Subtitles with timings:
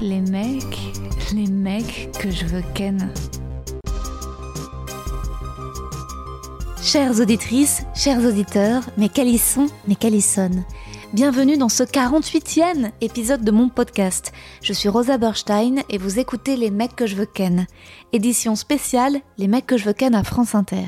[0.00, 0.78] Les mecs,
[1.34, 3.12] les mecs que je veux ken.
[6.82, 10.64] Chères auditrices, chers auditeurs, mes calissons, mes calissonnes.
[11.14, 14.30] Bienvenue dans ce 48e épisode de mon podcast.
[14.60, 17.66] Je suis Rosa Berstein et vous écoutez Les mecs que je veux ken.
[18.12, 20.84] Édition spéciale Les mecs que je veux ken à France Inter.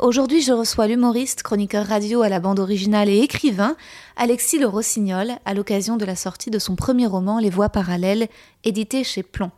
[0.00, 3.76] Aujourd'hui, je reçois l'humoriste, chroniqueur radio à la bande originale et écrivain,
[4.16, 8.26] Alexis Le Rossignol, à l'occasion de la sortie de son premier roman Les Voix parallèles,
[8.64, 9.52] édité chez Plomb.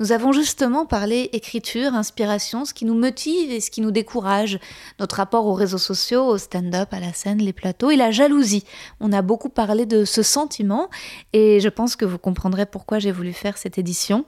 [0.00, 4.60] Nous avons justement parlé écriture, inspiration, ce qui nous motive et ce qui nous décourage,
[5.00, 8.64] notre rapport aux réseaux sociaux, au stand-up, à la scène, les plateaux et la jalousie.
[9.00, 10.88] On a beaucoup parlé de ce sentiment
[11.32, 14.24] et je pense que vous comprendrez pourquoi j'ai voulu faire cette édition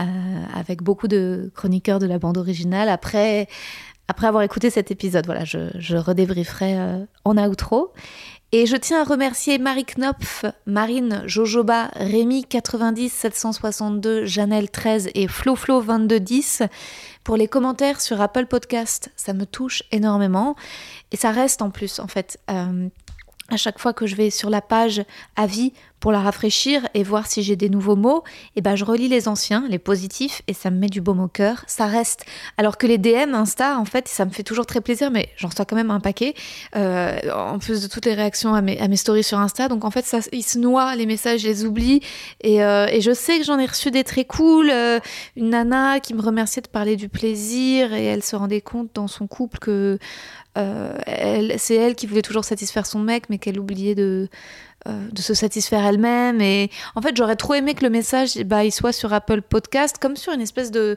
[0.00, 0.04] euh,
[0.54, 3.48] avec beaucoup de chroniqueurs de la bande originale après,
[4.06, 5.26] après avoir écouté cet épisode.
[5.26, 7.92] Voilà, je, redébrieferai euh, en outro.
[8.50, 15.28] Et je tiens à remercier Marie Knopf, Marine Jojoba, Rémi 90 762, Janelle 13 et
[15.28, 16.62] Flo Flo 2210
[17.24, 19.10] pour les commentaires sur Apple Podcast.
[19.16, 20.56] Ça me touche énormément
[21.12, 22.40] et ça reste en plus en fait.
[22.50, 22.88] Euh,
[23.50, 25.02] à chaque fois que je vais sur la page
[25.36, 28.84] avis pour la rafraîchir et voir si j'ai des nouveaux mots, et eh ben je
[28.84, 31.64] relis les anciens, les positifs, et ça me met du baume au cœur.
[31.66, 32.24] Ça reste.
[32.56, 35.48] Alors que les DM Insta, en fait, ça me fait toujours très plaisir, mais j'en
[35.48, 36.34] reçois quand même un paquet.
[36.76, 40.04] Euh, en plus de toutes les réactions à mes, stories sur Insta, donc en fait,
[40.04, 42.00] ça, ils se noient les messages, je les oublie.
[42.42, 44.70] Et, euh, et je sais que j'en ai reçu des très cool.
[44.70, 45.00] Euh,
[45.36, 49.08] une nana qui me remerciait de parler du plaisir, et elle se rendait compte dans
[49.08, 49.98] son couple que
[51.56, 54.28] c'est elle qui voulait toujours satisfaire son mec, mais qu'elle oubliait de,
[54.86, 56.40] euh, de se satisfaire elle-même.
[56.40, 59.96] Et en fait, j'aurais trop aimé que le message, bah, il soit sur Apple Podcast,
[60.00, 60.96] comme sur une espèce de,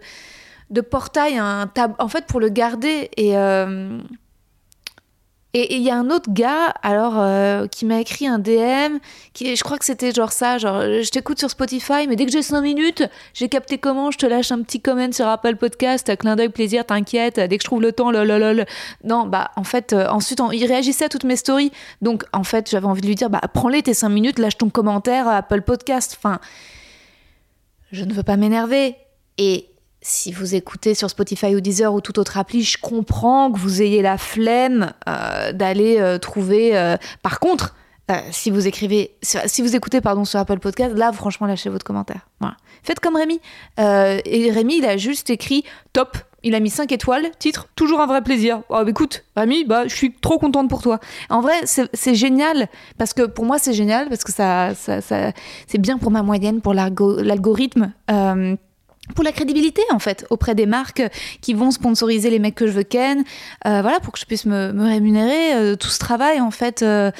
[0.89, 3.09] portail, un tab en fait, pour le garder.
[3.17, 3.99] Et, euh,
[5.53, 8.99] et il y a un autre gars, alors, euh, qui m'a écrit un DM,
[9.33, 12.31] qui, je crois que c'était genre ça, genre, je t'écoute sur Spotify, mais dès que
[12.31, 13.03] j'ai 5 minutes,
[13.33, 16.85] j'ai capté comment, je te lâche un petit comment sur Apple Podcast, clin d'œil, plaisir,
[16.85, 18.65] t'inquiète, dès que je trouve le temps, lololol.
[19.03, 21.71] Non, bah, en fait, euh, ensuite, il réagissait à toutes mes stories.
[22.01, 24.69] Donc, en fait, j'avais envie de lui dire, bah, prends-les tes 5 minutes, lâche ton
[24.69, 26.15] commentaire à Apple Podcast.
[26.17, 26.39] Enfin,
[27.91, 28.95] je ne veux pas m'énerver.
[29.37, 29.70] Et
[30.01, 33.81] si vous écoutez sur Spotify ou Deezer ou toute autre appli, je comprends que vous
[33.81, 36.75] ayez la flemme euh, d'aller euh, trouver.
[36.75, 37.75] Euh, par contre,
[38.31, 42.27] si vous écrivez, si vous écoutez pardon sur Apple Podcast, là franchement lâchez votre commentaire.
[42.83, 43.39] Faites comme Rémi.
[43.77, 45.63] et Rémi, il a juste écrit
[45.93, 46.17] top.
[46.43, 48.63] Il a mis 5 étoiles, titre toujours un vrai plaisir.
[48.67, 50.99] Oh, écoute, Rémi, bah, je suis trop contente pour toi.
[51.29, 52.67] En vrai, c'est génial,
[52.97, 56.73] parce que pour moi, c'est génial, parce que ça c'est bien pour ma moyenne, pour
[56.73, 57.93] l'algorithme
[59.15, 61.03] pour la crédibilité en fait auprès des marques
[61.41, 63.23] qui vont sponsoriser les mecs que je veux ken
[63.65, 67.11] euh, voilà pour que je puisse me, rémunérer euh, tout ce travail en fait euh,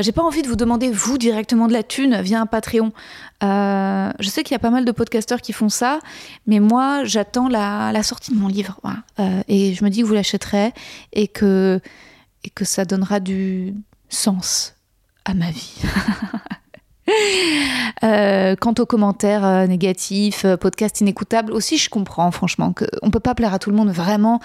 [0.00, 2.92] j'ai pas envie de vous demander vous directement de la thune via un Patreon.
[3.40, 5.98] Je sais qu'il y a pas mal de podcasteurs qui font ça
[6.46, 8.80] mais moi j'attends la, la, sortie de mon livre
[9.48, 10.72] et je me dis que vous l'achèterez
[11.12, 11.80] et que
[12.44, 13.74] et que ça donnera du
[14.08, 14.74] sens
[15.24, 15.74] à ma vie
[18.04, 23.12] Euh, quant aux commentaires euh, négatifs, euh, podcast inécoutable, aussi je comprends franchement qu'on ne
[23.12, 24.40] peut pas plaire à tout le monde vraiment.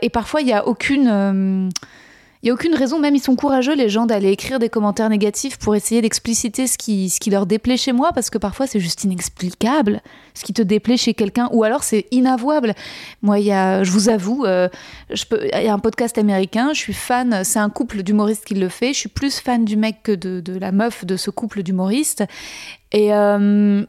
[0.00, 1.70] et parfois il n'y a aucune
[2.44, 5.08] il n'y a aucune raison, même ils sont courageux, les gens, d'aller écrire des commentaires
[5.08, 8.66] négatifs pour essayer d'expliciter ce qui, ce qui leur déplaît chez moi, parce que parfois
[8.66, 10.02] c'est juste inexplicable
[10.34, 12.74] ce qui te déplaît chez quelqu'un, ou alors c'est inavouable.
[13.22, 14.68] Moi, y a, je vous avoue, euh,
[15.32, 18.68] il y a un podcast américain, je suis fan, c'est un couple d'humoristes qui le
[18.68, 21.62] fait, je suis plus fan du mec que de, de la meuf de ce couple
[21.62, 22.24] d'humoristes.
[22.92, 23.86] Et, euh,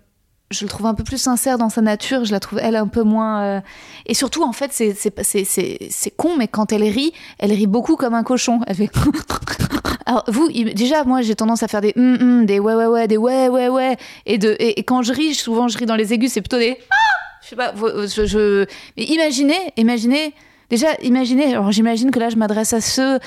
[0.55, 2.87] je le trouve un peu plus sincère dans sa nature, je la trouve elle un
[2.87, 3.41] peu moins.
[3.41, 3.61] Euh,
[4.05, 8.23] et surtout, en fait, c'est con, mais quand elle rit, elle rit beaucoup comme un
[8.23, 8.61] cochon.
[8.67, 8.89] Elle fait.
[10.05, 13.07] Alors, vous, déjà, moi, j'ai tendance à faire des hum, hum, des ouais, ouais, ouais,
[13.07, 13.97] des ouais, ouais, ouais.
[14.25, 16.77] Et, de, et, quand je ris, souvent, je ris dans les aigus, c'est plutôt des.
[16.89, 16.95] Ah
[17.41, 18.25] je sais pas, je.
[18.25, 18.65] je...
[18.97, 20.33] Imaginez, imaginez.
[20.69, 21.53] Déjà, imaginez.
[21.53, 23.19] Alors, j'imagine que là, je m'adresse à ceux.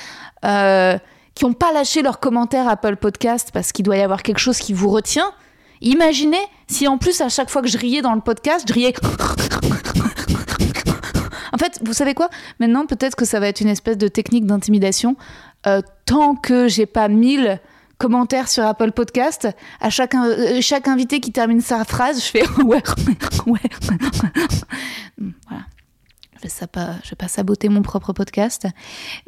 [0.44, 0.98] Euh,
[1.38, 4.58] qui n'ont pas lâché leurs commentaires Apple Podcast parce qu'il doit y avoir quelque chose
[4.58, 5.31] qui vous retient.
[5.80, 8.94] Imaginez si en plus à chaque fois que je riais dans le podcast, je riais.
[11.52, 12.28] en fait, vous savez quoi?
[12.60, 15.16] Maintenant, peut-être que ça va être une espèce de technique d'intimidation.
[15.66, 17.60] Euh, tant que j'ai pas mille
[17.98, 19.48] commentaires sur Apple Podcast.
[19.80, 22.82] À chaque, euh, chaque invité qui termine sa phrase, je fais ouais,
[23.46, 23.60] ouais.
[25.48, 25.64] voilà.
[26.40, 28.69] Je vais, pas, vais pas saboter mon propre podcast.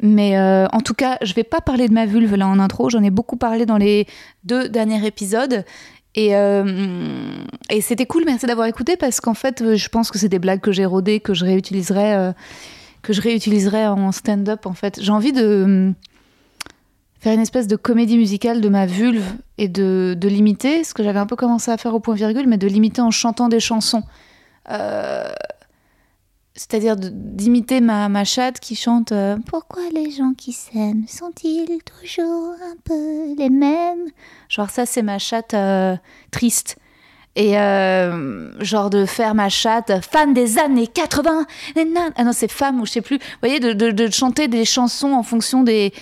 [0.01, 2.89] Mais euh, en tout cas, je vais pas parler de ma vulve là en intro.
[2.89, 4.07] J'en ai beaucoup parlé dans les
[4.45, 5.65] deux derniers épisodes.
[6.15, 10.29] Et, euh, et c'était cool, merci d'avoir écouté parce qu'en fait, je pense que c'est
[10.29, 12.33] des blagues que j'ai rodées, que je réutiliserai,
[13.01, 14.65] que je en stand-up.
[14.65, 15.93] En fait, j'ai envie de
[17.21, 19.23] faire une espèce de comédie musicale de ma vulve
[19.59, 22.47] et de, de limiter, ce que j'avais un peu commencé à faire au point virgule,
[22.47, 24.01] mais de limiter en chantant des chansons.
[24.71, 25.31] Euh,
[26.53, 32.53] c'est-à-dire d'imiter ma, ma chatte qui chante euh, Pourquoi les gens qui s'aiment sont-ils toujours
[32.61, 34.09] un peu les mêmes?
[34.49, 35.95] Genre ça c'est ma chatte euh,
[36.31, 36.77] triste
[37.35, 41.45] et euh, genre de faire ma chatte fan des années 80
[42.17, 43.17] ah non c'est femme ou je sais plus.
[43.17, 45.93] Vous voyez de, chanter des chansons en fonction des,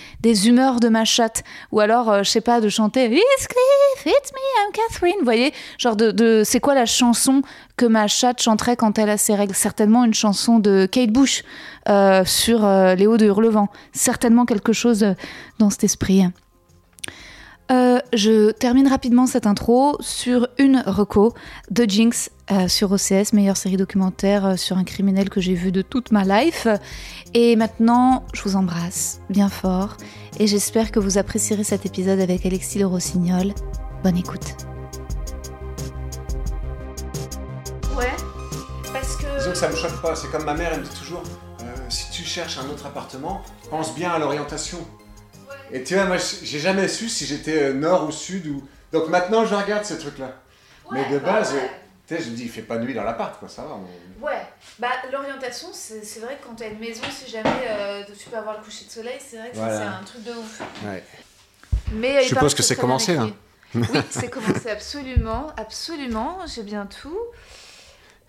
[0.46, 1.44] humeurs de ma chatte.
[1.72, 5.18] Ou alors euh, je sais pas de chanter It's Cliff, it's me, I'm Catherine.
[5.18, 7.42] Vous voyez genre de, de c'est quoi la chanson
[7.76, 9.54] que ma chatte chanterait quand elle a ses règles?
[9.54, 11.44] Certainement une chanson de Kate Bush
[11.88, 13.68] euh, sur euh, hauts de Hurlevent.
[13.92, 15.06] Certainement quelque chose
[15.58, 16.24] dans cet esprit
[17.70, 21.34] euh, je termine rapidement cette intro sur une reco
[21.70, 25.70] de Jinx euh, sur OCS, meilleure série documentaire euh, sur un criminel que j'ai vu
[25.70, 26.66] de toute ma life.
[27.32, 29.96] Et maintenant, je vous embrasse bien fort
[30.38, 33.54] et j'espère que vous apprécierez cet épisode avec Alexis Le Rossignol.
[34.02, 34.56] Bonne écoute.
[37.96, 38.16] Ouais,
[38.92, 39.38] parce que.
[39.38, 41.22] Disons que ça me choque pas, c'est comme ma mère, elle me dit toujours
[41.90, 44.78] si tu cherches un autre appartement, pense bien à l'orientation.
[45.72, 48.46] Et tu vois, moi, j'ai jamais su si j'étais euh, nord ou sud.
[48.46, 50.34] ou Donc maintenant, je regarde ces trucs-là.
[50.92, 51.54] Mais de bah base,
[52.06, 53.78] tu sais, je me dis, il fait pas nuit dans l'appart, quoi, ça va.
[54.20, 54.42] Ouais,
[54.78, 58.36] bah l'orientation, c'est vrai que quand tu as une maison, si jamais euh, tu peux
[58.36, 60.60] avoir le coucher de soleil, c'est vrai que c'est un truc de ouf.
[60.84, 61.04] Ouais.
[61.92, 63.32] Mais, je suppose que c'est commencé, hein.
[63.74, 67.18] Oui, c'est commencé absolument, absolument, j'ai bien tout.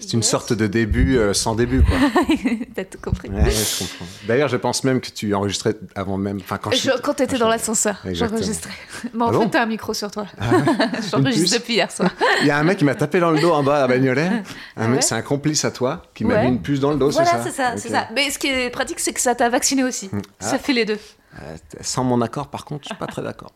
[0.01, 1.95] C'est une sorte de début euh, sans début, quoi.
[2.75, 3.29] T'as tout compris.
[3.29, 4.05] Ouais, je comprends.
[4.27, 6.37] D'ailleurs, je pense même que tu enregistrais avant même.
[6.41, 8.73] Enfin, quand je, quand t'étais dans l'ascenseur, j'enregistrais.
[9.13, 10.25] Mais en ah fait, t'as un micro sur toi.
[10.39, 10.51] Ah
[11.11, 12.11] J'enregistre depuis hier soir.
[12.41, 14.43] Il y a un mec qui m'a tapé dans le dos en bas à Bagnolet.
[14.75, 17.23] Ah c'est un complice à toi qui m'a mis une puce dans le dos, c'est
[17.23, 18.07] ça Voilà, c'est ça, c'est ça.
[18.15, 20.09] Mais ce qui est pratique, c'est que ça t'a vacciné aussi.
[20.11, 20.21] Hmm.
[20.39, 20.99] Ça fait les deux.
[21.39, 23.53] Euh, sans mon accord, par contre, je suis pas très d'accord.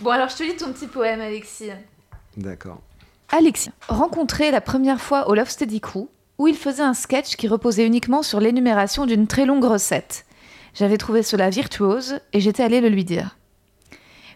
[0.00, 1.70] bon, alors je te lis ton petit poème, Alexis.
[2.36, 2.80] D'accord.
[3.34, 6.06] Alexis, rencontré la première fois au Love Steady Crew,
[6.36, 10.26] où il faisait un sketch qui reposait uniquement sur l'énumération d'une très longue recette.
[10.74, 13.38] J'avais trouvé cela virtuose et j'étais allé le lui dire.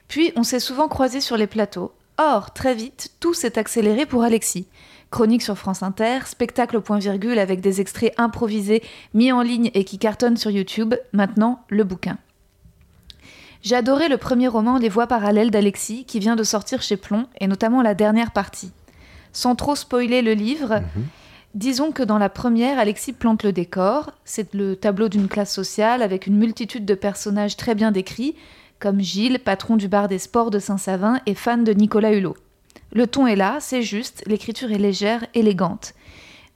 [0.08, 1.92] Puis on s'est souvent croisés sur les plateaux.
[2.16, 4.66] Or, très vite, tout s'est accéléré pour Alexis.
[5.10, 8.82] Chronique sur France Inter, spectacle au point virgule avec des extraits improvisés
[9.12, 12.16] mis en ligne et qui cartonnent sur YouTube, maintenant le bouquin.
[13.60, 17.26] J'ai adoré le premier roman Les Voix parallèles d'Alexis qui vient de sortir chez Plomb
[17.40, 18.72] et notamment la dernière partie.
[19.36, 21.04] Sans trop spoiler le livre, mhm.
[21.54, 24.12] disons que dans la première, Alexis plante le décor.
[24.24, 28.34] C'est le tableau d'une classe sociale avec une multitude de personnages très bien décrits,
[28.78, 32.34] comme Gilles, patron du bar des sports de Saint-Savin et fan de Nicolas Hulot.
[32.94, 35.92] Le ton est là, c'est juste, l'écriture est légère, élégante.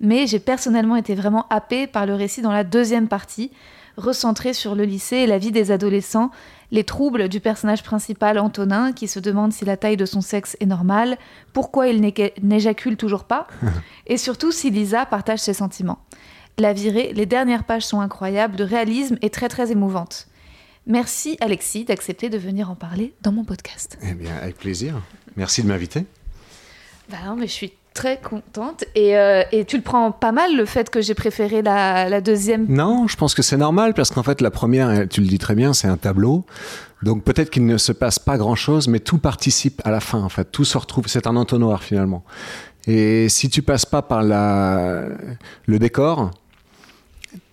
[0.00, 3.50] Mais j'ai personnellement été vraiment happée par le récit dans la deuxième partie,
[3.98, 6.30] recentré sur le lycée et la vie des adolescents,
[6.70, 10.56] les troubles du personnage principal Antonin qui se demande si la taille de son sexe
[10.60, 11.18] est normale,
[11.52, 12.00] pourquoi il
[12.42, 13.46] n'éjacule toujours pas,
[14.06, 15.98] et surtout si Lisa partage ses sentiments.
[16.58, 20.28] La virée, les dernières pages sont incroyables, de réalisme et très très émouvantes.
[20.86, 23.98] Merci Alexis d'accepter de venir en parler dans mon podcast.
[24.02, 25.00] Eh bien, avec plaisir.
[25.36, 26.04] Merci de m'inviter.
[27.10, 28.84] Bah non, mais je suis très contente.
[28.94, 32.22] Et, euh, et, tu le prends pas mal, le fait que j'ai préféré la, la,
[32.22, 32.66] deuxième?
[32.68, 35.54] Non, je pense que c'est normal, parce qu'en fait, la première, tu le dis très
[35.54, 36.46] bien, c'est un tableau.
[37.02, 40.30] Donc peut-être qu'il ne se passe pas grand-chose, mais tout participe à la fin, en
[40.30, 40.50] fait.
[40.50, 42.24] Tout se retrouve, c'est un entonnoir, finalement.
[42.86, 45.04] Et si tu passes pas par la,
[45.66, 46.30] le décor,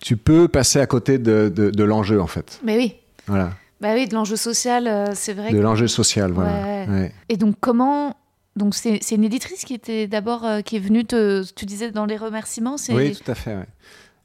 [0.00, 2.58] tu peux passer à côté de, de, de l'enjeu, en fait.
[2.64, 2.94] Mais oui.
[3.26, 3.50] Voilà.
[3.82, 5.52] Bah oui, de l'enjeu social, euh, c'est vrai.
[5.52, 6.86] De l'enjeu social, voilà.
[6.88, 7.12] Ouais.
[7.28, 8.16] Et donc, comment
[8.58, 12.04] donc c'est une éditrice qui était d'abord euh, qui est venue te, tu disais dans
[12.04, 12.76] les remerciements.
[12.90, 13.56] Oui, tout à fait.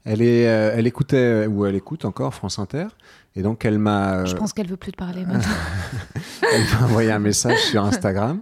[0.04, 2.88] Elle est, euh, elle écoutait ou elle écoute encore France Inter
[3.34, 4.16] et donc elle m'a.
[4.18, 5.54] Euh, Je pense qu'elle veut plus te parler maintenant.
[6.52, 8.40] elle m'a envoyé un message sur Instagram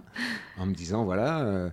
[0.57, 1.71] en me disant voilà,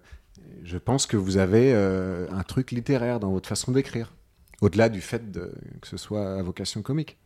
[0.63, 4.13] je pense que vous avez un truc littéraire dans votre façon d'écrire,
[4.61, 7.19] au-delà du fait de, que ce soit à vocation comique.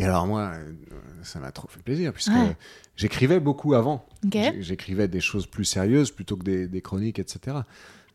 [0.00, 0.52] Et alors moi,
[1.22, 2.32] ça m'a trop fait plaisir puisque
[2.96, 4.06] J'écrivais beaucoup avant.
[4.60, 7.58] J'écrivais des choses plus sérieuses plutôt que des, chroniques, etc.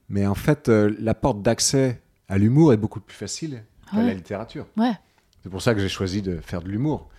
[0.10, 4.14] Mais en fait, euh, la porte d'accès à l'humour est beaucoup plus facile qu'à la
[4.14, 4.68] littérature.
[4.78, 4.94] Ouais.
[5.42, 7.10] C'est pour ça que j'ai choisi de faire de l'humour.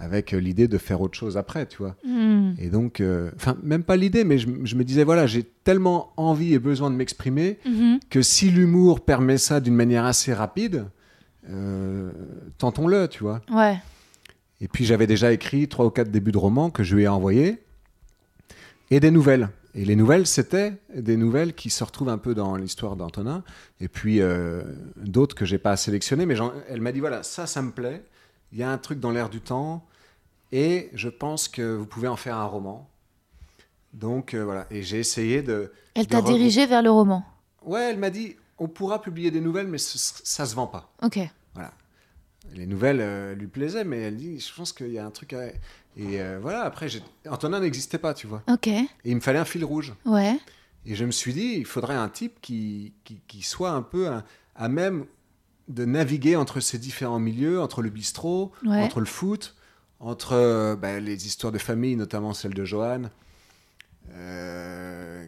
[0.00, 1.96] avec l'idée de faire autre chose après, tu vois.
[2.04, 2.52] Hmm.
[2.58, 6.12] Et donc, euh, enfin, même pas l'idée, mais je, je me disais, voilà, j'ai tellement
[6.16, 7.98] envie et besoin de m'exprimer Mhm.
[8.08, 10.84] que si l'humour permet ça d'une manière assez rapide,
[11.50, 12.12] euh,
[12.58, 13.40] tentons-le, tu vois.
[13.50, 13.78] Ouais.
[14.60, 17.08] Et puis j'avais déjà écrit trois ou quatre débuts de romans que je lui ai
[17.08, 17.62] envoyés
[18.90, 19.48] et des nouvelles.
[19.74, 23.44] Et les nouvelles, c'était des nouvelles qui se retrouvent un peu dans l'histoire d'Antonin,
[23.80, 24.62] et puis euh,
[24.96, 26.26] d'autres que j'ai pas sélectionnées.
[26.26, 26.34] Mais
[26.68, 28.02] elle m'a dit voilà, ça, ça me plaît.
[28.52, 29.84] Il y a un truc dans l'air du temps,
[30.52, 32.88] et je pense que vous pouvez en faire un roman.
[33.92, 34.66] Donc euh, voilà.
[34.70, 35.70] Et j'ai essayé de.
[35.94, 37.24] Elle t'a dirigé vers le roman.
[37.62, 40.90] Ouais, elle m'a dit on pourra publier des nouvelles, mais ça se vend pas.
[41.02, 41.20] Ok.
[42.54, 45.32] Les nouvelles euh, lui plaisaient, mais elle dit je pense qu'il y a un truc
[45.32, 45.46] à.
[45.96, 46.88] Et euh, voilà, après,
[47.28, 48.42] Antonin n'existait pas, tu vois.
[48.48, 48.68] Ok.
[48.68, 49.94] Et il me fallait un fil rouge.
[50.04, 50.38] Ouais.
[50.86, 54.08] Et je me suis dit, il faudrait un type qui, qui, qui soit un peu
[54.08, 54.24] à,
[54.54, 55.06] à même
[55.68, 58.80] de naviguer entre ces différents milieux, entre le bistrot, Ouais.
[58.82, 59.56] entre le foot,
[60.00, 63.02] entre euh, bah, les histoires de famille, notamment celle de Johan,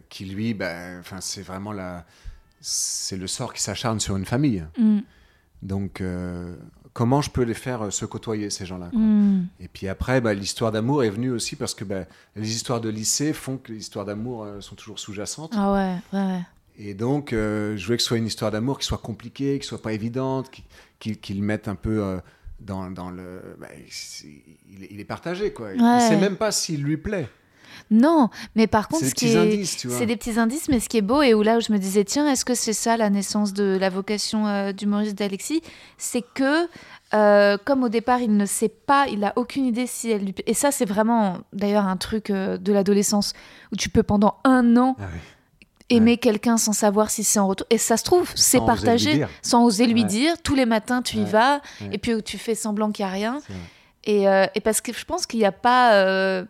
[0.09, 2.05] qui lui, bah, c'est vraiment la,
[2.59, 4.63] c'est le sort qui s'acharne sur une famille.
[4.77, 4.99] Hmm.
[5.61, 6.55] Donc, euh,
[6.93, 8.89] comment je peux les faire euh, se côtoyer ces gens-là.
[8.93, 9.45] Hmm.
[9.59, 12.05] Et puis après, bah, l'histoire d'amour est venue aussi parce que bah,
[12.35, 15.53] les histoires de lycée font que les histoires d'amour euh, sont toujours sous-jacentes.
[15.55, 15.95] Ah ouais.
[16.13, 16.25] Ouais.
[16.25, 16.41] ouais.
[16.77, 19.67] Et donc, euh, je voulais que ce soit une histoire d'amour qui soit compliquée, qui
[19.67, 20.63] soit pas évidente, qui,
[20.99, 22.17] qui, qui le mette un peu euh,
[22.59, 23.41] dans, dans le.
[23.59, 23.67] bah,
[24.69, 25.73] il, est- il est partagé, quoi.
[25.73, 25.99] Il Ouais.
[25.99, 27.29] sait même pas s'il lui plaît.
[27.91, 31.21] Non, mais par contre, C'est des ce des petits indices, mais ce qui est beau
[31.21, 33.77] et où là où je me disais tiens, est-ce que c'est ça la naissance de
[33.79, 35.61] la vocation euh, d'humoriste d'Alexis
[35.97, 36.67] C'est que
[37.13, 40.35] euh, comme au départ il ne sait pas, il a aucune idée si elle lui.
[40.47, 43.33] Et ça c'est vraiment d'ailleurs un truc euh, de l'adolescence
[43.73, 45.19] où tu peux pendant un an Ah oui.
[45.89, 47.67] aimer quelqu'un sans savoir si c'est en retour.
[47.69, 50.07] Et ça se trouve, c'est partagé, sans oser lui Ouais.
[50.07, 50.41] dire.
[50.41, 51.59] Tous les matins tu y vas
[51.91, 53.41] et puis tu fais semblant qu'il n'y a rien.
[54.05, 56.45] Et, euh, et parce que je pense qu'il n'y a pas,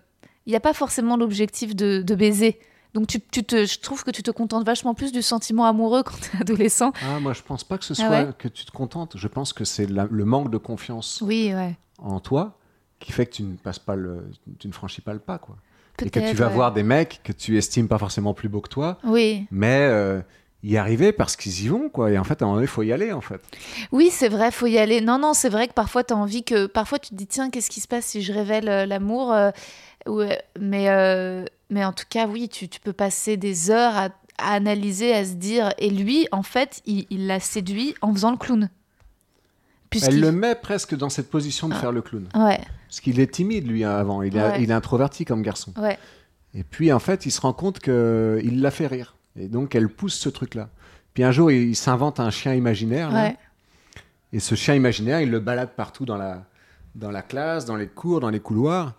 [0.45, 2.59] il y a pas forcément l'objectif de, de baiser.
[2.93, 6.03] Donc tu, tu te, je trouve que tu te contentes vachement plus du sentiment amoureux
[6.05, 6.91] quand tu es adolescent.
[7.05, 9.13] Ah, moi, je pense pas que ce Ah soit ouais que tu te contentes.
[9.17, 11.77] Je pense que c'est le manque de confiance Oui, ouais.
[11.99, 12.57] en toi
[12.99, 14.29] qui fait que tu ne passes pas le,
[14.59, 15.55] tu ne franchis pas le pas, quoi.
[16.03, 16.53] Et que tu vas ouais.
[16.53, 20.21] voir des mecs que tu estimes pas forcément plus beaux que toi, Oui, mais euh,
[20.63, 22.11] y arriver parce qu'ils y vont, quoi.
[22.11, 23.41] Et en fait, à un moment donné, il faut y aller, en fait.
[23.91, 25.01] oui, c'est vrai, faut y aller.
[25.01, 27.49] Non, non, c'est vrai que parfois tu as envie que, parfois tu te dis tiens,
[27.49, 29.49] qu'est-ce qui se passe si je révèle euh, l'amour euh,
[30.07, 34.09] ouais, Mais, euh, mais en tout cas, oui, tu, tu peux passer des heures à,
[34.37, 35.71] à analyser, à se dire.
[35.77, 38.69] Et lui, en fait, il l'a séduit en faisant le clown.
[40.03, 41.79] Elle le met presque dans cette position de Ah.
[41.79, 42.27] faire le clown.
[42.33, 44.21] Ouais, Parce qu'il est timide, lui, hein, avant.
[44.21, 44.63] Il est, Ouais.
[44.63, 45.73] il est introverti comme garçon.
[45.77, 45.97] ouais.
[46.53, 49.15] Et puis, en fait, il se rend compte qu'il l'a fait rire.
[49.37, 50.69] Et donc, elle pousse ce truc-là.
[51.13, 53.09] Puis un jour, il, il s'invente un chien imaginaire.
[53.11, 53.33] là.
[54.33, 56.43] Et ce chien imaginaire, il le balade partout dans la,
[56.95, 58.93] dans la classe, dans les cours, dans les couloirs.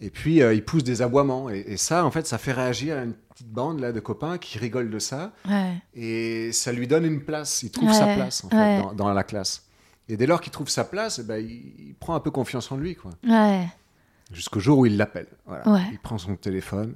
[0.00, 1.50] Et puis, euh, il pousse des aboiements.
[1.50, 4.38] Et, et ça, en fait, ça fait réagir à une petite bande là, de copains
[4.38, 5.32] qui rigolent de ça.
[5.48, 5.72] Ouais.
[5.94, 7.62] Et ça lui donne une place.
[7.62, 8.82] Il trouve Ouais, sa place, en fait, ouais.
[8.82, 9.64] dans, dans la classe.
[10.08, 12.70] Et dès lors qu'il trouve sa place, eh ben, il, il prend un peu confiance
[12.72, 12.94] en lui.
[12.94, 13.10] quoi.
[14.32, 15.26] Jusqu'au jour où il l'appelle.
[15.46, 15.80] Voilà.
[15.90, 16.94] Il prend son téléphone,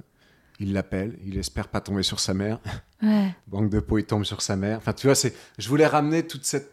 [0.59, 2.59] il l'appelle, il espère pas tomber sur sa mère.
[3.47, 4.77] Banque de peau, il tombe sur sa mère.
[4.77, 5.15] Enfin, tu vois.
[5.57, 6.72] Je voulais ramener toute cette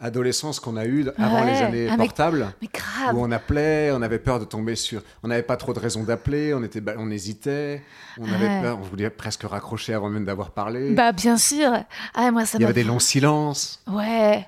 [0.00, 1.52] adolescence qu'on a eue avant Ouais.
[1.52, 3.14] les années Ah, portables, Mais grave.
[3.16, 5.02] où on appelait, on avait peur de tomber sur.
[5.22, 7.82] On n'avait pas trop de raisons d'appeler, on était, on hésitait,
[8.18, 10.94] on avait peur, on voulait presque raccrocher avant même d'avoir parlé.
[10.94, 11.72] Bah bien sûr.
[12.14, 14.46] Ah moi ça il y avait des longs silences, Ouais.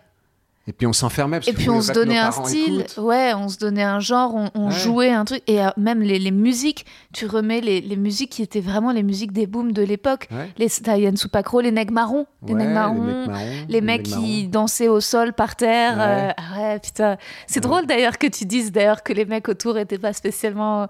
[0.68, 1.38] Et puis on s'enfermait.
[1.38, 2.80] parce Et puis on se donnait un style.
[2.82, 2.98] écoutent.
[3.04, 4.72] Ouais, on se donnait un genre, on, on Ouais.
[4.72, 5.42] jouait un truc.
[5.46, 9.02] Et euh, même les, les musiques, tu remets les, les musiques qui étaient vraiment les
[9.02, 10.28] musiques des booms de l'époque.
[10.30, 10.50] Ouais.
[10.58, 13.04] Les t'as Yann Soupacro, les marrons, les Ouais, marrons.
[13.06, 13.66] les mecs marrons.
[13.68, 15.96] Les mecs qui dansaient au sol par terre.
[15.96, 16.30] Ouais.
[16.30, 17.16] euh, ah ouais, putain.
[17.46, 20.86] C'est drôle d'ailleurs que tu dises d'ailleurs que les mecs autour étaient pas spécialement.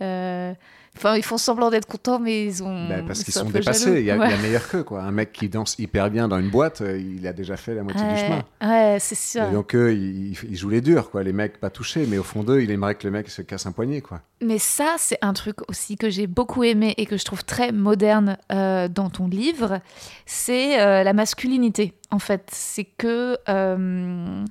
[0.00, 0.52] euh,
[0.98, 2.86] Enfin, ils font semblant d'être contents, mais ils ont.
[2.88, 4.00] Ben, parce ils qu'ils sont dépassés.
[4.00, 4.30] Il y, a, il Ouais.
[4.30, 5.02] y a meilleur qu'eux, quoi.
[5.02, 7.82] Un mec qui danse hyper bien dans une boîte, euh, il a déjà fait la
[7.82, 8.42] moitié du chemin.
[8.62, 9.44] ouais, c'est sûr.
[9.44, 11.22] Et donc eux, ils, ils jouent les durs, quoi.
[11.22, 13.64] Les mecs pas touchés, mais au fond d'eux, il aimerait que le mec se casse
[13.64, 14.20] un poignet, quoi.
[14.42, 17.72] Mais ça, c'est un truc aussi que j'ai beaucoup aimé et que je trouve très
[17.72, 19.80] moderne euh, dans ton livre,
[20.26, 21.94] c'est euh, la masculinité.
[22.10, 24.44] En fait, c'est que, euh,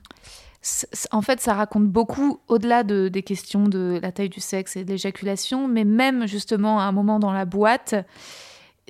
[1.12, 4.84] en fait, ça raconte beaucoup au-delà de, des questions de la taille du sexe et
[4.84, 7.96] de l'éjaculation, mais même justement à un moment dans la boîte,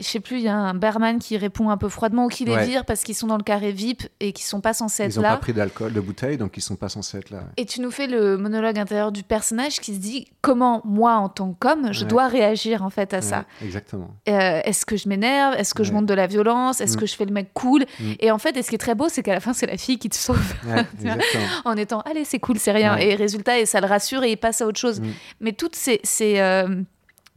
[0.02, 2.46] je sais plus, il y a un barman qui répond un peu froidement ou qui
[2.46, 2.66] les Ouais.
[2.66, 5.18] vire parce qu'ils sont dans le carré VIP et qu'ils sont pas censés être Ils
[5.18, 5.30] n'ont là.
[5.32, 7.44] pas pris d'alcool, de bouteille, donc ils sont pas censés être là.
[7.58, 11.30] Et tu nous fais le monologue intérieur du personnage qui se dit comment moi en
[11.30, 12.08] tant qu'homme je Ouais.
[12.10, 13.46] dois réagir en fait à ça?
[13.64, 14.10] Exactement.
[14.30, 15.56] Euh, est-ce que je m'énerve?
[15.56, 16.82] Est-ce que je montre de la violence?
[16.82, 17.00] Est-ce Mm.
[17.00, 17.86] que je fais le mec cool?
[18.00, 18.12] Mm.
[18.20, 19.78] Et en fait, et ce qui est très beau, c'est qu'à la fin, c'est la
[19.78, 20.42] fille qui te sauve
[21.66, 22.98] en étant allez, c'est cool, c'est rien.
[22.98, 25.00] Et résultat, et ça le rassure et il passe à autre chose.
[25.02, 25.06] Mm.
[25.42, 26.82] Mais toutes ces, ces, euh,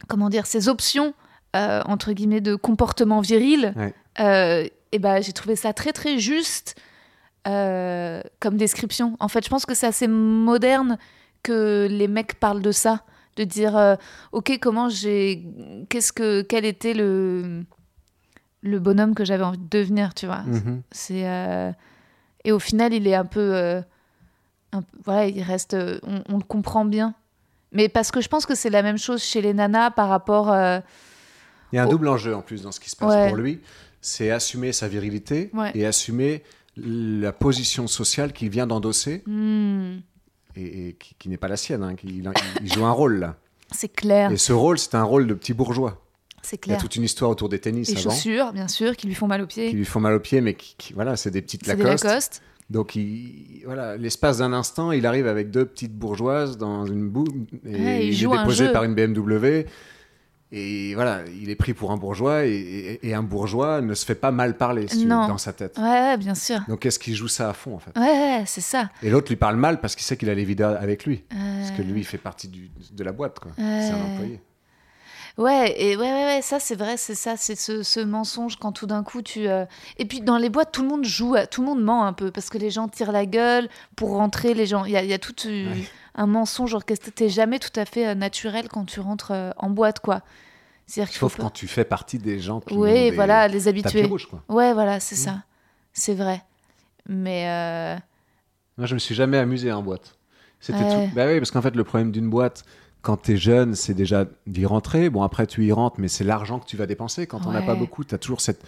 [0.07, 1.13] comment dire, ces options
[1.55, 3.93] euh, entre guillemets de comportement viril, Ouais.
[4.19, 6.75] euh, et ben j'ai trouvé ça très très juste
[7.47, 9.15] euh, comme description.
[9.19, 10.97] En fait, je pense que c'est assez moderne
[11.43, 13.03] que les mecs parlent de ça,
[13.37, 13.97] de dire
[14.31, 15.43] ok comment j'ai,
[15.89, 17.63] qu'est-ce que quel était le
[18.61, 20.41] le bonhomme que j'avais envie de devenir, tu vois.
[20.47, 20.81] Mhm.
[20.91, 21.25] C'est
[22.45, 23.81] et au final, il est un peu,
[25.03, 27.13] voilà, il reste, on, on le comprend bien.
[27.71, 30.51] Mais parce que je pense que c'est la même chose chez les nanas par rapport.
[30.51, 30.79] euh,
[31.71, 31.91] Il y a un Oh.
[31.91, 33.27] double enjeu en plus dans ce qui se passe Ouais.
[33.27, 33.59] pour lui.
[34.01, 35.71] C'est assumer sa virilité Ouais.
[35.73, 36.43] et assumer
[36.77, 39.97] la position sociale qu'il vient d'endosser hmm,
[40.55, 41.83] et, et qui, qui n'est pas la sienne.
[41.83, 42.29] hein, il,
[42.63, 43.37] il joue un rôle là.
[43.71, 46.01] c'est clair, Et ce rôle, c'est un rôle de petit bourgeois.
[46.43, 46.77] c'est Il y a clair.
[46.81, 49.41] toute une histoire autour des tennis Les avant, chaussures, bien sûr, qui lui font mal
[49.41, 49.71] aux qui pieds.
[49.71, 52.03] lui font mal aux pieds, mais qui, qui- voilà, c'est des petites C'est des Lacoste.
[52.03, 52.41] Lacoste.
[52.69, 57.25] Donc, il, voilà, l'espace d'un instant, il arrive avec deux petites bourgeoises dans une boue
[57.65, 58.71] et Ouais, il il, joue est un déposé jeu.
[58.71, 59.65] par une BMW.
[60.51, 64.05] Et voilà, il est pris pour un bourgeois et, et- et un bourgeois ne se
[64.05, 65.77] fait pas mal parler si veux, dans sa tête.
[65.77, 66.59] Ouais, ouais, bien sûr.
[66.69, 67.91] Donc, est-ce qu'il joue ça à fond en fait?
[67.97, 68.89] Ouais, ouais, c'est ça.
[69.01, 71.23] Et l'autre lui parle mal parce qu'il sait qu'il a les vidéos avec lui.
[71.29, 73.51] Parce que Euh, lui, il fait partie du- de la boîte, quoi.
[73.57, 73.81] Ouais.
[73.81, 74.39] C'est un employé.
[75.37, 78.71] Ouais, et ouais, ouais, ouais, ça c'est vrai, c'est ça, c'est ce, ce mensonge quand
[78.71, 79.49] tout d'un coup tu.
[79.49, 79.65] euh,
[79.97, 82.31] Et puis dans les boîtes, tout le monde joue, tout le monde ment un peu
[82.31, 84.85] parce que les gens tirent la gueule pour rentrer, les gens.
[84.85, 85.83] Il y a, y a tout euh, Ouais.
[86.15, 87.11] Un mensonge orchestré.
[87.11, 90.21] T'es jamais tout à fait euh, naturel quand tu rentres euh, en boîte, quoi.
[90.87, 91.03] Faut.
[91.11, 94.05] Sauf quand tu fais partie des gens qui Oui, ont des voilà, les habitués.
[94.05, 94.43] rouges, quoi.
[94.49, 95.19] Ouais, voilà, c'est Mm.
[95.19, 95.43] ça.
[95.93, 96.43] C'est vrai.
[97.09, 97.49] Mais.
[97.49, 97.95] euh,
[98.77, 100.15] Moi, je me suis jamais amusé en boîte.
[100.59, 100.93] C'était Ouais.
[101.09, 101.15] tout.
[101.15, 102.63] Bah oui, parce qu'en fait, le problème d'une boîte,
[103.05, 105.09] quand t'es jeune, c'est déjà d'y rentrer.
[105.11, 107.27] Bon, après, tu y rentres, mais c'est l'argent que tu vas dépenser.
[107.27, 108.61] Quand on n'a pas beaucoup, t'as toujours cette,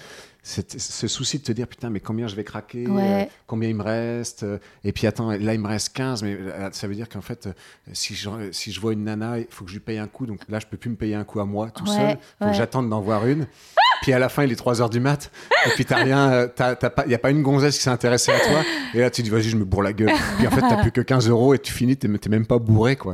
[0.44, 3.24] cette- ce souci de te dire, putain, mais combien je vais craquer Ouais.
[3.24, 6.38] euh, Combien il me reste euh, Et puis, attends, là, il me reste 15, mais
[6.40, 7.50] euh, ça veut dire qu'en fait,
[7.94, 10.28] si je, si je vois une nana, il faut que je lui paye un coup.
[10.28, 12.18] Donc là, je peux plus me payer un coup à moi, tout Ouais, seul.
[12.40, 13.48] faut que j'attende d'en voir une.
[14.04, 15.32] Puis à la fin, il est 3 heures du mat.
[15.66, 17.90] Et puis t'as rien, euh, t'as, t'as pas, y a pas une gonzesse qui s'est
[17.90, 18.62] intéressée à toi.
[18.94, 20.12] Et là, tu dis, vas-y, je me bourre la gueule.
[20.38, 22.96] Puis en fait, t'as plus que 15 euros et tu finis, t'es même pas bourré,
[22.96, 23.14] quoi.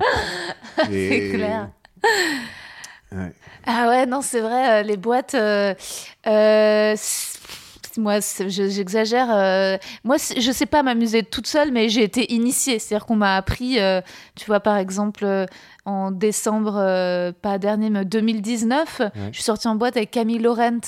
[0.91, 1.69] Et- C'est clair.
[3.11, 3.31] Ouais.
[3.65, 5.35] Ah ouais, non, c'est vrai, euh, les boîtes.
[5.35, 5.73] euh,
[6.27, 6.95] euh,
[7.97, 8.15] moi,
[8.47, 9.27] j'exagère.
[9.31, 12.79] euh, moi, je sais pas m'amuser toute seule, mais j'ai été initiée.
[12.79, 13.77] C'est-à-dire qu'on m'a appris,
[14.35, 15.45] tu vois, par exemple,
[15.85, 20.79] en décembre, euh, pas dernier, mais 2019, je suis sortie en boîte avec Camille Laurent,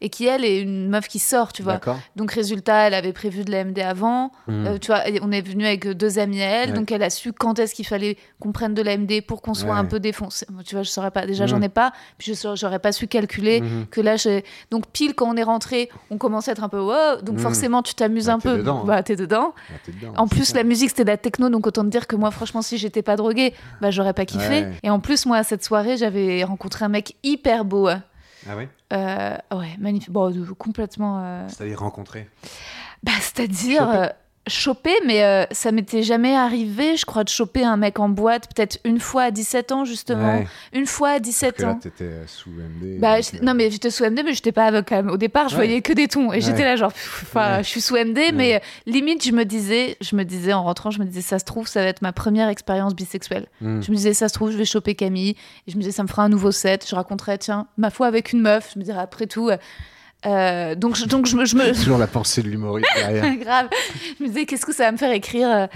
[0.00, 1.78] et qui, elle, est une meuf qui sort, tu vois.
[2.16, 4.32] Donc, résultat, elle avait prévu de la MD avant.
[4.46, 4.66] Hmm.
[4.66, 6.76] Euh, tu vois, on est venu avec deux amis à elle, Ouais.
[6.76, 9.54] donc elle a su quand est-ce qu'il fallait qu'on prenne de la MD pour qu'on
[9.54, 9.76] soit Ouais.
[9.78, 10.46] un peu défoncé.
[10.64, 11.26] Tu vois, je saurais pas.
[11.26, 11.64] Déjà, j'en Mhm.
[11.64, 13.86] ai pas, puis je j'aurais pas su calculer Mhm.
[13.90, 14.44] que là, j'ai.
[14.70, 17.82] Donc pile quand on est rentré, on commence à être un peu wow, donc forcément
[17.82, 18.56] tu t'amuses Bah, un peu.
[18.58, 18.86] dedans, hein.
[18.86, 19.52] Bah t'es dedans.
[19.68, 20.56] Ah, t'es dedans, En plus, ça.
[20.56, 23.02] la musique c'était de la techno, donc autant te dire que moi, franchement, si j'étais
[23.02, 24.48] pas droguée, bah j'aurais pas kiffé.
[24.64, 24.72] Ouais.
[24.82, 27.88] Et en plus, moi, à cette soirée, j'avais rencontré un mec hyper beau.
[27.88, 28.68] Ah ouais?
[28.92, 30.10] Euh, ouais, magnifique.
[30.10, 31.20] Bon, de- complètement.
[31.22, 32.28] euh, C'est-à-dire rencontrer.
[33.02, 34.10] bah, c'est-à-dire
[34.46, 34.94] Choper.
[35.06, 38.78] mais euh, ça m'était jamais arrivé, je crois, de choper un mec en boîte, peut-être
[38.84, 40.38] une fois à 17 ans, justement.
[40.38, 40.46] Ouais.
[40.72, 41.74] Une fois à 17 Que là, ans.
[41.76, 42.98] t'étais euh, sous MD.
[42.98, 45.10] Bah, je- euh, non, mais j'étais sous MD, mais j'étais pas quand même.
[45.10, 45.66] Au départ, je Ouais.
[45.66, 46.32] voyais que des tons.
[46.32, 46.90] Et j'étais là, genre,
[47.22, 50.90] enfin, je suis sous MD, mais limite, je me disais, je me disais en rentrant,
[50.90, 53.46] je me disais, ça se trouve, ça va être ma première expérience bisexuelle.
[53.60, 53.82] hmm.
[53.82, 55.36] Je me disais, ça se trouve, je vais choper Camille.
[55.66, 56.86] Et je me disais, ça me fera un nouveau set.
[56.88, 58.70] Je raconterai, tiens, ma foi avec une meuf.
[58.74, 59.48] Je me dirais, après tout.
[59.50, 59.58] euh,
[60.26, 61.44] euh, donc, je, donc je me.
[61.44, 63.36] Je me Toujours la pensée de l'humoriste derrière.
[63.38, 63.68] grave.
[64.18, 65.66] Je me disais, qu'est-ce que ça va me faire écrire euh.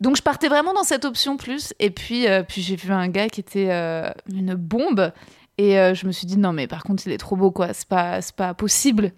[0.00, 1.74] Donc, je partais vraiment dans cette option plus.
[1.78, 5.12] Et puis, euh, puis j'ai vu un gars qui était euh, une bombe.
[5.58, 7.72] Et je me suis dit, non, mais par contre, il est trop beau, quoi.
[7.74, 9.12] C'est pas, pas possible.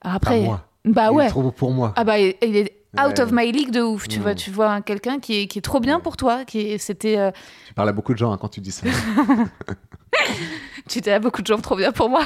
[0.00, 0.64] Alors Pas après, moi.
[0.84, 1.28] bah Il est ouais.
[1.28, 1.92] trop beau pour moi.
[1.96, 3.20] Ah bah, il il est out Ouais.
[3.20, 4.06] of my league de ouf.
[4.06, 4.22] Tu Mm.
[4.22, 6.44] vois, tu vois un- quelqu'un qui est, qui est trop bien pour toi.
[6.44, 7.30] Qui est- c'était, euh,
[7.66, 8.86] Tu parles à beaucoup de gens hein, quand tu dis ça.
[10.88, 12.24] tu étais à beaucoup de gens trop bien pour moi.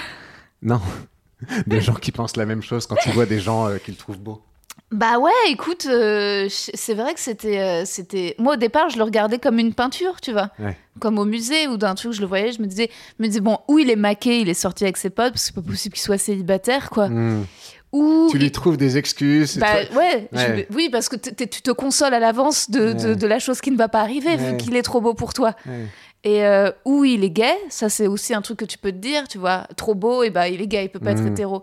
[0.62, 0.80] non.
[1.66, 4.18] Des gens qui pensent la même chose quand ils voient des gens euh, qu'ils trouvent
[4.18, 4.40] beaux.
[4.92, 8.36] Bah ouais, écoute, euh, c'est vrai que c'était, euh, c'était.
[8.38, 10.76] Moi au départ, je le regardais comme une peinture, tu vois, Ouais.
[11.00, 12.12] comme au musée ou d'un truc.
[12.12, 14.54] Je le voyais, je me disais, me disais bon, où il est maqué, il est
[14.54, 17.08] sorti avec ses potes, parce que c'est pas possible qu'il soit célibataire, quoi.
[17.08, 17.44] Hmm.
[17.92, 19.58] Ou Tu lui il- trouves des excuses.
[19.58, 20.28] bah toi- ouais,
[20.74, 23.16] oui, parce que tu te consoles à l'avance de, de, Ouais.
[23.16, 25.54] de la chose qui ne va pas arriver, vu qu'il est trop beau pour toi.
[26.26, 28.96] Et euh, ou il est gay, ça c'est aussi un truc que tu peux te
[28.96, 31.28] dire, tu vois, trop beau, et bah il est gay, il peut pas être Mhm.
[31.28, 31.62] hétéro.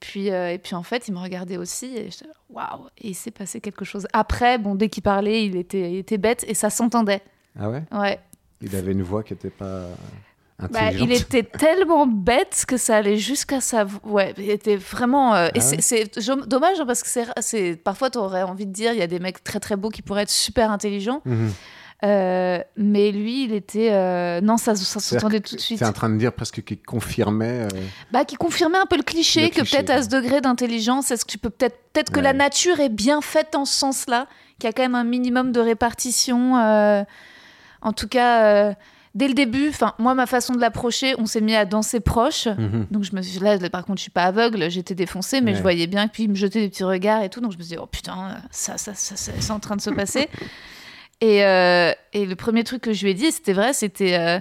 [0.00, 3.14] Puis, euh, et puis en fait, il me regardait aussi, et là, waouh, et il
[3.14, 4.08] s'est passé quelque chose.
[4.12, 7.22] Après, bon, dès qu'il parlait, il était, il était bête, et ça s'entendait.
[7.56, 7.84] Ah ouais?
[7.92, 8.18] Ouais.
[8.60, 9.86] Il avait une voix qui était pas
[10.58, 11.08] Bah, intelligente.
[11.08, 13.86] il était tellement bête que ça allait jusqu'à sa.
[14.04, 15.34] Ouais, il était vraiment.
[15.36, 15.82] euh, Ah c'est- ouais?
[15.82, 17.08] c'est jom- dommage hein, parce que
[17.40, 19.90] c'est, parfois tu aurais envie de dire il y a des mecs très très beaux
[19.90, 21.52] qui pourraient être super intelligents, Mhm.
[22.04, 25.78] Euh, mais lui il était euh, non ça, s'entendait tout de suite.
[25.78, 27.62] C'est en train de dire presque qu'il confirmait.
[27.62, 27.68] euh,
[28.10, 31.24] Bah qui confirmait un peu le cliché Le que peut-être à ce degré d'intelligence, est-ce
[31.24, 34.26] que tu peux peut-être peut-être que la nature est bien faite dans ce sens-là,
[34.58, 36.54] qu'il y a quand même un minimum de répartition.
[37.82, 38.74] en tout cas,
[39.14, 42.46] dès le début, enfin moi ma façon de l'approcher, on s'est mis à danser proche.
[42.46, 42.86] mhm.
[42.90, 45.56] Donc je me suis là, par contre, je suis pas aveugle, j'étais défoncée, mais Ouais.
[45.58, 47.40] je voyais bien puis il me jetait des petits regards et tout.
[47.40, 49.80] Donc je me suis dit, oh putain, ça, ça, ça, ça, c'est en train de
[49.82, 50.28] se passer.
[51.22, 54.40] et, euh, et le premier truc que je lui ai dit, c'était vrai, c'était, euh,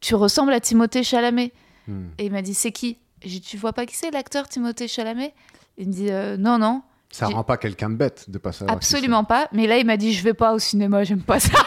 [0.00, 1.52] tu ressembles à Timothée Chalamet.
[1.86, 2.12] Mhm.
[2.16, 2.96] Et il m'a dit, c'est qui?
[3.22, 5.34] J'ai dit, tu vois pas qui c'est l'acteur Timothée Chalamet?
[5.76, 8.74] Il me dit, euh, non, non, Ça rend pas quelqu'un de bête de pas savoir.
[8.74, 9.48] absolument pas.
[9.52, 11.50] Mais là, il m'a dit, je vais pas au cinéma, j'aime pas ça.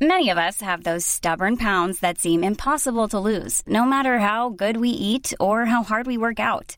[0.00, 4.48] Many of us have those stubborn pounds that seem impossible to lose, no matter how
[4.48, 6.77] good we eat or how hard we work out.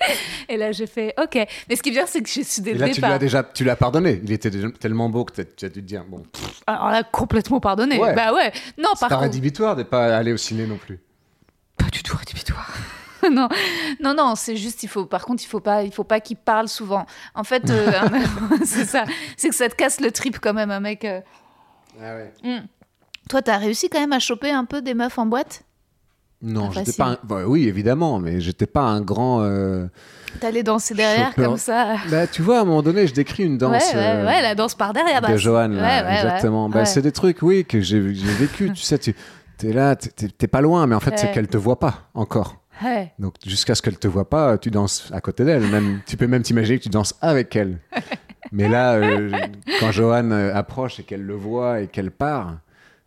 [0.48, 1.46] et là, j'ai fait, ok.
[1.68, 2.94] Mais ce qui est bien, c'est que j'ai su dès Et le là, tu lui
[2.96, 3.12] départ.
[3.12, 4.20] as déjà, tu l'as pardonné.
[4.24, 7.02] Il était déjà tellement beau que tu as dû te dire, bon, pff, Alors là,
[7.02, 7.98] complètement pardonné.
[7.98, 8.14] Ouais.
[8.14, 8.52] Bah ouais.
[8.78, 9.22] Non, c'est par pas contre.
[9.22, 11.00] rédhibitoire de pas aller au ciné non plus.
[11.76, 12.72] Pas du tout rédhibitoire.
[13.32, 13.48] non,
[14.00, 15.04] non, non, c'est juste, il faut.
[15.04, 17.04] Par contre, il faut pas, il faut pas qu'il parle souvent.
[17.34, 17.90] En fait, euh,
[18.64, 19.04] c'est ça,
[19.36, 21.04] c'est que ça te casse le trip quand même, un mec.
[21.04, 21.20] euh.
[22.00, 22.32] Ah ouais.
[22.44, 22.66] Hmm.
[23.28, 25.62] Toi, t'as réussi quand même à choper un peu des meufs en boîte?
[26.40, 27.06] Non, j'étais pas.
[27.06, 29.40] un- bah oui, évidemment, mais j'étais pas un grand.
[29.42, 29.86] euh,
[30.40, 31.42] T'allais danser derrière Chopper.
[31.44, 31.96] comme ça.
[32.10, 33.82] Bah, tu vois, à un moment donné, je décris une danse.
[33.92, 35.20] ouais, ouais, euh, ouais, la danse par derrière.
[35.20, 36.68] bah, de Johan, là, exactement.
[36.68, 36.84] Bah.
[36.84, 38.70] C'est des trucs, oui, que j'ai vécu.
[38.72, 39.14] tu sais, tu
[39.64, 42.56] es là, t'es- pas loin, mais en fait, c'est qu'elle te voit pas encore.
[42.84, 43.12] Ouais.
[43.18, 45.66] Donc, jusqu'à ce qu'elle te voit pas, tu danses à côté d'elle.
[45.66, 47.78] Même, tu peux même t'imaginer que tu danses avec elle.
[48.52, 49.32] Mais là, euh,
[49.80, 52.58] quand Johan euh, approche et qu'elle le voit et qu'elle part,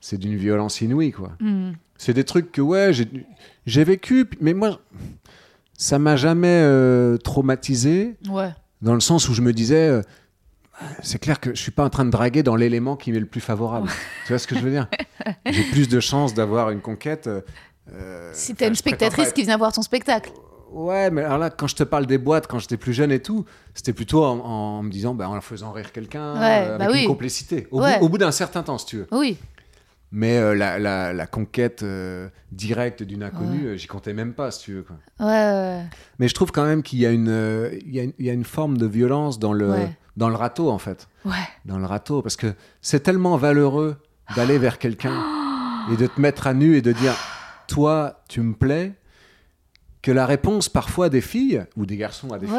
[0.02, 1.32] c'est d'une violence inouïe, quoi.
[1.40, 1.72] Hmm.
[2.04, 4.80] C'est des trucs que, ouais, j'ai- vécu, mais moi,
[5.78, 8.50] ça m'a jamais euh, traumatisé Ouais.
[8.82, 10.02] dans le sens où je me disais, euh,
[11.04, 13.28] c'est clair que je suis pas en train de draguer dans l'élément qui m'est le
[13.28, 13.88] plus favorable.
[14.26, 14.88] tu vois ce que je veux dire?
[15.46, 17.28] J'ai plus de chances d'avoir une conquête.
[17.28, 17.42] euh,
[17.94, 20.32] euh, Si t'as une spectatrice être- qui vient voir ton spectacle.
[20.72, 23.20] Ouais, mais alors là, quand je te parle des boîtes, quand j'étais plus jeune et
[23.22, 26.90] tout, c'était plutôt en, en me disant, bah, en faisant rire quelqu'un, Ouais, bah avec
[26.96, 27.02] oui.
[27.04, 27.68] une complicité.
[27.70, 28.00] Au Ouais.
[28.00, 29.08] bout, au bout d'un certain temps, si tu veux.
[29.12, 29.38] Oui.
[30.14, 34.52] Mais euh, la, la- la conquête euh, directe d'une inconnue, euh, j'y comptais même pas,
[34.52, 34.84] si tu veux.
[34.84, 34.98] Quoi.
[35.20, 35.84] Ouais, ouais.
[36.20, 38.26] Mais je trouve quand même qu'il y, a une, euh, il y, a une- il
[38.26, 39.74] y a une forme de violence dans le,
[40.18, 41.08] dans le râteau, en fait.
[41.24, 41.32] Ouais.
[41.64, 43.96] Dans le râteau, parce que c'est tellement valeureux
[44.36, 45.24] d'aller vers quelqu'un
[45.94, 47.14] et de te mettre à nu et de dire,
[47.68, 48.94] toi, tu me plais,
[50.02, 52.58] que la réponse parfois des filles, ou des garçons à des filles,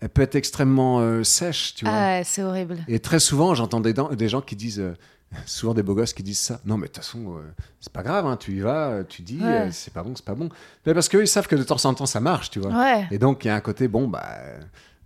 [0.00, 1.94] elle peut être extrêmement sèche, tu vois.
[1.94, 2.76] Ah c'est horrible.
[2.88, 4.82] Et très souvent, j'entends des, gens qui disent,
[5.46, 6.60] souvent des beaux gosses qui disent ça.
[6.64, 7.40] Non, mais de toute façon, euh,
[7.80, 9.46] c'est pas grave, hein, tu y vas, euh, tu dis, Ouais.
[9.66, 10.48] euh, c'est pas bon, c'est pas bon.
[10.86, 12.70] Mais parce qu'eux, ils savent que de temps en temps, ça marche, tu vois.
[12.70, 13.06] Ouais.
[13.10, 14.60] Et donc, il y a un côté, bon, bah, euh,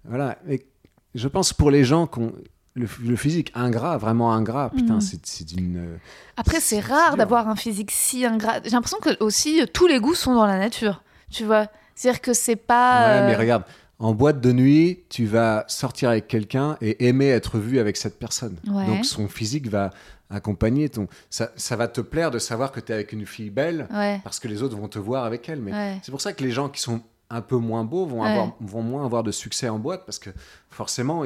[0.05, 0.37] voilà.
[0.49, 0.67] Et
[1.15, 2.33] je pense pour les gens qui ont
[2.75, 5.01] le, le physique ingrat, vraiment ingrat, putain, Mhm.
[5.01, 5.99] c'est c'est d'une.
[6.37, 8.61] Après, c'est rare d'avoir un physique si ingrat.
[8.63, 11.03] J'ai l'impression que aussi tous les goûts sont dans la nature.
[11.31, 13.21] Tu vois C'est-à-dire que c'est pas.
[13.23, 13.65] Ouais, mais regarde,
[14.01, 18.19] en boîte de nuit, tu vas sortir avec quelqu'un et aimer être vu avec cette
[18.19, 18.57] personne.
[18.67, 18.87] Ouais.
[18.87, 19.91] Donc, son physique va
[20.31, 21.07] accompagner ton.
[21.29, 23.87] Ça, ça va te plaire de savoir que tu es avec une fille belle.
[23.93, 24.19] Ouais.
[24.25, 25.61] parce que les autres vont te voir avec elle.
[25.61, 25.99] Mais Ouais.
[26.03, 28.83] c'est pour ça que les gens qui sont un peu moins beaux vont, avoir, vont
[28.83, 30.31] moins avoir de succès en boîte parce que
[30.71, 31.25] forcément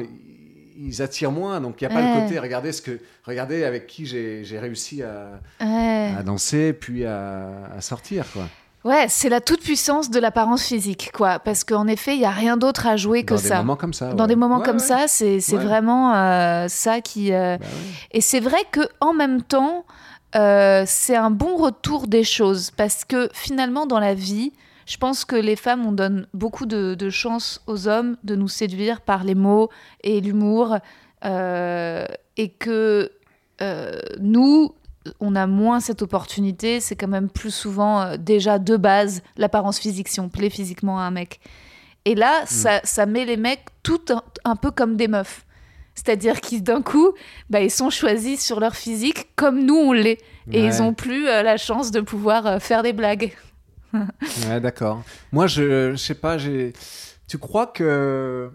[0.77, 1.61] ils, attirent moins.
[1.61, 5.01] Donc il n'y a pas le côté regardez ce que regardez avec qui j'ai réussi
[5.01, 8.47] à danser puis à, à sortir quoi.
[8.85, 11.39] Ouais, c'est la toute puissance de l'apparence physique, quoi.
[11.39, 13.57] Parce qu'en effet, il y a rien d'autre à jouer que Dans des ça.
[13.57, 14.13] moments comme ça.
[14.13, 14.27] Dans ouais.
[14.27, 14.79] des moments Ouais, comme ouais.
[14.79, 17.33] ça, c'est vraiment euh, ça qui.
[17.33, 17.65] euh, Bah.
[18.11, 19.85] Et c'est vrai que en même temps,
[20.35, 24.53] euh, c'est un bon retour des choses parce que finalement, dans la vie,
[24.85, 28.47] je pense que les femmes, on donne beaucoup de, de chance aux hommes de nous
[28.47, 29.69] séduire par les mots
[30.03, 30.77] et l'humour,
[31.23, 33.11] et que
[33.61, 34.75] euh, nous,
[35.19, 36.79] on a moins cette opportunité.
[36.79, 40.99] C'est quand même plus souvent euh, déjà de base l'apparence physique si on plaît physiquement
[40.99, 41.39] à un mec.
[42.05, 42.45] Et là, Mm.
[42.47, 45.45] ça, ça met les mecs tout un, un peu comme des meufs.
[45.95, 47.13] C'est-à-dire qu'ils d'un coup,
[47.49, 50.19] bah, ils sont choisis sur leur physique comme nous on l'est.
[50.51, 50.67] Et Ouais.
[50.67, 53.33] ils ont plus euh, la chance de pouvoir euh, faire des blagues.
[54.49, 55.03] Ouais, d'accord.
[55.31, 56.73] Moi, je, je sais pas, j'ai.
[57.29, 58.51] Tu crois que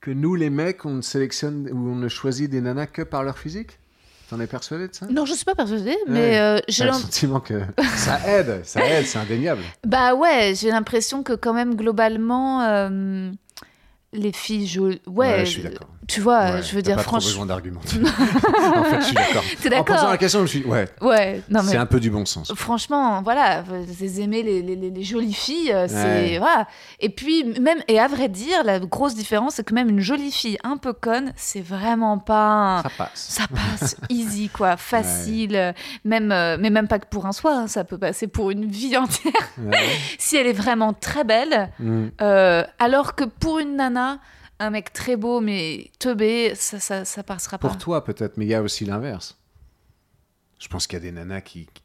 [0.00, 3.22] que nous, les mecs, on ne sélectionne ou on ne choisit des nanas que par
[3.22, 3.78] leur physique?
[4.32, 5.04] T'en es persuadé de ça?
[5.10, 5.96] Non, je suis pas persuadée, Ouais.
[6.08, 7.60] mais euh, j'ai le sentiment que
[7.96, 9.60] ça aide, ça aide, c'est indéniable.
[9.86, 13.30] Bah ouais, j'ai l'impression que quand même globalement, euh,
[14.14, 14.80] les filles, je...
[15.06, 15.88] ouais, je suis d'accord.
[16.12, 17.46] Tu vois, Ouais, je veux dire pas trop franchement, besoin
[18.76, 19.42] en fait, je suis d'accord.
[19.62, 20.64] T'es En d'accord posant la question, je suis.
[20.64, 22.52] Ouais, ouais, non mais c'est un peu du bon sens.
[22.54, 25.94] franchement, voilà, vous aimez les, les- les- les jolies filles, euh, c'est
[26.32, 26.38] Ouais.
[26.38, 26.66] voilà.
[27.00, 30.32] Et puis même, et à vrai dire, la grosse différence, c'est que même une jolie
[30.32, 32.80] fille un peu conne, c'est vraiment pas.
[32.82, 33.10] Ça passe.
[33.14, 35.72] Ça passe easy, quoi, facile, euh,
[36.04, 38.66] même, euh, mais même pas que pour un soir, hein, ça peut passer pour une
[38.66, 39.32] vie entière
[40.18, 41.70] si elle est vraiment très belle.
[41.78, 42.06] Mm.
[42.20, 44.18] Euh, alors que pour une nana,
[44.64, 47.68] un mec très beau mais teubé, ça, ça, ça passera pas.
[47.68, 49.38] Pour toi, peut-être, mais il y a aussi l'inverse.
[50.58, 51.82] Je pense qu'il y a des nanas qui, qui,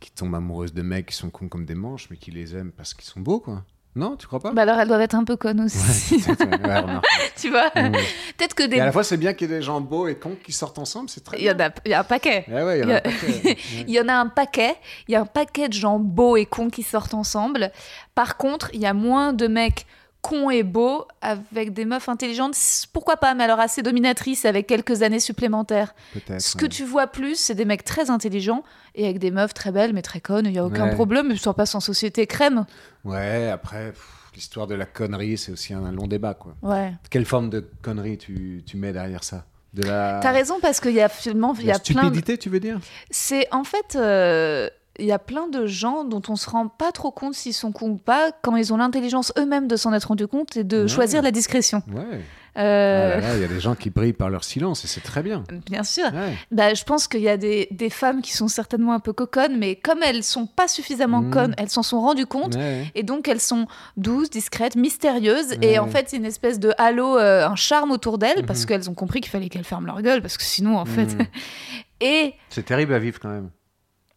[0.00, 2.72] qui tombent amoureuses de mecs qui sont cons comme des manches, mais qui les aiment
[2.72, 3.64] parce qu'ils sont beaux, quoi.
[3.96, 4.52] Non, tu crois pas?
[4.52, 6.14] Bah alors elles doivent être un peu connes aussi.
[6.14, 7.04] Ouais, peut-être, ouais, ouais, remarque.
[7.36, 7.90] tu vois Mm.
[8.36, 8.78] Peut-être que Et des.
[8.78, 10.78] à la fois, c'est bien qu'il y ait des gens beaux et cons qui sortent
[10.78, 11.66] ensemble, c'est très Il y, bien.
[11.66, 12.44] en a, il y a un paquet.
[12.46, 13.58] Eh il y en a un paquet.
[13.88, 14.76] Il y en a un paquet.
[15.08, 17.72] Il y a un paquet de gens beaux et cons qui sortent ensemble.
[18.14, 19.86] Par contre, il y a moins de mecs
[20.22, 22.56] cons et beaux avec des meufs intelligentes.
[22.92, 25.94] Pourquoi pas Mais alors assez dominatrices avec quelques années supplémentaires.
[26.38, 26.68] Ce que ouais.
[26.68, 28.62] tu vois plus, c'est des mecs très intelligents
[28.94, 30.46] et avec des meufs très belles mais très connes.
[30.46, 30.94] Il y a aucun Ouais.
[30.94, 31.28] problème.
[31.30, 32.66] Ils sont pas en société crème.
[33.04, 33.92] Ouais, après,
[34.34, 36.54] l'histoire de la connerie, c'est aussi un long débat, quoi.
[36.62, 36.92] Ouais.
[37.10, 39.46] Quelle forme de connerie tu, tu mets derrière ça?
[39.72, 41.94] De la, T'as raison parce qu'il y a finalement il y la a plein.
[41.94, 42.80] de- stupidité, tu veux dire?
[43.10, 44.68] C'est en fait euh,
[45.00, 47.72] il y a plein de gens dont on se rend pas trop compte s'ils sont
[47.72, 50.82] cons ou pas quand ils ont l'intelligence eux-mêmes de s'en être rendu compte et de
[50.82, 50.88] Ouais.
[50.88, 51.82] choisir la discrétion.
[51.92, 52.20] Ouais.
[52.56, 54.88] Ah Euh, là là, il y a des gens qui brillent par leur silence et
[54.88, 55.44] c'est très bien.
[55.70, 56.06] Bien sûr.
[56.06, 56.34] Ouais.
[56.50, 59.56] Bah, je pense qu'il y a des, des femmes qui sont certainement un peu coconnes,
[59.56, 61.30] mais comme elles sont pas suffisamment Mhm.
[61.30, 62.56] connes, elles s'en sont rendues compte.
[62.56, 62.90] Ouais.
[62.96, 65.50] Et donc elles sont douces, discrètes, mystérieuses.
[65.50, 65.58] Ouais.
[65.74, 68.66] Et en fait, c'est une espèce de halo, euh, un charme autour d'elles, parce Mhm.
[68.66, 71.14] qu'elles ont compris qu'il fallait qu'elles ferment leur gueule, parce que sinon, en fait.
[71.14, 71.26] Mhm.
[72.00, 73.50] Et C'est terrible à vivre quand même.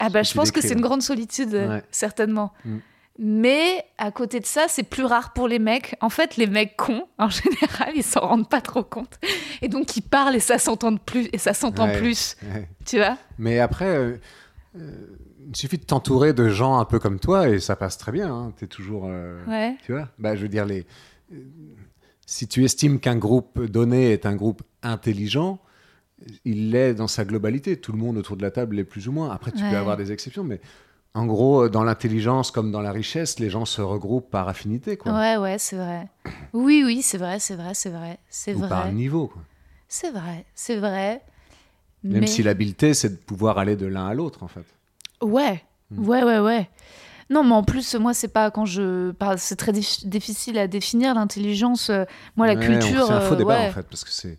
[0.06, 1.84] Ah bah, je pense que c'est une grande solitude, euh, Ouais.
[1.92, 2.52] certainement.
[2.66, 2.82] Mhm.
[3.20, 5.96] Mais à côté de ça, c'est plus rare pour les mecs.
[6.02, 9.20] En fait, les mecs cons, en général, ils s'en rendent pas trop compte.
[9.62, 11.98] Et donc, ils parlent et ça s'entend plus, et ça s'entend Ouais.
[12.00, 12.36] plus.
[12.42, 12.68] Ouais.
[12.86, 13.18] Tu vois?
[13.38, 14.18] Mais après, euh,
[14.78, 14.92] euh,
[15.48, 18.34] il suffit de t'entourer de gens un peu comme toi et ça passe très bien.
[18.34, 18.54] Hein.
[18.58, 19.04] Tu es toujours.
[19.08, 19.76] euh, Ouais.
[19.86, 20.10] Tu vois?
[20.18, 20.88] Bah, Je veux dire, les...
[22.26, 25.60] si tu estimes qu'un groupe donné est un groupe intelligent,
[26.46, 27.78] il l'est dans sa globalité.
[27.78, 29.32] Tout le monde autour de la table l'est plus ou moins.
[29.32, 29.70] Après, tu Ouais.
[29.72, 30.60] peux avoir des exceptions, mais
[31.14, 35.14] en gros, dans l'intelligence comme dans la richesse, les gens se regroupent par affinité, quoi.
[35.14, 36.08] Ouais, ouais, c'est vrai.
[36.54, 38.18] Oui, oui, c'est vrai, c'est vrai, c'est vrai.
[38.30, 38.94] C'est ou par vrai.
[38.94, 39.28] niveau.
[39.28, 39.42] Quoi.
[39.88, 41.22] C'est vrai, c'est vrai.
[42.04, 44.66] Même Mais- si l'habileté, c'est de pouvoir aller de l'un à l'autre, en fait.
[45.22, 46.08] Ouais, Mm.
[46.08, 46.70] ouais, ouais, ouais.
[47.30, 49.12] Non, mais en plus, moi, c'est pas quand je.
[49.12, 51.90] par- C'est très dif- difficile à définir l'intelligence.
[51.90, 52.04] euh,
[52.36, 53.06] Moi, la Ouais, culture.
[53.08, 53.70] C'est un faux euh, débat, ouais.
[53.70, 54.38] en fait, parce que c'est,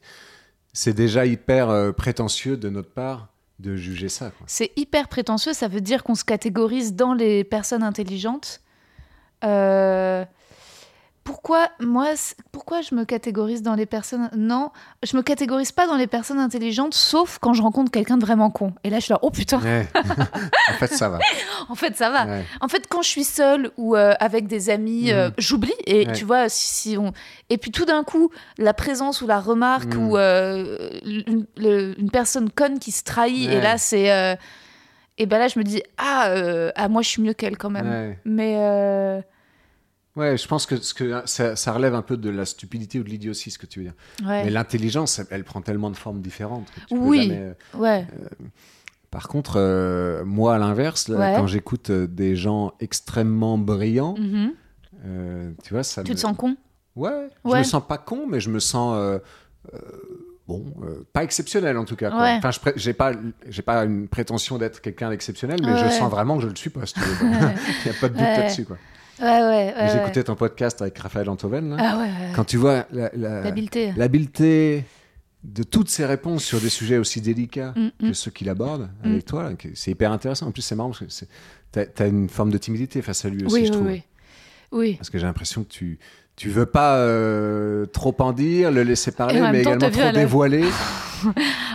[0.75, 3.29] c'est déjà hyper euh, prétentieux de notre part
[3.61, 4.33] de juger ça.
[4.47, 8.61] C'est hyper prétentieux, ça veut dire qu'on se catégorise dans les personnes intelligentes.
[9.45, 10.25] Euh,
[11.25, 12.09] Pourquoi moi,
[12.53, 14.71] pourquoi je me catégorise dans les personnes Non,
[15.03, 18.51] je me catégorise pas dans les personnes intelligentes, sauf quand je rencontre quelqu'un de vraiment
[18.51, 18.75] con.
[18.85, 19.89] Et là, je suis là, oh putain, Ouais.
[20.71, 21.19] en fait, ça va.
[21.71, 22.27] en fait, ça va.
[22.27, 22.45] Ouais.
[22.61, 25.35] En fait, quand je suis seule ou euh, avec des amis, euh, Mhm.
[25.39, 25.73] j'oublie.
[25.87, 26.13] Et Ouais.
[26.13, 27.13] tu vois, si, si on...
[27.49, 32.11] Et puis tout d'un coup, la présence ou la remarque ou euh, une, le- une
[32.11, 34.37] personne conne qui se trahit, et là, c'est.
[35.17, 36.35] Et ben là, je me dis, ah,
[36.75, 38.15] ah, moi, je suis mieux qu'elle quand même.
[38.27, 39.23] Mais.
[40.17, 42.99] Euh, Ouais, je pense que, ce que ça, ça relève un peu de la stupidité
[43.01, 43.95] ou de l'idiotie, ce que tu veux dire.
[44.27, 44.45] ouais.
[44.45, 46.67] Mais l'intelligence, elle, elle prend tellement de formes différentes.
[46.75, 47.29] Que tu peux Oui.
[47.33, 48.07] euh, ouais.
[49.11, 51.35] Par contre, euh, moi, à l'inverse, Ouais.
[51.37, 54.53] quand j'écoute euh, des gens extrêmement brillants, Mhm.
[55.07, 56.17] euh, tu vois, ça Tu me...
[56.17, 56.57] te sens con?
[56.97, 57.59] Ouais, je Ouais.
[57.59, 59.19] me sens pas con, mais je me sens euh,
[59.73, 59.79] euh,
[60.47, 62.11] bon, euh, pas exceptionnel en tout cas.
[62.11, 62.21] quoi.
[62.23, 62.35] Ouais.
[62.39, 63.13] Enfin, je j'ai pas,
[63.49, 66.71] j'ai pas une prétention d'être quelqu'un d'exceptionnel, mais je sens vraiment que je le suis
[66.71, 66.87] pas.
[66.87, 67.07] Si tu veux.
[67.85, 68.65] Il y a pas de doute là-dessus.
[68.65, 68.79] Quoi.
[69.21, 69.41] Ouais, ouais.
[69.43, 70.03] ouais, J'ai ouais.
[70.03, 71.71] écouté ton podcast avec Raphaël Antoven.
[71.71, 71.77] là.
[71.79, 72.11] Ah ouais.
[72.35, 73.43] Quand tu vois la- la-
[73.97, 74.85] L'habileté.
[75.45, 78.15] de toutes ses réponses sur des sujets aussi délicats Mm, que mm.
[78.15, 79.11] ceux qu'il aborde Mm.
[79.11, 80.47] avec toi, que c'est hyper intéressant.
[80.47, 81.27] En plus, c'est marrant parce que
[81.71, 83.87] t'as as une forme de timidité face à lui aussi, Oui, je oui, trouve.
[83.89, 84.03] oui.
[84.73, 84.95] Oui.
[84.95, 85.99] Parce que j'ai l'impression que tu
[86.37, 90.13] tu veux pas euh, trop en dire, le laisser parler, mais temps, également trop la-
[90.13, 90.65] dévoiler.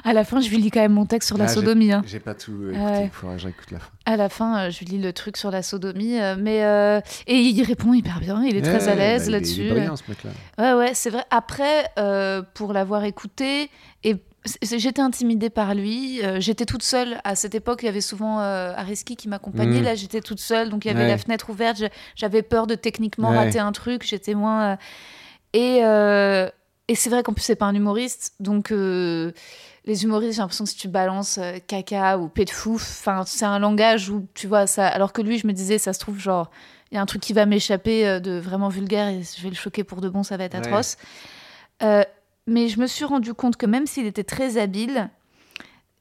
[0.03, 1.91] À la fin, je lui lis quand même mon texte sur la Ah, j'ai- sodomie.
[1.91, 2.03] hein.
[2.05, 3.05] J'ai pas tout écouté, Ouais.
[3.05, 3.89] il faudrait que j'écoute la fin.
[4.05, 6.19] À la fin, euh, je lui lis le truc sur la sodomie.
[6.19, 8.43] euh, mais euh, Et il répond hyper bien.
[8.43, 9.67] Il est très Ouais, à l'aise bah, il est- Il là-dessus.
[9.67, 10.29] est brillant, ce mec-là.
[10.59, 11.23] Ouais, ouais, c'est vrai.
[11.31, 13.71] Après, euh, pour l'avoir écouté,
[14.03, 14.17] et
[14.61, 16.23] j'étais intimidée par lui.
[16.23, 17.19] euh, j'étais toute seule.
[17.23, 19.81] À cette époque, il y avait souvent euh, Ariski qui m'accompagnait.
[19.81, 19.83] Mm.
[19.83, 20.69] Là, j'étais toute seule.
[20.69, 21.07] Donc, il y avait Ouais.
[21.09, 21.81] la fenêtre ouverte.
[22.15, 23.37] J'avais peur de techniquement Ouais.
[23.37, 24.03] rater un truc.
[24.05, 24.71] J'étais moins.
[24.73, 24.75] euh,
[25.53, 26.47] Et, euh,
[26.87, 28.33] et c'est vrai qu'en plus, c'est pas un humoriste.
[28.39, 33.23] Donc, les humoristes, j'ai l'impression que si tu balances caca ou pet de fouf, enfin,
[33.25, 34.87] c'est un langage où tu vois ça.
[34.87, 36.51] Alors que lui, je me disais, ça se trouve, genre,
[36.91, 39.55] il y a un truc qui va m'échapper de vraiment vulgaire et je vais le
[39.55, 40.97] choquer pour de bon, ça va être atroce.
[42.49, 45.09] Mais je me suis rendu compte que même s'il était très habile,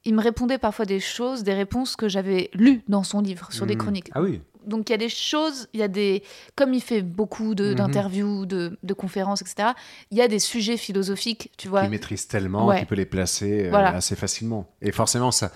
[0.05, 3.65] il me répondait parfois des choses, des réponses que j'avais lues dans son livre, sur
[3.65, 3.79] des Mhm.
[3.81, 4.09] chroniques.
[4.13, 4.41] Ah oui.
[4.65, 6.21] Donc il y a des choses, il y a des,
[6.55, 7.75] comme il fait beaucoup de- Mhm.
[7.75, 9.69] d'interviews, de, de conférences, etc.
[10.11, 11.81] Il y a des sujets philosophiques, tu vois.
[11.81, 12.77] Qu'il maîtrise tellement Ouais.
[12.79, 13.95] qu'il peut les placer euh, Voilà.
[13.95, 14.69] assez facilement.
[14.81, 15.51] Et forcément, ça,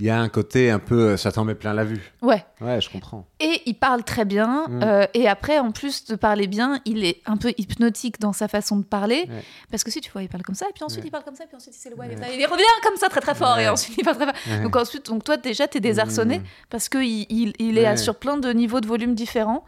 [0.00, 2.12] il y a un côté un peu, euh, ça t'en met plein la vue.
[2.22, 2.44] Ouais.
[2.60, 3.26] Ouais, je comprends.
[3.40, 4.66] Et il parle très bien.
[4.68, 4.82] Mhm.
[4.82, 8.46] euh, et après, en plus de parler bien, il est un peu hypnotique dans sa
[8.48, 9.26] façon de parler.
[9.28, 9.42] Ouais.
[9.70, 11.08] Parce que si tu vois, il parle comme ça, et puis ensuite Ouais.
[11.08, 12.10] il parle comme ça, et puis ensuite il s'éloigne.
[12.10, 12.36] Ouais.
[12.38, 14.62] Il revient comme ça très très fort, et ensuite il parle très fort.
[14.62, 16.44] Donc ensuite, donc toi déjà, t'es désarçonné Mhm.
[16.70, 19.64] parce qu'il il, il est à- sur plein de niveaux de volume différents.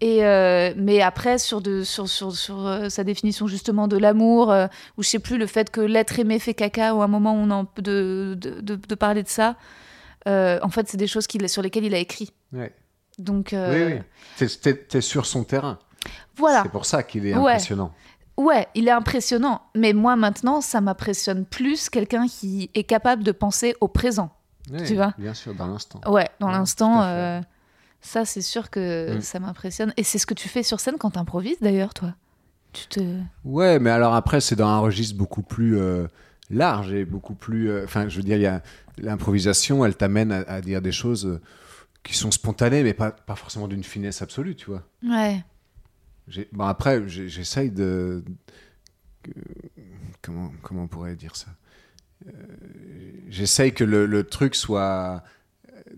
[0.00, 4.52] Et euh, mais après, sur, de, sur, sur, sur euh, sa définition justement de l'amour,
[4.52, 7.32] euh, ou je sais plus, le fait que l'être aimé fait caca, ou un moment
[7.34, 9.56] où on en peut de, de, de, de parler de ça,
[10.26, 12.32] en fait, c'est des choses sur lesquelles il a écrit.
[12.52, 12.72] Ouais.
[13.18, 13.82] Donc Oui,
[14.38, 14.46] oui.
[14.88, 15.78] T'es- sur son terrain.
[16.36, 16.62] voilà.
[16.62, 17.52] C'est pour ça qu'il est Ouais.
[17.52, 17.92] impressionnant.
[18.36, 19.62] Ouais, il est impressionnant.
[19.74, 24.30] Mais moi, maintenant, ça m'impressionne plus quelqu'un qui est capable de penser au présent.
[24.70, 25.12] Ouais, Tu vois?
[25.18, 26.00] Bien sûr, dans l'instant.
[26.06, 27.00] Ouais, dans Ouais, l'instant,
[28.00, 29.20] ça, c'est sûr que Mm.
[29.20, 29.92] ça m'impressionne.
[29.96, 32.14] Et c'est ce que tu fais sur scène quand t'improvises, d'ailleurs, toi?
[32.72, 33.00] Tu te...
[33.44, 36.06] Ouais, mais alors après, c'est dans un registre beaucoup plus euh,
[36.50, 37.70] large et beaucoup plus.
[37.70, 38.60] euh, Enfin, je veux dire,
[38.98, 41.40] l'improvisation, elle t'amène à, à dire des choses euh,
[42.02, 44.82] qui sont spontanées, mais pas, pas forcément d'une finesse absolue, tu vois.
[45.02, 45.42] Ouais.
[46.52, 48.22] Bon, après, j'essaye de.
[50.22, 51.46] Comment, comment on pourrait dire ça?
[53.28, 55.22] J'essaye que le, le truc soit.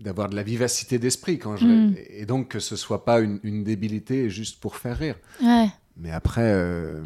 [0.01, 1.65] D'avoir de la vivacité d'esprit quand je.
[1.65, 1.95] Mm.
[2.09, 5.15] Et donc que ce soit pas une, une débilité juste pour faire rire.
[5.43, 5.67] Ouais.
[5.97, 7.01] Mais après, euh,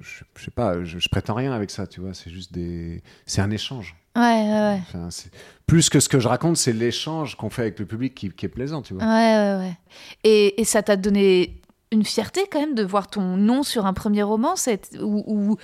[0.00, 2.14] je, je sais pas, je, je prétends rien avec ça, tu vois.
[2.14, 3.02] C'est juste des.
[3.26, 3.96] C'est un échange.
[4.16, 5.30] Ouais, ouais, Enfin, c'est-
[5.66, 8.44] plus que ce que je raconte, c'est l'échange qu'on fait avec le public qui, qui
[8.46, 9.04] est plaisant, tu ouais.
[9.04, 9.08] vois.
[9.14, 9.76] Ouais, ouais, ouais.
[10.24, 11.60] Et, et ça t'a donné
[11.92, 15.56] une fierté, quand même, de voir ton nom sur un premier roman c'est- ou, ou-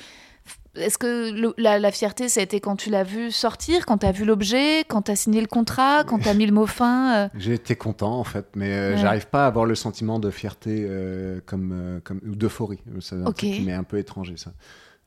[0.79, 3.99] Est-ce que le- la, la fierté, ça a été quand tu l'as vu sortir, quand
[3.99, 7.29] t'as vu l'objet, quand t'as signé le contrat, quand t'as mis le mot fin euh,
[7.39, 8.99] J'ai été content en fait, mais euh, Ouais.
[8.99, 12.81] j'arrive pas à avoir le sentiment de fierté euh, comme, comme ou d'euphorie.
[13.01, 13.37] C'est un Ok.
[13.39, 14.53] truc qui m'est un peu étranger ça.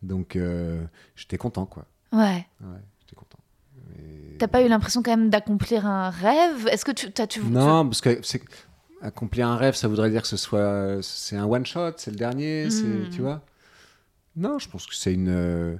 [0.01, 0.37] Donc
[1.15, 1.85] j'étais content quoi.
[2.11, 2.45] Ouais.
[2.61, 3.37] Ouais, j'étais content.
[3.97, 6.67] Et- T'as pas eu l'impression quand même d'accomplir un rêve?
[6.71, 8.41] Est-ce que tu, t'as, tu, Non, parce que c'est
[9.01, 12.17] accomplir un rêve, ça voudrait dire que ce soit c'est un one shot, c'est le
[12.17, 12.69] dernier, Hmm.
[12.69, 13.41] c'est tu vois?
[14.39, 15.75] Non, je pense que c'est une euh,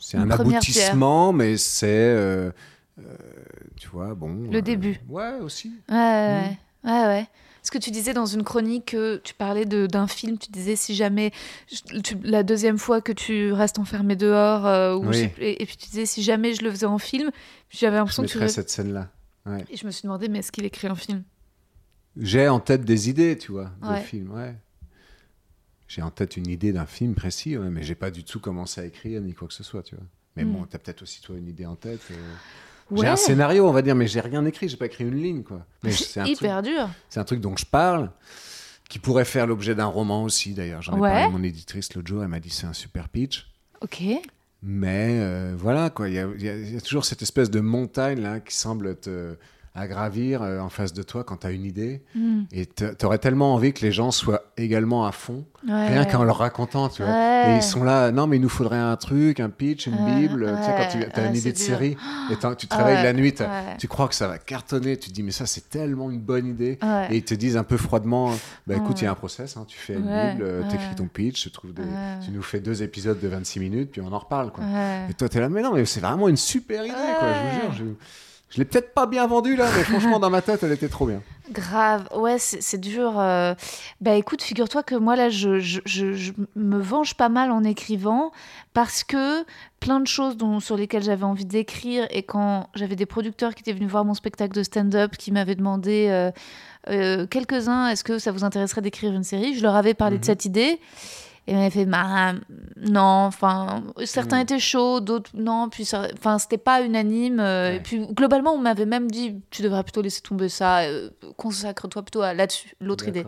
[0.00, 2.50] c'est un aboutissement, mais c'est euh,
[2.98, 3.02] euh,
[3.76, 4.48] tu vois bon.
[4.50, 5.00] Le début.
[5.08, 5.72] Ouais, aussi.
[5.88, 7.26] Ouais, ouais, ouais, ouais.
[7.62, 10.76] Ce que tu disais dans une chronique, que tu parlais de, d'un film, tu disais
[10.76, 11.32] si jamais
[11.72, 15.30] je- tu- la deuxième fois que tu restes enfermé dehors, euh, ou Oui.
[15.38, 17.30] je et, et puis tu disais si jamais je le faisais en film,
[17.70, 19.08] j'avais l'impression que tu mettrais cette scène là.
[19.46, 19.64] Ouais.
[19.70, 21.22] et je me suis demandé mais est-ce qu'il écrit un film?
[22.16, 24.00] J'ai en tête des idées, tu vois, de Ouais.
[24.02, 24.54] films, ouais.
[25.94, 28.80] J'ai en tête une idée d'un film précis, ouais, mais j'ai pas du tout commencé
[28.80, 30.04] à écrire ni quoi que ce soit, tu vois.
[30.36, 30.52] Mais Mm.
[30.52, 32.00] bon, t'as peut-être aussi toi une idée en tête.
[32.10, 32.14] euh.
[32.90, 33.02] Ouais.
[33.02, 35.42] J'ai un scénario, on va dire, mais j'ai rien écrit, j'ai pas écrit une ligne,
[35.44, 35.64] quoi.
[35.88, 36.88] C'est un, truc, Hyper dur.
[37.08, 38.10] c'est un truc dont je parle,
[38.88, 40.82] qui pourrait faire l'objet d'un roman aussi, d'ailleurs.
[40.82, 43.46] J'en ai parlé à mon éditrice l'autre jour, elle m'a dit c'est un super pitch.
[43.80, 44.02] Ok.
[44.62, 48.54] Mais euh, voilà, quoi, il y y a toujours cette espèce de montagne là qui
[48.56, 49.36] semble te
[49.76, 52.00] à gravir euh, en face de toi quand tu as une idée.
[52.14, 52.42] Hmm.
[52.52, 55.88] Et tu aurais tellement envie que les gens soient également à fond, Ouais.
[55.88, 57.10] rien qu'en leur racontant, tu vois.
[57.10, 57.54] Ouais.
[57.54, 60.46] Et ils sont là, non, mais il nous faudrait un truc, un pitch, une bible.
[60.58, 61.66] Tu sais, quand tu as une idée de dur.
[61.66, 61.96] série
[62.30, 63.34] et tu ouais, la nuit,
[63.78, 66.46] tu crois que ça va cartonner, tu te dis, mais ça, c'est tellement une bonne
[66.46, 66.78] idée.
[67.10, 68.30] Et ils te disent un peu froidement,
[68.68, 70.68] bah écoute, il y a un process, hein, tu fais une bible, euh, ouais.
[70.68, 71.82] t'écris ton pitch, tu, des-
[72.24, 74.52] tu nous fais deux épisodes de 26 minutes, puis on en reparle.
[74.52, 74.62] Quoi.
[75.10, 77.60] Et toi, t'es là, mais non, mais c'est vraiment une super idée, quoi, je vous
[77.60, 77.72] jure.
[77.72, 77.84] Je,
[78.54, 81.06] je l'ai peut-être pas bien vendue là, mais franchement, dans ma tête, elle était trop
[81.06, 81.20] bien.
[81.50, 83.18] Grave, ouais, c'est dur.
[83.18, 83.54] euh.
[84.00, 87.64] Bah écoute, figure-toi que moi là, je, je, je- je me venge pas mal en
[87.64, 88.30] écrivant
[88.72, 89.44] parce que
[89.80, 93.60] plein de choses dont, sur lesquelles j'avais envie d'écrire et quand j'avais des producteurs qui
[93.60, 96.30] étaient venus voir mon spectacle de stand-up qui m'avaient demandé euh,
[96.88, 100.20] euh, quelques-uns, est-ce que ça vous intéresserait d'écrire une série Je leur avais parlé de
[100.22, 100.24] Mhm.
[100.26, 100.78] cette idée.
[101.46, 102.32] Et m'avait fait, bah,
[102.76, 104.42] non, enfin, certains Mhm.
[104.44, 105.86] étaient chauds, d'autres non, puis
[106.16, 107.38] enfin, c'était pas unanime.
[107.38, 107.76] euh, Ouais.
[107.76, 112.02] Et puis, globalement, on m'avait même dit, tu devrais plutôt laisser tomber ça, euh, consacre-toi
[112.02, 113.26] plutôt à là-dessus, l'autre idée.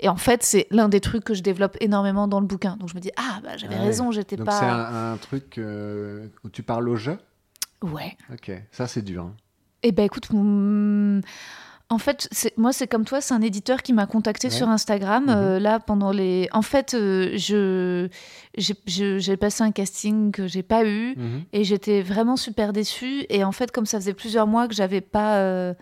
[0.00, 2.76] Et en fait, c'est l'un des trucs que je développe énormément dans le bouquin.
[2.76, 3.86] Donc je me dis, ah, bah, j'avais Ah ouais.
[3.86, 4.52] raison, j'étais pas.
[4.60, 7.18] c'est un, un truc euh, où tu parles au jeu?
[7.82, 8.16] Ouais.
[8.32, 9.24] Ok, ça c'est dur.
[9.24, 9.34] hein.
[9.82, 11.20] Eh ben écoute, mm,
[11.90, 12.28] en fait,
[12.58, 14.52] moi c'est comme toi, c'est un éditeur qui m'a contacté Ouais.
[14.54, 15.24] sur Instagram.
[15.24, 15.30] Mhm.
[15.30, 16.48] euh, là, pendant les.
[16.52, 18.08] En fait, euh, je
[18.56, 21.44] j'ai- passé un casting que j'ai pas eu Mhm.
[21.52, 23.24] et j'étais vraiment super déçue.
[23.30, 25.72] Et en fait, comme ça faisait plusieurs mois que j'avais pas euh,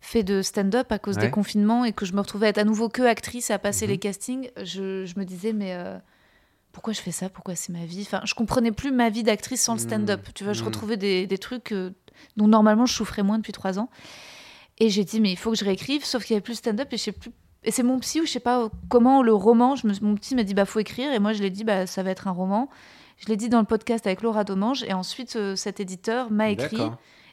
[0.00, 1.24] fait de stand-up à cause Ouais.
[1.24, 3.84] des confinements et que je me retrouvais à être à nouveau que actrice à passer
[3.86, 3.90] Mhm.
[3.92, 5.76] les castings, je, je me disais mais
[6.72, 7.28] pourquoi je fais ça?
[7.28, 8.02] Pourquoi c'est ma vie?
[8.06, 10.20] Enfin, je comprenais plus ma vie d'actrice sans le stand-up.
[10.34, 11.74] Tu vois, je retrouvais des, des trucs
[12.38, 13.90] dont normalement je souffrais moins depuis trois ans.
[14.80, 16.58] Et j'ai dit mais il faut que je réécrive, sauf qu'il y avait plus de
[16.58, 17.30] stand-up et je sais plus.
[17.62, 19.76] Et c'est mon psy ou je sais pas comment le roman.
[19.76, 21.86] Je me, mon psy m'a dit bah faut écrire et moi je l'ai dit bah
[21.86, 22.68] ça va être un roman.
[23.18, 26.48] Je l'ai dit dans le podcast avec Laura Domange et ensuite euh, cet éditeur m'a
[26.50, 26.80] écrit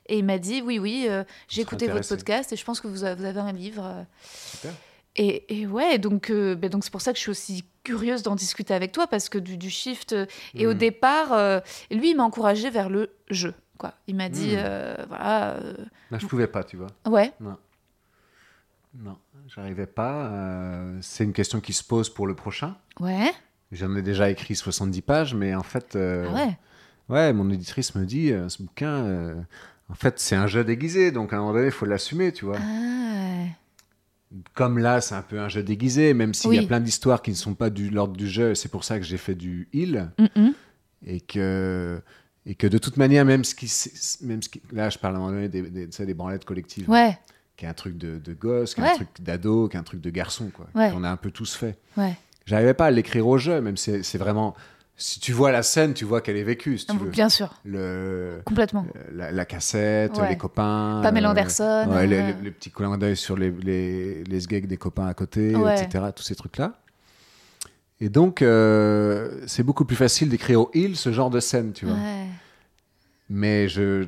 [0.08, 2.88] et il m'a dit oui oui euh, j'ai écouté votre podcast et je pense que
[2.90, 3.84] vous avez, un livre.
[3.86, 4.04] euh.
[4.52, 4.74] super.
[5.16, 8.22] Et, et ouais donc euh, ben donc c'est pour ça que je suis aussi curieuse
[8.22, 10.26] d'en discuter avec toi parce que du, du shift euh,
[10.56, 10.78] et au Mhm.
[10.78, 13.94] départ euh, lui il m'a encouragé vers le jeu quoi.
[14.08, 14.56] Il m'a dit Mhm.
[14.58, 15.74] euh, voilà euh,
[16.12, 16.88] Là, je pouvais pas, tu vois.
[17.06, 19.18] ouais Non,
[19.48, 20.26] j'arrivais pas.
[20.28, 22.76] euh, c'est une question qui se pose pour le prochain.
[23.00, 23.32] ouais
[23.72, 26.58] J'en ai déjà écrit 70 pages, mais en fait, euh, ah ouais
[27.10, 29.36] ouais, mon éditrice me dit, ce bouquin,
[29.90, 32.46] en fait, c'est un jeu déguisé, donc à un moment donné, il faut l'assumer, tu
[32.46, 32.58] vois.
[32.62, 33.46] ah,
[34.54, 37.32] Comme là, c'est un peu un jeu déguisé, même s'il y a plein d'histoires qui
[37.32, 40.12] ne sont pas de l'ordre du jeu, c'est pour ça que j'ai fait du heal,
[40.18, 40.52] mm, mm.
[41.06, 42.02] et que,
[42.50, 43.72] et que de toute manière, même ce qui,
[44.26, 46.46] même ce qui, là, je parle à un moment donné des, des, sais, des branlettes
[46.46, 47.18] collectives, ouais
[47.58, 48.90] qui est un truc de, de gosse, qui est Ouais.
[48.92, 50.68] un truc d'ado, qui est un truc de garçon, quoi.
[50.76, 50.92] Ouais.
[50.92, 51.76] Qu'on a un peu tous fait.
[51.98, 52.14] ouais
[52.46, 54.56] J'arrivais pas à l'écrire au jeu, même si c'est vraiment.
[54.96, 57.10] Si tu vois la scène, tu vois qu'elle est vécue, si tu veux.
[57.10, 60.30] bien sûr Le, complètement la, la cassette, Ouais.
[60.30, 61.02] les copains.
[61.04, 62.28] Pamela euh, Anderson, ouais, les, euh.
[62.38, 65.82] les- les petits clins d'œil sur les, les, les des copains à côté, Ouais.
[65.84, 66.06] etc.
[66.16, 66.74] Tous ces trucs-là.
[68.00, 71.86] Et donc, euh, c'est beaucoup plus facile d'écrire au il ce genre de scène, tu
[71.86, 71.96] vois.
[71.96, 72.28] ouais
[73.30, 74.06] Mais je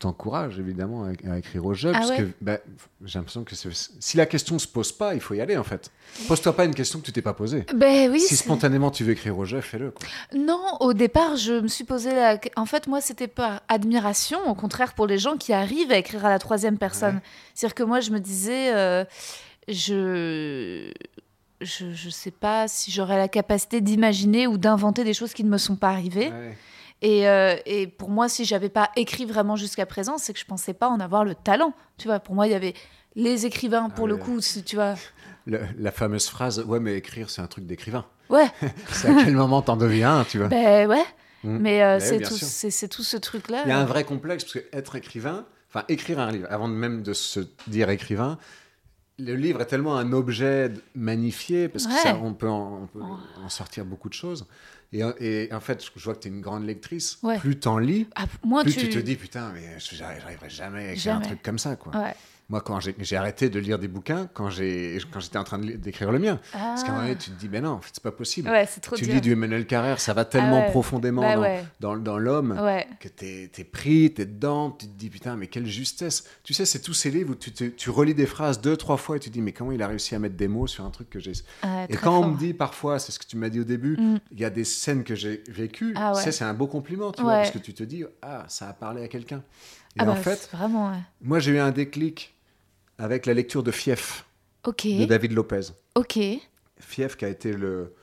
[0.00, 2.58] t'encourage évidemment à, à écrire au jeu, Ah parce ouais que bah,
[3.04, 5.90] j'ai l'impression que si la question se pose pas, il faut y aller en fait.
[6.28, 7.64] Pose-toi pas une question que tu t'es pas posée.
[7.74, 9.94] ben oui si spontanément tu veux écrire au jeu, fais-le.
[10.36, 12.38] Non, au départ, je me suis posé la.
[12.56, 16.26] En fait, moi, c'était pas admiration, au contraire, pour les gens qui arrivent à écrire
[16.26, 17.14] à la troisième personne.
[17.14, 17.22] Ouais.
[17.54, 19.04] C'est-à-dire que moi, je me disais, euh,
[19.68, 20.90] je.
[21.64, 25.48] Je, je sais pas si j'aurais la capacité d'imaginer ou d'inventer des choses qui ne
[25.50, 26.30] me sont pas arrivées.
[26.30, 26.56] Ouais.
[27.02, 30.44] Et, euh, et pour moi, si j'avais pas écrit vraiment jusqu'à présent, c'est que je
[30.46, 31.74] pensais pas en avoir le talent.
[31.98, 32.74] Tu vois, pour moi, il y avait
[33.14, 34.94] les écrivains, pour Ah le coup, si tu vois.
[35.46, 38.06] Le- la fameuse phrase Ouais, mais écrire, c'est un truc d'écrivain.
[38.30, 38.46] Ouais,
[38.90, 41.04] C'est à quel moment t'en deviens un, tu vois ben ouais.
[41.42, 41.58] Mm.
[41.58, 43.60] Mais euh, Ouais, c'est tout, tout ce truc-là.
[43.66, 46.66] Il y a un vrai complexe, parce que être écrivain, enfin écrire un livre, avant
[46.68, 48.38] même de se dire écrivain,
[49.18, 51.98] le livre est tellement un objet magnifié, parce que Ouais.
[51.98, 54.46] ça, on peut, en, on peut en sortir beaucoup de choses.
[54.92, 57.18] Et, et en fait, je vois que tu es une grande lectrice.
[57.22, 57.38] Ouais.
[57.38, 58.80] Plus t'en lis, Ah, moi, plus tu...
[58.80, 58.90] tu...
[58.90, 61.76] te dis, putain, mais je- j'arriverai jamais à écrire un truc comme ça.
[61.76, 61.96] Quoi.
[61.96, 62.14] Ouais.
[62.50, 64.98] Moi, quand j'ai arrêté de lire des bouquins, quand j'étais
[65.36, 67.70] en train d'écrire le mien, parce qu'à un moment donné, tu te dis, ben non,
[67.70, 68.48] en fait, c'est pas possible.
[68.50, 68.52] Ah.
[68.52, 69.14] Ouais, c'est trop tu dur.
[69.14, 70.70] lis du Emmanuel Carrère, ça va tellement ouais.
[70.70, 71.64] profondément Bah dans, ouais.
[71.80, 72.54] dans, dans l'homme
[73.00, 76.24] que t'es es pris, t'es dedans, tu te dis putain, mais quelle justesse.
[76.42, 78.98] Tu sais, c'est tous ces livres où tu, te- tu relis des phrases deux, trois
[78.98, 80.84] fois et tu te dis, mais comment il a réussi à mettre des mots sur
[80.84, 81.32] un truc que j'ai.
[81.88, 84.18] Et quand on me dit parfois, c'est ce que tu m'as dit au début, Mm.
[84.32, 87.10] il y a des scènes que j'ai vécues, Ah tu sais, c'est un beau compliment,
[87.12, 89.38] tu vois, parce que tu te dis, ah, ça a parlé à quelqu'un.
[89.96, 90.90] Et Ah en bah, fait, vraiment.
[90.90, 90.98] ouais.
[91.22, 92.33] moi j'ai eu un déclic
[92.98, 94.26] avec la lecture de Fief,
[94.66, 95.72] de David Lopez.
[95.94, 96.18] Ok.
[96.78, 97.94] Fief qui a été le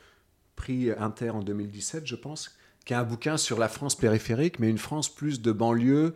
[0.55, 4.69] prix Inter en 2017, je pense, qui est un bouquin sur la France périphérique, mais
[4.69, 6.15] une France plus de banlieue,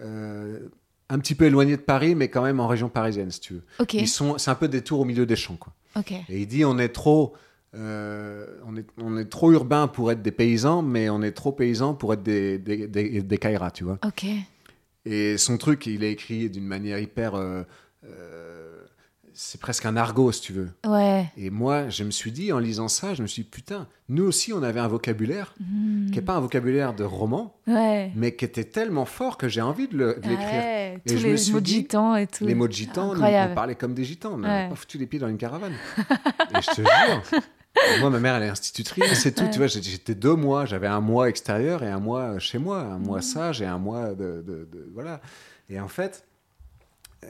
[0.00, 0.60] euh,
[1.08, 3.62] un petit peu éloignée de Paris, mais quand même en région parisienne, si tu veux.
[3.78, 3.94] Ok.
[3.94, 5.72] Ils sont, c'est un peu des tours au milieu des champs, quoi.
[6.28, 7.34] Et il dit on est trop,
[7.74, 11.52] euh, on est, on est trop urbain pour être des paysans, mais on est trop
[11.52, 13.38] paysans pour être des des, des,
[13.72, 13.98] tu vois.
[14.04, 14.26] Ok.
[15.06, 17.62] Et son truc, il est écrit d'une manière hyper, euh,
[19.38, 20.70] c'est presque un argot, si tu veux.
[20.86, 21.26] Ouais.
[21.36, 24.24] Et moi, je me suis dit, en lisant ça, je me suis dit, putain, nous
[24.24, 26.06] aussi, on avait un vocabulaire Hmm.
[26.10, 28.10] qui n'est pas un vocabulaire de roman, Ouais.
[28.16, 30.48] mais qui était tellement fort que j'ai envie de de Ah l'écrire.
[30.52, 31.00] ouais.
[31.06, 32.46] Tous je me les suis mots de dit, gitans et tout.
[32.46, 35.06] Les mots de gitans, nous, on parlait comme des gitans, on n'avait pas foutu les
[35.06, 35.74] pieds dans une caravane.
[35.98, 36.86] et je te jure,
[38.00, 39.44] moi, ma mère, elle est institutrice, c'est tout.
[39.52, 42.98] Tu vois, j'étais deux mois, j'avais un mois extérieur et un mois chez moi, un
[42.98, 45.20] mois sage et un mois de, de- de- voilà.
[45.68, 46.35] Et en fait, euh,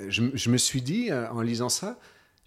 [0.09, 1.99] je, me- je me suis dit, euh, en lisant ça,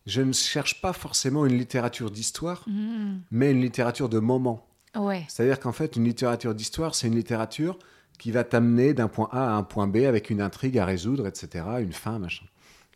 [0.06, 3.22] je ne cherche pas forcément une littérature d'histoire, Mhm.
[3.32, 4.66] mais une littérature de moment.
[4.96, 5.26] Ouais.
[5.28, 7.78] C'est-à-dire qu'en fait, une littérature d'histoire, c'est une littérature
[8.18, 11.28] qui va t'amener d'un point A à un point B avec une intrigue à résoudre,
[11.28, 12.46] etc., une fin, machin.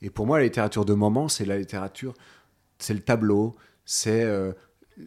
[0.01, 2.13] Et pour moi, la littérature de moment, c'est la littérature,
[2.79, 4.51] c'est le tableau, c'est euh,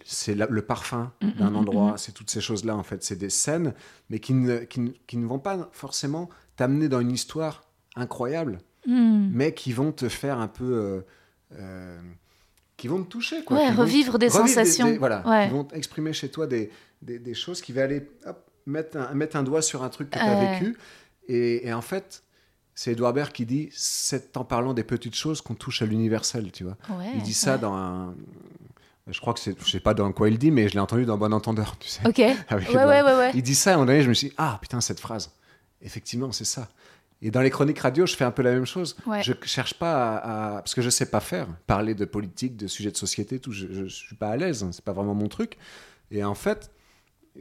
[0.05, 3.05] c'est le parfum d'un endroit, c'est toutes ces choses-là, en fait.
[3.05, 3.73] C'est des scènes,
[4.11, 7.63] mais qui ne, qui ne- qui ne vont pas forcément t'amener dans une histoire
[7.95, 9.31] incroyable, Mhm.
[9.33, 10.65] mais qui vont te faire un peu...
[10.65, 11.01] euh,
[11.59, 11.99] euh,
[12.77, 13.57] qui vont te toucher, quoi.
[13.57, 14.97] Ouais, vont- revivre des sensations.
[14.99, 15.47] voilà, Ouais.
[15.47, 16.71] qui vont exprimer chez toi des,
[17.03, 20.11] des, des choses qui vont aller hop, mettre, un, mettre un doigt sur un truc
[20.11, 20.59] que tu as Ouais.
[20.59, 20.77] vécu.
[21.29, 22.23] Et, et en fait,
[22.75, 26.53] c'est Edouard Baird qui dit c'est en parlant des petites choses qu'on touche à l'universel,
[26.53, 26.77] tu vois.
[26.91, 27.61] Ouais, il dit ça ouais.
[27.61, 28.15] dans un.
[29.09, 29.57] Je crois que c'est.
[29.59, 31.89] Je sais pas dans quoi il dit, mais je l'ai entendu dans Bon Entendeur, tu
[31.89, 32.07] sais.
[32.07, 32.19] Ok.
[32.19, 32.89] Ouais, Avec ouais, Edouard.
[33.07, 33.31] ouais, ouais.
[33.35, 35.01] Il dit ça, et à un moment donné, je me suis dit, ah putain, cette
[35.01, 35.31] phrase.
[35.81, 36.69] Effectivement, c'est ça.
[37.23, 38.97] Et dans les chroniques radio, je fais un peu la même chose.
[39.07, 39.23] Ouais.
[39.23, 41.49] Je cherche pas à, à- Parce que je sais pas faire.
[41.67, 43.53] Parler de politique, de sujets de société, tout.
[43.53, 44.63] Je, je suis pas à l'aise.
[44.63, 45.57] hein, C'est pas vraiment mon truc.
[46.11, 46.71] Et en fait,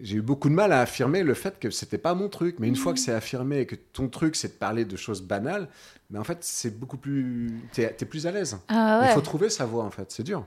[0.01, 2.55] j'ai eu beaucoup de mal à affirmer le fait que c'était pas mon truc.
[2.59, 5.21] Mais une fois que c'est affirmé et que ton truc, c'est de parler de choses
[5.21, 5.67] banales,
[6.11, 7.61] mais en fait, c'est beaucoup plus.
[7.73, 8.57] T'es es plus à l'aise.
[8.67, 10.11] Ah Il faut trouver sa voix, en fait.
[10.11, 10.45] C'est dur.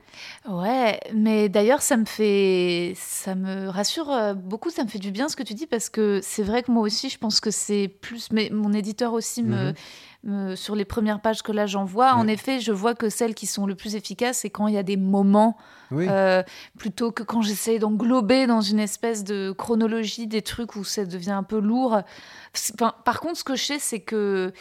[0.49, 2.93] Ouais, mais d'ailleurs, ça me fait.
[2.97, 5.89] Ça me rassure euh, beaucoup, ça me fait du bien ce que tu dis, parce
[5.89, 8.31] que c'est vrai que moi aussi, je pense que c'est plus.
[8.33, 9.73] Mais mon éditeur aussi me.
[10.25, 12.33] me- sur les premières pages que là j'envoie, en Ouais.
[12.35, 14.83] effet, je vois que celles qui sont le plus efficaces, c'est quand il y a
[14.83, 15.57] des moments,
[15.93, 16.07] Oui.
[16.11, 16.43] euh,
[16.77, 21.31] plutôt que quand j'essaie d'englober dans une espèce de chronologie des trucs où ça devient
[21.31, 22.01] un peu lourd.
[22.75, 24.53] Enfin, par contre, ce que je sais, c'est que.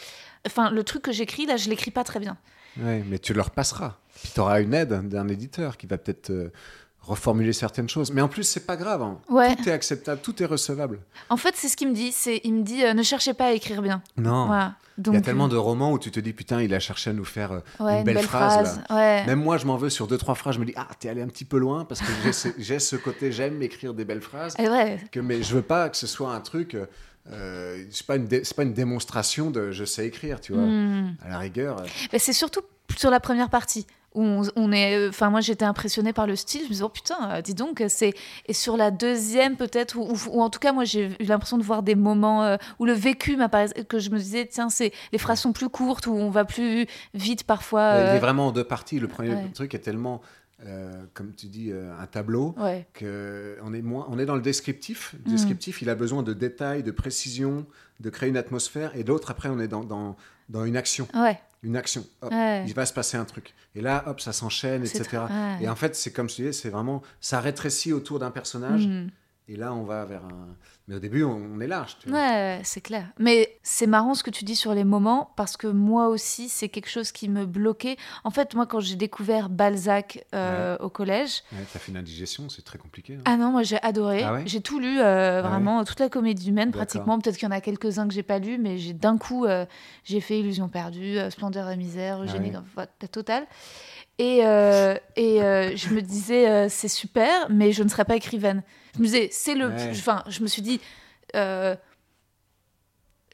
[0.46, 2.36] Enfin, le truc que j'écris, là, je l'écris pas très bien.
[2.80, 3.96] Ouais, mais tu leur passeras.
[4.22, 6.52] Puis tu auras une aide d'un éditeur qui va peut-être euh,
[7.00, 8.12] reformuler certaines choses.
[8.12, 9.02] Mais en plus, c'est pas grave.
[9.02, 9.18] hein.
[9.28, 9.56] Ouais.
[9.56, 11.00] Tout est acceptable, tout est recevable.
[11.28, 12.12] En fait, c'est ce qu'il me dit.
[12.12, 14.02] C'est, il me dit, euh, ne cherchez pas à écrire bien.
[14.16, 14.46] Non.
[14.46, 14.74] Voilà.
[14.96, 17.10] Donc, Il y a tellement de romans où tu te dis, putain, il a cherché
[17.10, 18.80] à nous faire euh, euh, ouais, une, belle, phrase.
[18.90, 19.24] Ouais.
[19.26, 20.56] Même moi, je m'en veux sur deux, trois phrases.
[20.56, 22.78] Je me dis, ah, t'es allé un petit peu loin parce que j'ai ce, j'ai
[22.80, 24.54] ce côté, j'aime écrire des belles phrases.
[24.58, 24.98] Et.
[25.12, 26.74] Que, mais je veux pas que ce soit un truc.
[26.74, 26.86] euh,
[27.32, 30.62] euh, c'est pas une dé- c'est pas une démonstration de je sais écrire, tu vois.
[30.62, 31.14] Hmm.
[31.24, 31.80] À la rigueur.
[31.80, 32.60] euh, Mais c'est surtout
[32.96, 34.96] sur la première partie où on, on est.
[34.96, 36.62] euh, Enfin, moi, j'étais impressionnée par le style.
[36.62, 38.14] Je me disais, oh putain, dis donc, c'est.
[38.46, 41.82] Et sur la deuxième, peut-être, ou, en tout cas, moi, j'ai eu l'impression de voir
[41.82, 45.40] des moments euh, où le vécu m'apparaît, que je me disais, tiens, c'est les phrases
[45.40, 47.92] sont plus courtes, où on va plus vite parfois.
[48.12, 48.98] Il est vraiment en deux parties.
[48.98, 49.50] Le premier ouais.
[49.52, 50.22] truc est tellement,
[50.66, 52.54] euh, comme tu dis, euh, un tableau.
[52.58, 52.86] Ouais.
[52.94, 55.14] que on est moins, on est dans le descriptif.
[55.24, 55.34] Le Mm.
[55.34, 57.66] descriptif, il a besoin de détails, de précision,
[58.00, 58.94] de créer une atmosphère.
[58.96, 60.16] Et l'autre, après, on est dans, dans,
[60.48, 61.06] dans une action.
[61.14, 61.38] Ouais.
[61.62, 62.04] Une action.
[62.22, 62.64] Hop, Ouais.
[62.66, 63.54] Il va se passer un truc.
[63.74, 65.22] Et là, hop, ça s'enchaîne, etc.
[65.60, 68.86] Et en fait, c'est comme je disais, c'est vraiment, ça rétrécit autour d'un personnage.
[68.86, 69.08] Hmm.
[69.50, 70.56] Et là, on va vers un.
[70.88, 71.96] Mais au début, on, est large.
[72.00, 72.18] Tu vois.
[72.18, 73.06] Ouais, c'est clair.
[73.18, 76.68] Mais c'est marrant ce que tu dis sur les moments, parce que moi aussi, c'est
[76.68, 77.96] quelque chose qui me bloquait.
[78.24, 82.50] En fait, moi, quand j'ai découvert Balzac euh, au collège, Ouais, T'as fait une indigestion,
[82.50, 83.14] c'est très compliqué.
[83.14, 83.22] hein.
[83.24, 84.22] ah non, moi j'ai adoré.
[84.22, 87.18] Ah ouais j'ai tout lu, euh, Ah vraiment, toute la comédie humaine pratiquement.
[87.18, 89.64] Peut-être qu'il y en a quelques-uns que j'ai pas lus, mais j'ai d'un coup, euh,
[90.04, 92.56] j'ai fait Illusion perdue, Splendeur et misère, Eugénie, ouais.
[92.56, 93.46] enfin, la totale.
[94.18, 95.40] Et, et
[95.76, 98.62] je me disais, c'est super, mais je ne serais pas écrivaine.
[98.98, 99.68] Je me disais, c'est le.
[99.68, 99.90] Ouais.
[99.92, 100.80] Enfin, je me suis dit.
[101.34, 101.74] euh,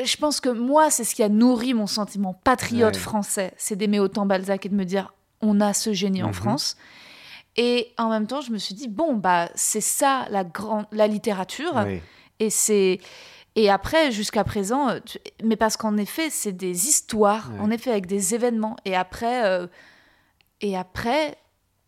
[0.03, 3.01] je pense que moi, c'est ce qui a nourri mon sentiment patriote Ouais.
[3.01, 3.55] français.
[3.57, 6.35] C'est d'aimer autant Balzac et de me dire, on a ce génie en Mhm.
[6.35, 6.77] France.
[7.57, 11.07] Et en même temps, je me suis dit, bon, bah, c'est ça la, grande, la
[11.07, 11.85] littérature.
[11.87, 12.01] Oui.
[12.41, 12.99] Et c'est.
[13.57, 17.93] Et après, jusqu'à présent, euh, tu- mais parce qu'en effet, c'est des histoires, en effet,
[17.93, 18.75] avec des événements.
[18.85, 19.69] Et après, euh,
[20.61, 21.37] et après,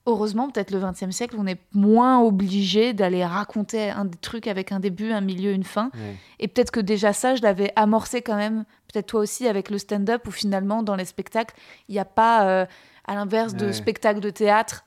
[0.06, 4.72] heureusement, peut-être le XXe siècle, on est moins obligé d'aller raconter un des trucs avec
[4.72, 5.90] un début, un milieu, une fin.
[5.94, 6.16] Ouais.
[6.38, 9.78] Et peut-être que déjà ça, je l'avais amorcé quand même, peut-être toi aussi, avec le
[9.78, 11.54] stand-up, où finalement, dans les spectacles,
[11.88, 12.66] il n'y a pas, euh,
[13.06, 13.72] à l'inverse de Ouais.
[13.72, 14.84] spectacles de théâtre,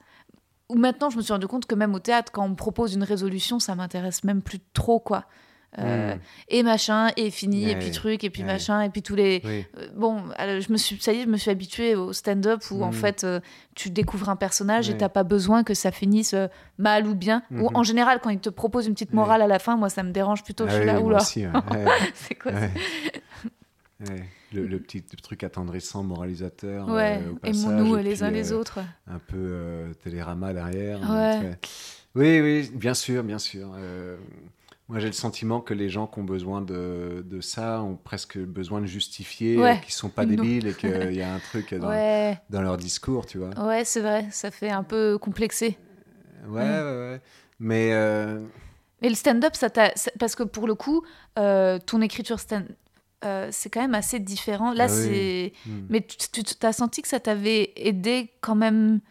[0.70, 2.94] où maintenant, je me suis rendu compte que même au théâtre, quand on me propose
[2.94, 5.26] une résolution, ça m'intéresse même plus trop, quoi.
[5.78, 6.20] Euh, Mm.
[6.48, 8.48] Et machin, et fini, et puis truc, et puis Ouais.
[8.48, 9.40] machin, et puis tous les...
[9.46, 9.66] Oui.
[9.78, 12.64] Euh, Bon, alors, je me suis, ça y est, je me suis habituée au stand-up
[12.72, 12.94] où en Mm.
[12.94, 13.40] fait euh,
[13.76, 16.48] tu découvres un personnage et t'as pas besoin que ça finisse euh,
[16.80, 17.44] mal ou bien.
[17.52, 17.76] Ou Mhm.
[17.76, 20.12] en général, quand il te propose une petite morale à la fin, moi ça me
[20.12, 20.64] dérange plutôt.
[20.68, 21.04] Ah je suis oui, là, ouais.
[21.72, 21.86] Ouais.
[22.16, 22.52] c'est quoi.
[24.52, 26.88] Le, le petit truc attendrissant, moralisateur.
[26.90, 28.80] euh, au aimons-nous passage, et les puis, uns les euh, autres.
[29.08, 31.00] Un peu euh, télérama derrière.
[32.16, 33.70] Oui, oui, bien sûr, bien sûr.
[34.90, 38.40] Moi, j'ai le sentiment que les gens qui ont besoin de, de ça ont presque
[38.40, 39.74] besoin de justifier Ouais.
[39.74, 40.32] euh, qu'ils sont pas Non.
[40.36, 43.52] débiles et qu'il y a un truc dans, Ouais, dans leur discours, tu vois.
[43.68, 45.78] ouais, c'est vrai, ça fait un peu complexé.
[46.48, 47.22] Ouais, ouais, ouais.
[47.60, 48.44] Mais euh,
[49.02, 51.04] Mais le stand-up, ça t'a- parce que pour le coup,
[51.38, 52.66] euh, ton écriture stand,
[53.26, 54.74] euh, c'est quand même assez différent.
[54.74, 55.04] Là, Ah oui.
[55.04, 55.54] c'est.
[55.68, 55.86] hmm.
[55.90, 59.02] Mais tu, tu as senti que ça t'avait aidé quand même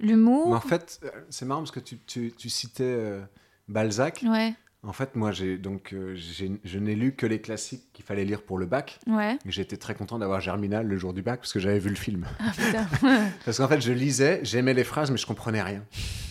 [0.00, 0.54] L'humour.
[0.54, 3.20] En fait, c'est marrant parce que tu, tu- tu citais euh,
[3.66, 4.24] Balzac.
[4.24, 4.54] Ouais,
[4.88, 8.40] En fait, moi, j'ai donc euh, je n'ai lu que les classiques qu'il fallait lire
[8.40, 8.98] pour le bac.
[9.06, 9.38] ouais.
[9.44, 12.24] J'étais très content d'avoir Germinal le jour du bac parce que j'avais vu le film.
[12.40, 12.86] Ah putain.
[13.44, 15.82] Parce qu'en fait, je lisais, j'aimais les phrases, mais je comprenais rien.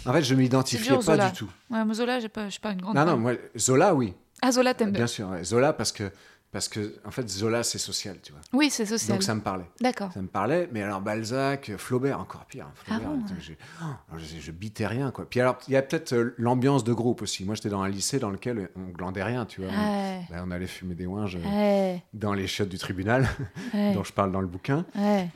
[0.08, 1.30] En fait, je m'identifiais pas Zola.
[1.30, 1.50] du tout.
[1.70, 2.96] ouais, mais Zola, j'ai pas, je suis pas une grande.
[2.96, 4.16] Non, non, moi, Zola, oui.
[4.42, 5.02] Ah, Zola, t'aimes bien.
[5.02, 5.44] Bien sûr, ouais.
[5.44, 6.12] Zola parce que
[6.52, 8.42] parce que en fait, Zola, c'est social, tu vois.
[8.54, 9.16] Oui, c'est social.
[9.18, 9.66] Donc ça me parlait.
[9.82, 10.12] D'accord.
[10.14, 12.66] Ça me parlait, mais alors Balzac, Flaubert, encore pire.
[12.68, 15.30] hein, Flaubert, Ah bon oh, je, je bitais rien, quoi.
[15.30, 17.44] Puis alors, il y a peut-être euh, l'ambiance de groupe aussi.
[17.46, 19.70] Moi, j'étais dans un lycée dans lequel on glandait rien, tu vois.
[19.72, 20.22] Ouais.
[20.32, 21.50] On allait fumer des ouinges euh,
[21.94, 23.28] Ouais, dans les chiottes du tribunal,
[23.74, 24.86] dont je parle dans le bouquin.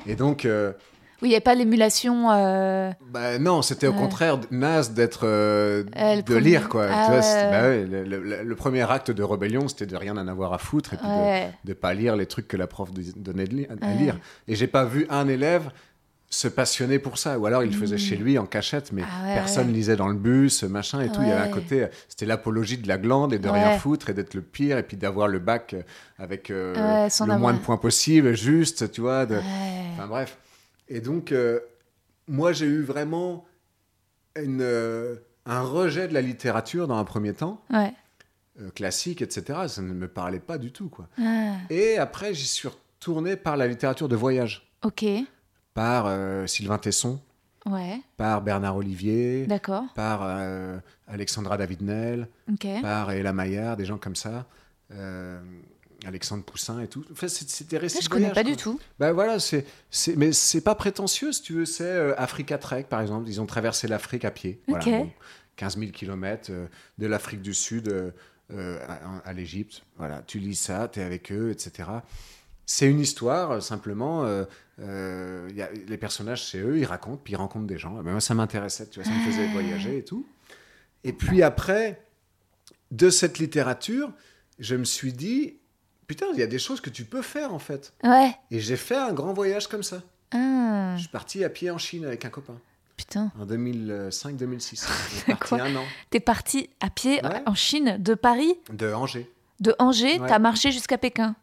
[0.08, 0.74] Et donc, euh,
[1.22, 2.32] Oui, il n'y a pas l'émulation.
[2.32, 3.98] euh, bah, non, c'était au Ouais.
[4.00, 6.88] contraire naze d'être, euh, Euh, de premier- lire, quoi.
[6.92, 9.96] Ah Tu vois, bah ouais, le, le- le- le premier acte de rébellion, c'était de
[9.96, 11.52] rien en avoir à foutre et puis de- Ouais.
[11.64, 14.18] de pas lire les trucs que la prof donnait de li- à lire.
[14.48, 15.70] Et j'ai pas vu un élève
[16.34, 17.38] se passionner pour ça.
[17.38, 19.04] Ou alors il le faisait chez lui en cachette, mais.
[19.04, 19.74] Ah ouais, personne ouais.
[19.74, 21.20] lisait dans le bus, machin et tout.
[21.22, 24.14] Il y avait un côté, c'était l'apologie de la glande et de rien foutre et
[24.14, 25.76] d'être le pire et puis d'avoir le bac
[26.18, 26.74] avec euh,
[27.28, 29.26] le moins de points possible, juste, tu vois.
[29.26, 29.36] De...
[29.98, 30.38] Enfin bref.
[30.94, 31.62] Et donc, euh,
[32.28, 33.46] moi j'ai eu vraiment
[34.36, 35.16] une, euh,
[35.46, 37.94] un rejet de la littérature dans un premier temps, Ouais.
[38.60, 39.60] euh, classique, etc.
[39.70, 41.08] Ça ne me parlait pas du tout, quoi.
[41.18, 45.06] Ah, Et après, j'y suis retourné par la littérature de voyage, ok.
[45.74, 46.10] par
[46.50, 47.22] Sylvain Tesson,
[47.66, 48.02] Ouais.
[48.18, 49.86] par Bernard Olivier, D'accord.
[49.96, 50.24] par
[51.08, 52.28] Alexandra David-Nel,
[52.82, 54.46] par Ella Maillard, des gens comme ça,
[56.06, 57.06] Alexandre Poussin et tout.
[57.12, 57.28] Enfin,
[57.78, 58.44] récits Ah, je connais pas quoi.
[58.44, 58.80] du tout.
[59.00, 59.66] Ben voilà, c'est,
[60.18, 61.66] mais c'est pas prétentieux, si tu veux.
[61.66, 63.30] C'est euh, Africa Trek, par exemple.
[63.30, 64.62] Ils ont traversé l'Afrique à pied.
[64.68, 64.92] Voilà, Ok.
[64.92, 65.12] bon,
[65.58, 66.52] 15 000 km
[66.98, 68.12] de l'Afrique du Sud euh,
[68.54, 69.84] euh, à, à l'Égypte.
[69.98, 71.90] Voilà, tu lis ça, tu es avec eux, etc.
[72.66, 74.26] C'est une histoire, simplement.
[74.80, 77.94] y a, les personnages, c'est eux, ils racontent, puis ils rencontrent des gens.
[78.02, 79.54] Ben moi, ça m'intéressait, tu vois, ça me faisait Ah.
[79.54, 80.26] voyager et tout.
[81.04, 82.02] Et puis après,
[82.92, 84.12] de cette littérature,
[84.60, 85.58] je me suis dit,
[86.12, 87.94] putain, il y a des choses que tu peux faire, en fait.
[88.04, 88.36] Ouais.
[88.52, 90.02] Et j'ai fait un grand voyage comme ça.
[90.34, 92.58] Ah, Je suis parti à pied en Chine avec un copain
[92.98, 93.32] putain.
[93.40, 94.86] en 2005-2006.
[94.90, 97.42] On est parti Quoi un an T'es parti à pied Ouais.
[97.46, 99.30] en Chine, de Paris, de Angers.
[99.62, 100.28] de Angers, Ouais.
[100.28, 101.34] t'as marché jusqu'à Pékin.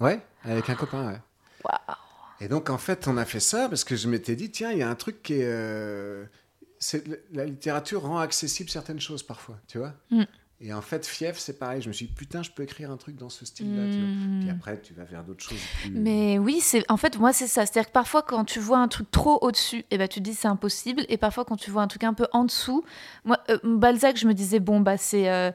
[0.00, 1.18] Ouais, avec un copain, ouais.
[1.64, 1.96] Waouh.
[2.40, 4.78] Et donc en fait, on a fait ça parce que je m'étais dit, tiens, il
[4.78, 5.44] y a un truc qui est...
[5.44, 6.24] euh,
[7.32, 9.92] la littérature rend accessible certaines choses parfois, tu vois.
[10.10, 10.24] Mm.
[10.60, 11.82] Et en fait, Fief, c'est pareil.
[11.82, 13.82] Je me suis dit, putain, je peux écrire un truc dans ce style-là.
[13.82, 14.40] Hmm.
[14.40, 15.90] Puis après, tu vas vers d'autres choses plus...
[15.90, 18.88] Mais oui, c'est en fait moi c'est ça, c'est-à-dire que parfois quand tu vois un
[18.88, 21.82] truc trop au-dessus, et ben tu te dis c'est impossible, et parfois quand tu vois
[21.82, 22.84] un truc un peu en dessous,
[23.24, 25.50] moi euh, Balzac je me disais bon bah c'est euh,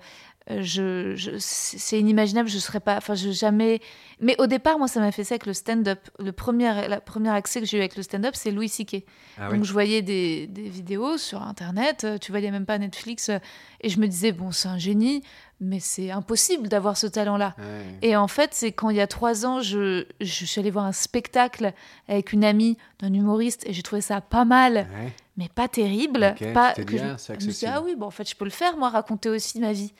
[0.59, 3.79] je, je- c'est inimaginable, je serais pas, enfin je jamais.
[4.19, 5.99] Mais au départ moi ça m'a fait ça avec le stand-up.
[6.19, 9.03] Le premier la première accès que j'ai eu avec le stand-up c'est Louis C.K.
[9.37, 9.55] Ah oui.
[9.57, 13.37] Donc je voyais des, des vidéos sur internet, euh, tu voyais même pas Netflix, euh,
[13.81, 15.23] et je me disais bon c'est un génie,
[15.59, 17.55] mais c'est impossible d'avoir ce talent-là.
[17.59, 17.85] Ouais.
[18.09, 20.85] Et en fait, c'est quand il y a trois ans, je, je suis allée voir
[20.85, 21.71] un spectacle
[22.07, 25.13] avec une amie d'un humoriste et j'ai trouvé ça pas mal, Ouais.
[25.37, 26.35] mais pas terrible.
[26.39, 28.75] Ok, pas que dit, je, ah, ah oui, bon, en fait, je peux le faire,
[28.75, 29.93] moi, raconter aussi ma vie.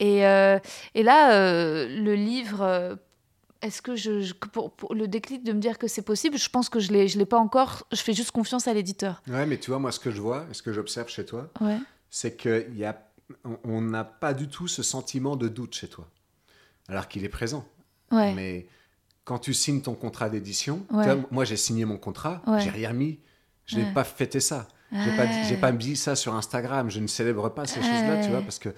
[0.00, 0.58] Et, euh,
[0.94, 2.96] et là, euh, le livre, euh,
[3.62, 6.48] est-ce que je, je- pour, pour le déclic de me dire que c'est possible, je
[6.48, 7.86] pense que je je l'ai pas encore.
[7.92, 9.22] Je fais juste confiance à l'éditeur.
[9.28, 11.76] Ouais, mais tu vois, moi, ce que je vois, ce que j'observe chez toi, Ouais.
[12.08, 12.98] c'est qu'il y a,
[13.44, 16.08] on- on n'a pas du tout ce sentiment de doute chez toi,
[16.88, 17.64] alors qu'il est présent.
[18.10, 18.32] Ouais.
[18.34, 18.66] Mais
[19.24, 21.06] quand tu signes ton contrat d'édition, Ouais.
[21.30, 22.60] moi j'ai signé mon contrat, Ouais.
[22.60, 23.20] j'ai rien mis,
[23.66, 23.92] je n'ai Ouais.
[23.92, 25.26] pas fêté ça, j'ai pas,
[25.60, 28.70] pas mis ça sur Instagram, je ne célèbre pas ces choses-là, tu vois, parce que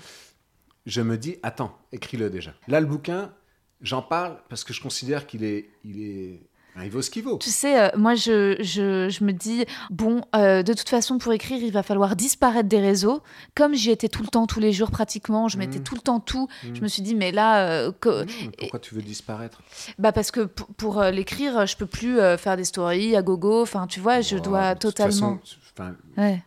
[0.86, 2.54] je me dis, attends, écris-le déjà.
[2.68, 3.32] Là, le bouquin,
[3.80, 6.40] j'en parle parce que je considère qu'il est, il est,
[6.82, 7.36] il vaut ce qu'il vaut.
[7.38, 11.32] Tu sais, euh, moi, je, je, je me dis, bon, euh, de toute façon, pour
[11.34, 13.22] écrire, il va falloir disparaître des réseaux.
[13.54, 15.84] Comme j'y étais tout le temps, tous les jours pratiquement, je mettais Mhm.
[15.84, 16.48] tout le temps tout.
[16.74, 19.62] Je me suis dit, mais là, euh, que- Non, mais pourquoi tu veux disparaître?
[19.98, 23.60] Bah parce que pour, euh, l'écrire, je peux plus euh, faire des stories à gogo.
[23.62, 25.38] Enfin, tu vois, je Oh, dois de toute totalement.
[25.76, 26.42] façon, Ouais.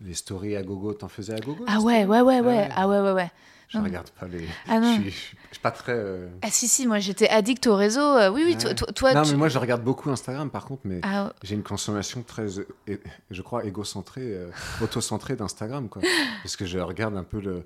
[0.00, 1.64] les stories à gogo, t'en faisais à gogo?
[1.68, 2.68] Ah les ouais, stories ouais, ouais, Ah ouais.
[2.76, 3.30] Ah ouais, ouais, ouais.
[3.68, 3.84] Je Non.
[3.84, 4.46] regarde pas les.
[4.68, 4.94] Ah non.
[4.96, 5.92] je, suis, je suis- je suis pas très.
[5.92, 8.00] euh, Ah si, si, moi j'étais addict au réseau.
[8.00, 8.74] Euh, oui, oui, Ouais.
[8.74, 11.56] toi, toi, non, tu- mais moi je regarde beaucoup Instagram par contre, mais Ah, j'ai
[11.56, 12.96] une consommation très, euh,
[13.30, 14.50] je crois, égocentrée, euh,
[14.82, 16.00] autocentrée d'Instagram, quoi.
[16.44, 17.64] Parce que je regarde un peu le,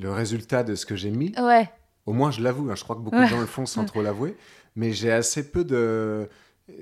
[0.00, 1.32] le résultat de ce que j'ai mis.
[1.38, 1.68] ouais.
[2.06, 2.68] Au moins, je l'avoue.
[2.70, 3.24] hein, je crois que beaucoup Ouais.
[3.26, 4.36] de gens le font sans trop l'avouer.
[4.74, 6.28] Mais j'ai assez peu de.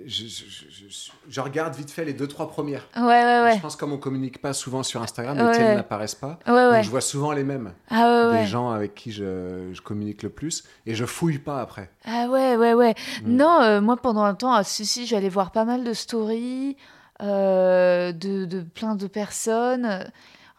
[0.07, 2.87] Je, regarde vite fait les deux, trois premières.
[2.97, 3.55] Ouais, ouais, ouais.
[3.57, 6.39] Je pense comme on communique pas souvent sur Instagram, les tiennes n'apparaissent pas.
[6.47, 7.73] Ouais, Donc je vois souvent les mêmes.
[7.91, 11.61] Ah ouais, des gens avec qui je, je communique le plus et je fouille pas
[11.61, 11.91] après.
[12.05, 12.95] Ah ouais, ouais, ouais.
[13.25, 13.37] Mm.
[13.37, 16.77] Non, euh, moi pendant un temps, ah, si, si, j'allais voir pas mal de stories.
[17.23, 20.11] euh, de, de plein de personnes.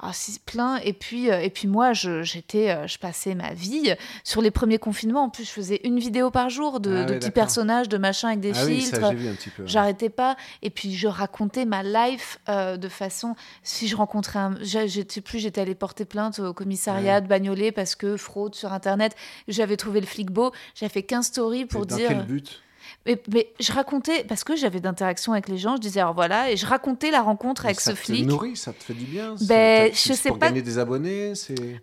[0.04, 0.78] Ah, si, plein.
[0.78, 3.93] Et puis, euh, et puis moi, je, j'étais, euh, je passais ma vie
[4.24, 5.26] sur les premiers confinements.
[5.26, 7.97] En plus, je faisais une vidéo par jour de, Ah de ouais, petits personnages, de
[7.97, 8.99] machins avec des Ah oui, filtres.
[8.99, 9.62] ça j'ai vu un petit peu.
[9.62, 9.68] ouais.
[9.70, 10.38] J'arrêtais pas.
[10.64, 13.36] Et puis, je racontais ma life euh, de façon.
[13.62, 14.56] Si je rencontrais un.
[14.62, 18.74] j'ai- J'étais plus, j'étais allée porter plainte au commissariat de Bagnolet parce que fraude sur
[18.74, 19.16] Internet.
[19.47, 20.52] J'avais trouvé le flic beau.
[20.74, 22.08] J'avais fait 15 stories pour Mais Dans dire.
[22.08, 22.62] quel but?
[23.06, 26.52] Mais, mais je racontais, parce que j'avais d'interaction avec les gens, je disais alors voilà,
[26.52, 28.26] et je racontais la rencontre avec ça ce te flic.
[28.26, 29.36] nourrit, ça te fait du bien.
[29.38, 31.34] c'est- Ben, je sais pour pas- gagner des abonnés.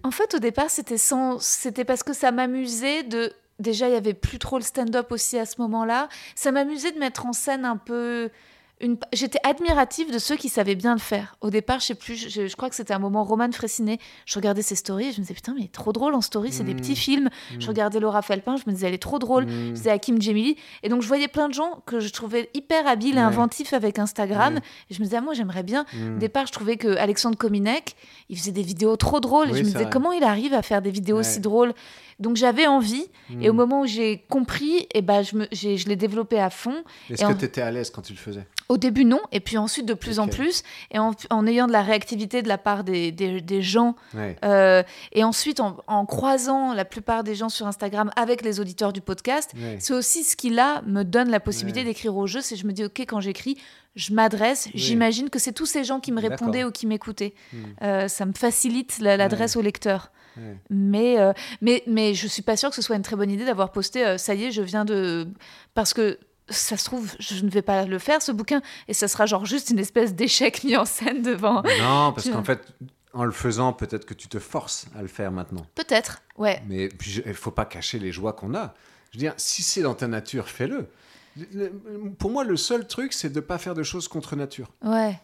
[0.03, 3.33] En fait, au départ, c'était sans, c'était parce que ça m'amusait de.
[3.59, 6.09] Déjà, il y avait plus trop le stand-up aussi à ce moment-là.
[6.37, 8.31] Ça m'amusait de mettre en scène un peu.
[8.81, 8.97] Une...
[9.12, 11.37] J'étais admirative de ceux qui savaient bien le faire.
[11.41, 13.99] Au départ, je sais plus, je, je crois que c'était un moment Roman Fressinet.
[14.24, 16.20] Je regardais ses stories et je me disais putain, mais il est trop drôle en
[16.20, 16.76] story, c'est des Mm.
[16.79, 17.29] petits films.
[17.59, 19.47] Je regardais Laura Felpin, je me disais elle est trop drôle.
[19.47, 19.66] Mm.
[19.68, 20.57] Je disais Hakim Djemili.
[20.83, 23.99] Et donc, je voyais plein de gens que je trouvais hyper habiles et inventifs avec
[23.99, 24.61] Instagram.
[24.91, 25.85] Et je me disais, ah, moi, j'aimerais bien.
[25.95, 26.16] Mm.
[26.16, 27.97] Au départ, je trouvais que Alexandre Kominek,
[28.29, 29.49] il faisait des vidéos trop drôles.
[29.51, 29.91] et je me disais, vrai.
[29.91, 31.20] comment il arrive à faire des vidéos Ouais.
[31.26, 31.72] aussi drôles?
[32.19, 33.07] Donc, j'avais envie.
[33.41, 36.51] Et au moment où j'ai compris, et ben, je, me, j'ai- je l'ai développé à
[36.51, 36.83] fond.
[37.11, 38.47] Est-ce que en- tu étais à l'aise quand tu le faisais?
[38.69, 39.21] Au début, non.
[39.33, 40.62] Et puis ensuite, de plus en plus.
[40.91, 43.95] Et en, en ayant de la réactivité de la part des, des, des gens.
[44.14, 44.37] Ouais.
[44.45, 48.93] euh, et ensuite, en, en croisant la plupart des gens sur Instagram avec les auditeurs
[48.93, 49.77] du podcast, Ouais.
[49.79, 51.87] c'est aussi ce qui là me donne la possibilité Ouais.
[51.87, 52.41] d'écrire au jeu.
[52.41, 53.57] C'est je me dis ok quand j'écris,
[53.99, 54.66] je m'adresse.
[54.66, 54.72] Oui.
[54.76, 57.34] J'imagine que c'est tous ces gens qui me répondaient ou qui m'écoutaient.
[57.53, 57.57] Mm.
[57.82, 60.11] Euh, ça me facilite la- l'adresse au lecteur.
[60.36, 60.57] Ouais.
[60.70, 63.44] Mais, euh, mais mais je suis pas sûre que ce soit une très bonne idée
[63.44, 64.07] d'avoir posté.
[64.07, 65.26] euh, ça y est, je viens de
[65.74, 66.18] parce que
[66.49, 69.44] ça se trouve, je ne vais pas le faire ce bouquin et ça sera genre
[69.44, 71.62] juste une espèce d'échec mis en scène devant.
[71.80, 72.61] Non, parce qu'en fait,
[73.12, 75.66] en le faisant, peut-être que tu te forces à le faire maintenant.
[75.74, 76.62] Peut-être, ouais.
[76.68, 76.88] Mais
[77.26, 78.74] il faut pas cacher les joies qu'on a.
[79.11, 80.86] Je veux dire, si c'est dans ta nature, fais-le.
[82.18, 84.70] Pour moi, le seul truc, c'est de ne pas faire de choses contre nature.
[84.84, 85.18] Ouais,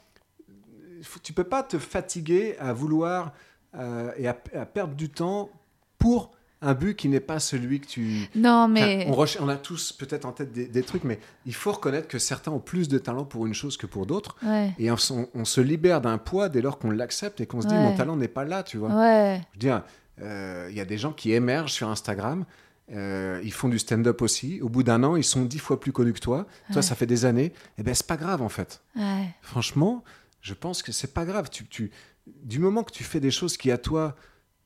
[1.23, 3.33] Tu peux pas te fatiguer à vouloir
[3.77, 5.51] euh, et à, à perdre du temps
[5.99, 6.31] pour
[6.63, 8.27] un but qui n'est pas celui que tu.
[8.35, 9.07] non Enfin, mais
[9.41, 12.53] on, a tous peut-être en tête des, des trucs, mais il faut reconnaître que certains
[12.53, 14.37] ont plus de talent pour une chose que pour d'autres.
[14.43, 17.75] ouais, Et on, se libère d'un poids dès lors qu'on l'accepte et qu'on se dit
[17.75, 17.81] Ouais.
[17.83, 18.89] mon talent n'est pas là, tu vois.
[18.89, 19.83] ouais, Je veux dire,
[20.23, 22.45] euh, il y a des gens qui émergent sur Instagram,
[22.93, 24.61] euh, ils font du stand-up aussi.
[24.61, 26.47] Au bout d'un an, ils sont dix fois plus connus que toi.
[26.69, 26.83] Toi, Ouais.
[26.83, 27.53] ça fait des années.
[27.79, 28.83] Et ben, c'est pas grave en fait.
[28.97, 29.29] ouais.
[29.43, 30.05] Franchement,
[30.41, 31.49] je pense que c'est pas grave.
[31.51, 31.91] Tu, tu,
[32.27, 34.15] du moment que tu fais des choses qui à toi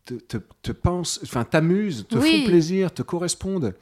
[0.05, 2.41] te, te, te pensent, enfin t'amusent, te Oui.
[2.43, 3.75] font plaisir, te correspondent.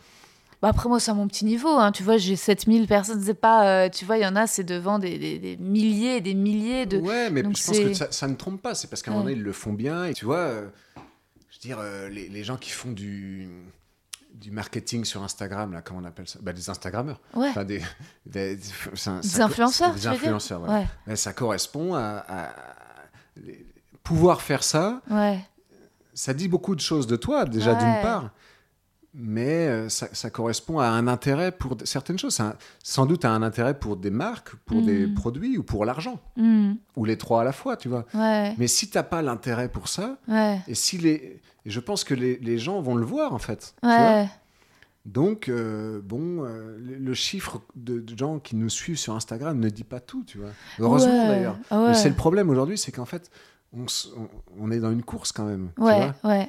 [0.63, 1.69] Bah après, moi, c'est à mon petit niveau.
[1.69, 1.93] hein.
[1.93, 3.23] Tu vois, j'ai 7000 personnes.
[3.23, 3.85] C'est pas.
[3.85, 6.35] euh, tu vois, il y en a, c'est devant des, des- des milliers et des
[6.35, 6.99] milliers de.
[6.99, 8.75] Ouais, mais donc je pense que ça, ça ne trompe pas.
[8.75, 9.19] C'est parce qu'à un Ouais.
[9.19, 10.07] moment donné, ils le font bien.
[10.07, 10.67] Et tu vois, euh,
[10.97, 11.79] je veux dire,
[12.11, 13.49] les, les gens qui font du,
[14.41, 16.39] du marketing sur Instagram, là, comment on appelle ça?
[16.43, 17.21] Bah, Des Instagrammeurs.
[17.35, 17.49] Ouais.
[17.49, 17.83] Enfin, des,
[18.27, 18.59] des,
[18.95, 20.85] ça- Des ça- influenceurs, Des influenceurs, voilà.
[21.07, 22.55] Ouais, ça correspond à, à-
[23.43, 23.67] les-
[24.03, 25.01] pouvoir faire ça.
[25.11, 25.41] ouais.
[26.15, 28.31] Ça dit beaucoup de choses de toi, déjà, d'une part.
[29.19, 32.39] Mais euh, ça, ça correspond à un intérêt pour certaines choses.
[32.83, 35.15] Sans doute à un intérêt pour des marques, pour des Mm.
[35.15, 36.21] produits ou pour l'argent.
[36.37, 38.05] Hmm, Ou les trois à la fois, tu vois.
[38.13, 42.05] ouais, Mais si t'as pas l'intérêt pour ça, ouais, et si les, et je pense
[42.05, 43.75] que les, les gens vont le voir en fait.
[43.81, 43.97] tu vois.
[43.97, 44.29] ouais.
[45.07, 49.69] Donc euh, bon, euh, le, chiffre de, de gens qui nous suivent sur Instagram ne
[49.71, 50.51] dit pas tout, tu vois.
[50.81, 51.57] Heureusement d'ailleurs.
[51.71, 51.87] ah.
[51.89, 53.31] Mais c'est le problème aujourd'hui, c'est qu'en fait,
[53.73, 55.71] on, est dans une course quand même.
[55.77, 56.47] tu Ouais, vois.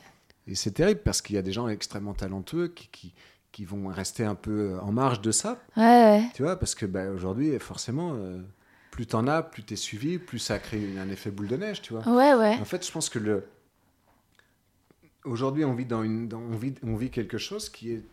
[0.48, 3.14] Et c'est terrible parce qu'il y a des gens extrêmement talentueux qui, qui,
[3.52, 6.24] qui vont rester un peu en marge de ça, Ouais, ouais.
[6.34, 8.40] tu vois, parce que bah, aujourd'hui, forcément, euh,
[8.92, 11.94] plus t'en as, plus t'es suivi, plus ça crée un effet boule de neige, tu
[11.94, 12.08] vois.
[12.08, 12.58] Ouais, ouais.
[12.62, 13.46] En fait, je pense que le
[15.26, 18.04] aujourd'hui, on vit dans une, dans- on vit, on vit quelque chose qui est,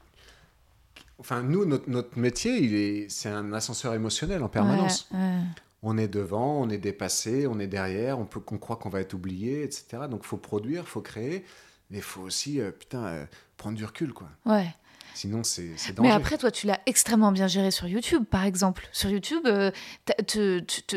[1.19, 5.09] enfin, nous, notre, notre métier, il est, c'est un ascenseur émotionnel en permanence.
[5.13, 5.41] Ouais, ouais.
[5.83, 9.01] On est devant, on est dépassé, on est derrière, on peut, qu'on croit qu'on va
[9.01, 10.05] être oublié, etc.
[10.11, 11.45] Donc, faut produire, faut créer,
[11.91, 13.25] mais il faut aussi, euh, putain, euh,
[13.57, 14.29] prendre du recul, quoi.
[14.47, 14.75] Ouais.
[15.15, 16.17] Sinon, c'est, c'est Mais dangereux.
[16.17, 18.89] après, toi, tu l'as extrêmement bien géré sur YouTube, par exemple.
[18.91, 19.71] Sur YouTube, euh,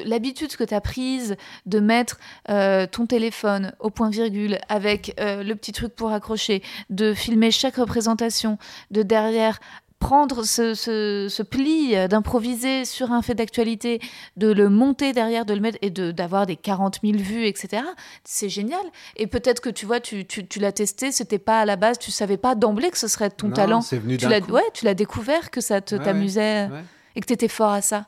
[0.03, 2.17] l'habitude que tu as prise de mettre
[2.49, 7.75] euh, ton téléphone au point-virgule avec euh, le petit truc pour accrocher, de filmer chaque
[7.75, 8.57] représentation,
[8.89, 9.59] de derrière
[10.07, 13.99] prendre ce, ce- ce pli, euh, d'improviser sur un fait d'actualité,
[14.37, 17.83] de le monter derrière, de le mettre et de- d'avoir des 40 000 vues, etc.
[18.23, 18.79] C'est génial.
[19.17, 21.99] Et peut-être que tu vois, tu, tu, tu l'as testé, c'était pas à la base,
[21.99, 23.81] tu savais pas d'emblée que ce serait ton Non, talent.
[23.81, 26.83] c'est venu Tu l'as ouais, tu l'as découvert que ça Ouais, t'amusait Ouais.
[27.17, 28.05] et que tu étais fort à ça.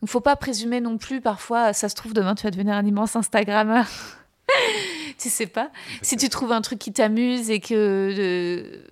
[0.00, 2.86] Donc faut pas présumer non plus parfois ça se trouve demain tu vas devenir un
[2.86, 3.86] immense instagrammeur.
[5.18, 5.70] tu sais pas.
[6.02, 8.82] Si tu trouves un truc qui t'amuse et que euh,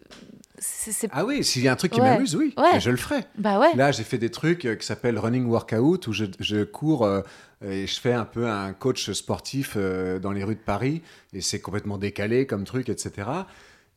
[1.13, 2.11] Ah oui, s'il y a un truc qui Ouais.
[2.15, 2.81] m'amuse, oui, Ouais.
[2.81, 3.21] je le ferai.
[3.37, 3.75] bah ouais.
[3.75, 7.21] Là, j'ai fait des trucs euh, qui s'appellent running workout où je, je cours euh,
[7.65, 11.03] et je fais un peu un coach sportif euh, dans les rues de Paris
[11.33, 13.29] et c'est complètement décalé comme truc, etc.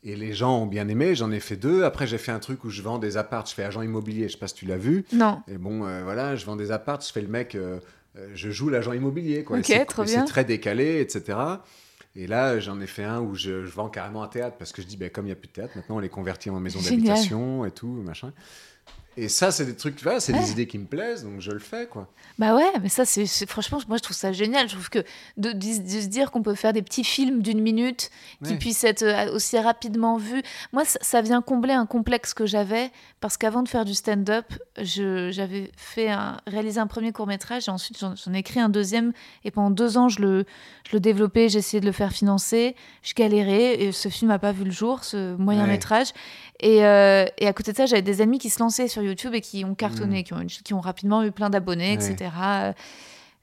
[0.04, 1.14] Et les gens ont bien aimé.
[1.14, 1.84] J'en ai fait deux.
[1.84, 3.46] Après, j'ai fait un truc où je vends des apparts.
[3.46, 4.26] Je fais agent immobilier.
[4.28, 5.04] Je sais pas si tu l'as vu.
[5.12, 5.40] Non.
[5.46, 7.00] Et bon, euh, voilà, je vends des apparts.
[7.02, 7.56] Je fais le mec.
[8.34, 9.44] je joue l'agent immobilier.
[9.44, 9.58] Quoi.
[9.58, 10.20] Ok, trop bien.
[10.20, 11.38] C'est très décalé, etc.
[12.14, 14.82] Et là, j'en ai fait un où je, je vends carrément un théâtre parce que
[14.82, 16.60] je dis, ben, comme il n'y a plus de théâtre, maintenant on les convertit en
[16.60, 18.32] maison d'habitation et tout, machin.
[19.16, 20.38] Et ça, c'est des trucs, voilà, c'est Ouais.
[20.40, 22.08] des idées qui me plaisent, donc je le fais, quoi.
[22.38, 24.68] Bah ouais, mais ça, c'est franchement, moi, je trouve ça génial.
[24.68, 25.00] Je trouve que
[25.36, 28.10] de, de- de se dire qu'on peut faire des petits films d'une minute
[28.42, 28.58] qui Ouais.
[28.58, 30.42] puissent être euh, aussi rapidement vus.
[30.72, 32.90] Moi, ça, ça vient combler un complexe que j'avais
[33.20, 34.46] parce qu'avant de faire du stand-up,
[34.78, 39.12] j'avais fait un, réalisé un premier court métrage et ensuite j'en ai écrit un deuxième.
[39.44, 40.44] Et pendant deux ans, je le,
[40.88, 42.74] je le développais, essayé de le faire financer.
[43.02, 46.08] Je galérais et ce film n'a pas vu le jour, ce moyen métrage.
[46.62, 49.34] Et, euh, et à côté de ça, j'avais des amis qui se lançaient sur YouTube
[49.34, 52.10] et qui ont cartonné, qui, ont, qui ont rapidement eu plein d'abonnés, Ouais.
[52.12, 52.30] etc.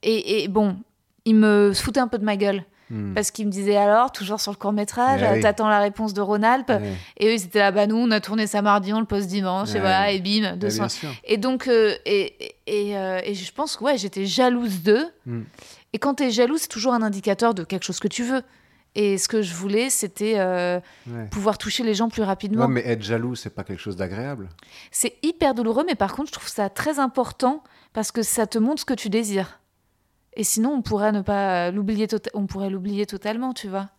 [0.04, 0.78] Et, et bon,
[1.26, 2.64] ils me foutaient un peu de ma gueule.
[2.92, 3.14] Hmm.
[3.14, 5.42] Parce qu'ils me disaient alors, toujours sur le court métrage, Ouais, oui.
[5.42, 6.70] t'attends la réponse de Rhône-Alpes.
[6.70, 6.94] Ouais.
[7.18, 9.28] Et eux, ils étaient là, bah nous, on a tourné ça mardi, on le poste
[9.28, 10.78] dimanche, et voilà, et bim, Ouais, 200.
[10.84, 11.10] bien sûr.
[11.26, 15.06] Et donc, euh, et, et, euh, et je pense que ouais, j'étais jalouse d'eux.
[15.28, 15.42] Mm.
[15.94, 18.42] Et quand tu es jalouse, c'est toujours un indicateur de quelque chose que tu veux.
[18.96, 21.28] Et ce que je voulais, c'était euh, Ouais.
[21.30, 22.64] pouvoir toucher les gens plus rapidement.
[22.66, 24.50] Ouais, mais être jaloux, c'est pas quelque chose d'agréable.
[24.92, 27.64] C'est hyper douloureux, mais par contre, je trouve ça très important
[27.94, 29.60] parce que ça te montre ce que tu désires.
[30.34, 33.90] Et sinon, on pourrait ne pas l'oublier, tota- on pourrait l'oublier totalement, tu vois.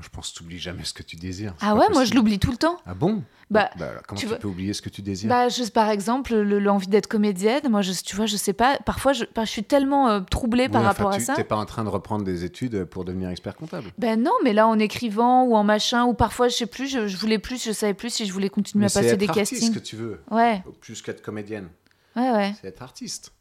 [0.00, 1.54] Je pense que tu n'oublies jamais ce que tu désires.
[1.58, 2.78] c'est Ah ouais, moi je l'oublie tout le temps.
[2.84, 3.24] Ah bon?
[3.50, 5.30] Bah, alors, comment tu tu, vois- peux oublier ce que tu désires?
[5.30, 8.78] Bah, je, par exemple, le- l'envie d'être comédienne, moi, je, tu vois, je sais pas.
[8.84, 11.34] Parfois, je, bah, je suis tellement euh, troublée par enfin, rapport à tu ça.
[11.38, 13.90] n'es pas en train de reprendre des études pour devenir expert comptable?
[13.96, 17.08] Ben non, mais là, en écrivant ou en machin, ou parfois, je sais plus, je,
[17.08, 19.18] je voulais plus, je savais plus si je voulais continuer Mais à c'est passer être
[19.20, 19.72] des castings.
[19.72, 21.68] que tu veux, Ouais, plus qu'être comédienne.
[22.16, 22.52] ouais, ouais.
[22.60, 23.32] C'est être artiste.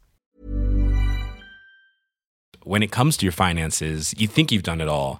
[2.66, 3.82] when it comes to your finances,
[4.18, 5.20] you think you've done it all.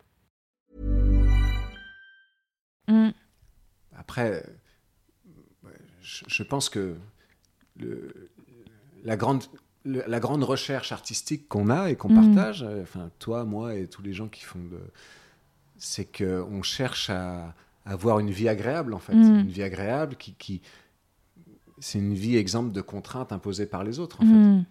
[2.91, 3.13] Mm.
[3.97, 4.43] Après,
[5.65, 5.69] euh,
[6.01, 6.95] je, je pense que
[7.77, 8.29] le-
[9.03, 9.43] la, grande,
[9.85, 12.35] le- la grande recherche artistique qu'on a et qu'on Mm.
[12.35, 14.79] partage, euh, enfin toi, moi et tous les gens qui font de...
[15.77, 19.15] C'est qu'on cherche à avoir une vie agréable, en fait.
[19.15, 19.39] Mm.
[19.41, 20.33] Une vie agréable qui...
[20.33, 20.61] qui
[21.79, 24.65] c'est une vie exemple de contraintes imposées par les autres, en fait.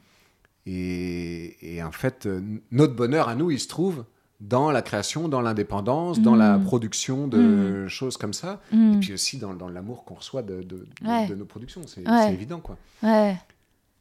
[0.66, 2.40] Et, et en fait, euh,
[2.70, 4.04] notre bonheur à nous, il se trouve
[4.41, 6.64] dans la création, dans l'indépendance, dans la Mm.
[6.64, 8.95] production de choses comme ça, Mm.
[8.95, 11.26] et puis aussi dans, dans l'amour qu'on reçoit de, de- de- Ouais.
[11.26, 11.82] de nos productions.
[11.86, 12.32] C'est Ouais.
[12.32, 12.76] évident, quoi.
[13.03, 13.36] Ouais.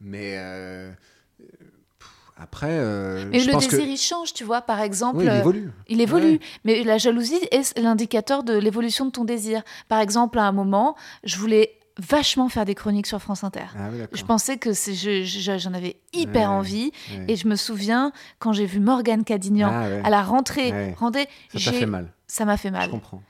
[0.02, 0.92] Mais euh,
[1.38, 5.18] pff, après, euh, Mais je le pense désir, que il change, tu vois, par exemple.
[5.18, 5.72] oui, il euh, évolue.
[5.90, 9.62] Il évolue, mais la jalousie est l'indicateur de l'évolution de ton désir.
[9.90, 13.66] Par exemple, à un moment, je voulais vachement faire des chroniques sur France Inter.
[13.78, 14.00] Ah oui.
[14.14, 16.91] Je pensais que c'est- je- je- j'en avais hyper Ouais, envie.
[17.12, 17.26] ouais.
[17.28, 20.02] Et je me souviens, quand j'ai vu Morgane Cadignan Ah ouais.
[20.04, 22.12] à la rentrée, rentrée, Ça j'ai- fait mal.
[22.28, 22.89] ça m'a fait Je mal.
[22.89, 23.22] comprends.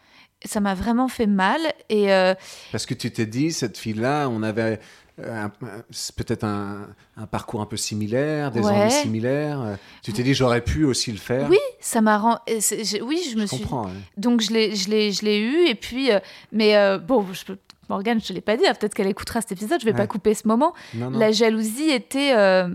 [0.46, 1.60] Ça m'a vraiment fait mal.
[1.90, 2.34] Et euh,
[2.72, 4.80] Parce que tu t'es dit, cette fille-là, on avait
[5.22, 5.50] euh,
[6.16, 8.72] peut-être un, un parcours un peu similaire, des Ouais.
[8.72, 9.78] envies similaires.
[10.02, 11.50] Tu t'es dit, j'aurais pu aussi le faire.
[11.50, 12.40] oui, ça m'a rend...
[12.48, 13.58] et c'est- j'ai- Oui, je me je suis...
[13.60, 13.86] comprends.
[13.88, 13.92] ouais.
[14.16, 16.20] Donc je l'ai, je l'ai, je l'ai eu et puis euh,
[16.54, 17.58] mais euh, bon, je peux...
[17.90, 18.66] Morgane, je te l'ai pas dit.
[18.68, 19.80] hein, Peut-être qu'elle écoutera cet épisode.
[19.82, 19.98] Je vais Ouais.
[19.98, 20.74] pas couper ce moment.
[20.94, 21.20] Non, non.
[21.20, 22.70] La jalousie était, euh,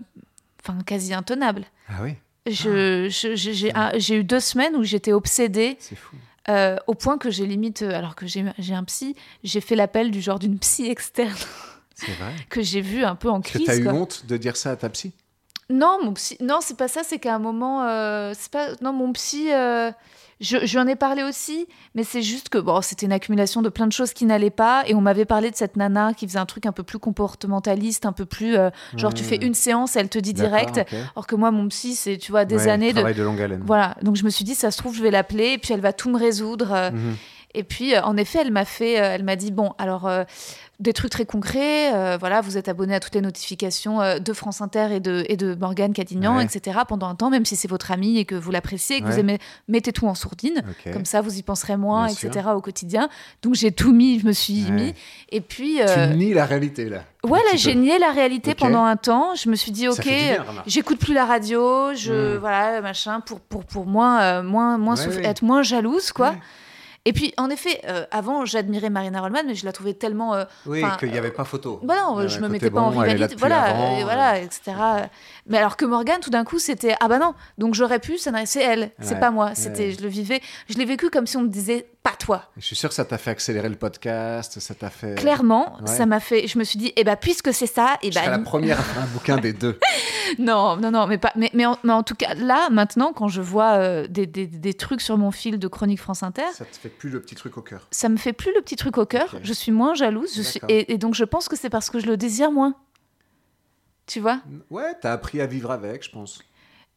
[0.87, 1.65] quasi intenable.
[1.89, 2.15] Ah oui,
[2.47, 6.17] Je, je- j'ai, eu deux semaines où j'étais obsédée c'est fou.
[6.49, 10.11] euh, au point que j'ai limite, euh, alors que j'ai, un psy, j'ai fait l'appel
[10.11, 11.33] du genre d'une psy externe
[11.95, 12.33] C'est vrai.
[12.51, 13.65] que j'ai vu un peu en que crise.
[13.67, 15.13] tu as eu honte de dire ça à ta psy?
[15.71, 17.01] Non, mon psy, non, c'est pas ça.
[17.05, 19.91] C'est qu'à un moment, euh, c'est pas, non, mon psy, euh,
[20.41, 23.63] je, je lui en ai parlé aussi, mais c'est juste que bon, c'était une accumulation
[23.63, 26.27] de plein de choses qui n'allaient pas, et on m'avait parlé de cette nana qui
[26.27, 29.55] faisait un truc un peu plus comportementaliste, un peu plus, euh, genre tu fais une
[29.55, 30.81] séance, elle te dit direct,
[31.15, 33.41] alors que moi, mon psy, c'est tu vois des Ouais, années de, travail de longue
[33.41, 33.63] haleine.
[33.65, 33.97] voilà.
[34.03, 35.93] Donc je me suis dit, ça se trouve, je vais l'appeler, et puis elle va
[35.93, 36.91] tout me résoudre.
[36.93, 37.17] Mhm.
[37.55, 40.25] Et puis, euh, en effet, elle m'a fait, euh, elle m'a dit bon, alors euh,
[40.81, 41.95] des trucs très concrets.
[41.95, 45.25] euh, voilà, vous êtes abonné à toutes les notifications euh, de France Inter et de
[45.29, 46.45] et de Morgane Cadignan, Ouais.
[46.45, 46.81] etc.
[46.89, 49.13] Pendant un temps, même si c'est votre ami et que vous l'appréciez et que vous
[49.13, 49.21] Ouais.
[49.21, 49.39] aimez,
[49.69, 50.63] mettez tout en sourdine.
[50.93, 52.49] Comme ça, vous y penserez moins, Bien etc.
[52.55, 53.09] au quotidien.
[53.43, 54.71] Donc j'ai tout mis, je me suis Ouais.
[54.73, 54.95] mis.
[55.31, 55.79] Et puis,
[56.11, 57.03] Tu nies la réalité là.
[57.23, 59.35] petit j'ai nié la réalité pendant un temps.
[59.37, 60.09] Je me suis dit, ok,
[60.67, 62.39] j'écoute plus la radio, je Mm.
[62.39, 65.25] voilà machin pour pour pour moins moins moins Ouais, ouais.
[65.27, 66.35] être moins jalouse quoi.
[67.07, 70.45] Et puis en effet, euh, avant j'admirais Marina Rollman, mais je la trouvais tellement euh,
[70.67, 71.81] Oui, qu'il n'y avait pas photo.
[71.83, 74.05] bah non, je me mettais pas en rivalité, voilà, avant, et euh.
[74.05, 74.73] voilà, etc.
[75.47, 78.33] Mais alors que Morgane, tout d'un coup, c'était ah bah non, donc j'aurais pu, ça
[78.47, 79.55] c'est elle, c'est pas moi, ouais.
[79.55, 82.51] c'était, je le vivais, je l'ai vécu comme si on me disait pas toi.
[82.59, 85.15] Je suis sûr que ça t'a fait accélérer le podcast, ça t'a fait.
[85.17, 85.87] Clairement, ouais.
[85.87, 88.27] ça m'a fait, je me suis dit, eh bah puisque c'est ça, et Je serais
[88.27, 89.79] bah la première à faire un bouquin des deux.
[90.39, 93.29] non, non, non, mais pas, mais, mais, en, mais en tout cas là, maintenant, quand
[93.29, 96.67] je vois euh, des, des, des trucs sur mon fil de chronique France Inter, Ça
[96.67, 97.89] te fait plus le petit truc au cœur.
[97.91, 99.35] ça me fait plus le petit truc au cœur.
[99.43, 100.37] Je suis moins jalouse.
[100.37, 102.75] Je suis, et, et donc je pense que c'est parce que je le désire moins.
[104.07, 104.41] Tu vois?
[104.69, 106.41] Ouais, t'as appris à vivre avec, je pense.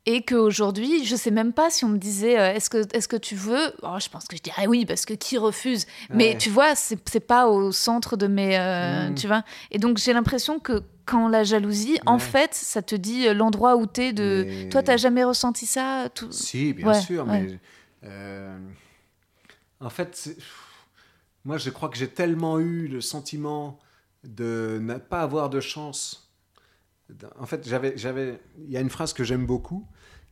[0.09, 3.17] Et qu'aujourd'hui, je sais même pas si on me disait euh, est-ce que, est que
[3.17, 3.73] tu veux?
[3.83, 5.85] Oh, Je pense que je dirais oui, parce que qui refuse?
[6.09, 8.57] Mais tu vois, c'est pas au centre de mes.
[8.57, 9.15] euh, Mm.
[9.15, 9.43] Tu vois?
[9.69, 13.75] Et donc j'ai l'impression que quand la jalousie, en fait, ça te dit euh, l'endroit
[13.75, 14.45] où t'es de.
[14.47, 16.31] Mais- Toi, t'as jamais ressenti ça tout...
[16.31, 17.59] Si, bien Ouais, sûr, mais
[18.05, 18.57] euh,
[19.81, 20.29] en fait,
[21.43, 23.77] moi, je crois que j'ai tellement eu le sentiment
[24.23, 26.31] de ne pas avoir de chance.
[27.39, 29.85] En fait, j'avais, j'avais, il y a une phrase que j'aime beaucoup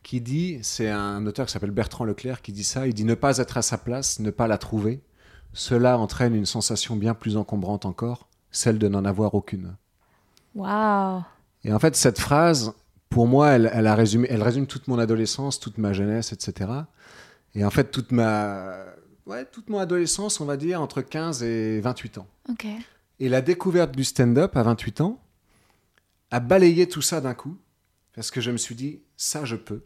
[0.06, 2.86] qui dit, c'est un auteur qui s'appelle Bertrand Leclerc qui dit ça.
[2.86, 5.02] Il dit ne pas être à sa place, ne pas la trouver.
[5.52, 9.74] Cela entraîne une sensation bien plus encombrante encore, celle de n'en avoir aucune.
[10.54, 11.24] Waouh
[11.64, 12.72] Et en fait, cette phrase,
[13.08, 16.70] pour moi, elle, elle a résumé, elle résume toute mon adolescence, toute ma jeunesse, etc.
[17.56, 18.76] Et en fait, toute ma,
[19.26, 22.28] ouais, toute mon adolescence, on va dire, entre 15 et 28 ans.
[23.18, 25.20] Et la découverte du stand-up à 28 ans
[26.30, 27.56] a balayé tout ça d'un coup,
[28.14, 29.82] parce que je me suis dit, ça, je peux.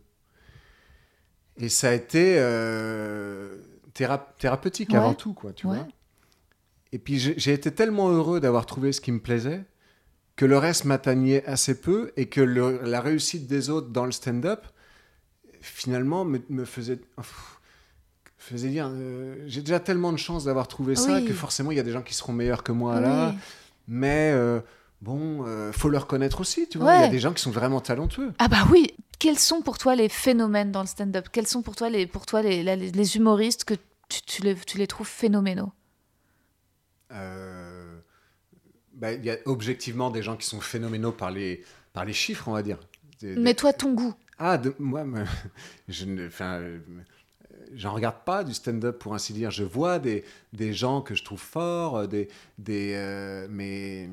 [1.61, 3.57] Et ça a été euh,
[3.95, 4.97] théra- thérapeutique Ouais.
[4.97, 5.77] avant tout, quoi, tu Ouais.
[5.77, 5.87] vois.
[6.93, 9.63] Et puis j'ai été tellement heureux d'avoir trouvé ce qui me plaisait
[10.37, 14.13] que le reste m'atteignait assez peu et que le- la réussite des autres dans le
[14.13, 14.65] stand-up,
[15.61, 17.59] finalement, me, me faisait, pff,
[18.39, 21.81] faisait dire euh, j'ai déjà tellement de chance d'avoir trouvé ça que forcément il y
[21.81, 23.35] a des gens qui seront meilleurs que moi là.
[23.87, 24.61] Mais euh,
[25.03, 26.97] bon, euh, faut le reconnaître aussi, tu vois.
[26.97, 28.33] Il y a des gens qui sont vraiment talentueux.
[28.39, 28.95] Ah bah oui.
[29.21, 31.29] Quels sont pour toi les phénomènes dans le stand-up?
[31.31, 33.75] Quels sont pour toi les, pour toi les, les, les humoristes que
[34.09, 35.71] tu, tu les, tu les trouves phénoménaux?
[37.13, 37.99] Euh,
[38.95, 41.63] bah, Il y a objectivement des gens qui sont phénoménaux par les,
[41.93, 42.79] par les chiffres, on va dire.
[43.21, 44.15] Des- des- Mais toi, ton goût?
[44.39, 45.05] Ah, de- moi,
[45.89, 46.79] je ne, enfin, euh,
[47.75, 49.51] j'en regarde pas du stand-up pour ainsi dire.
[49.51, 54.09] Je vois des, des gens que je trouve forts, euh, des, des, euh, mais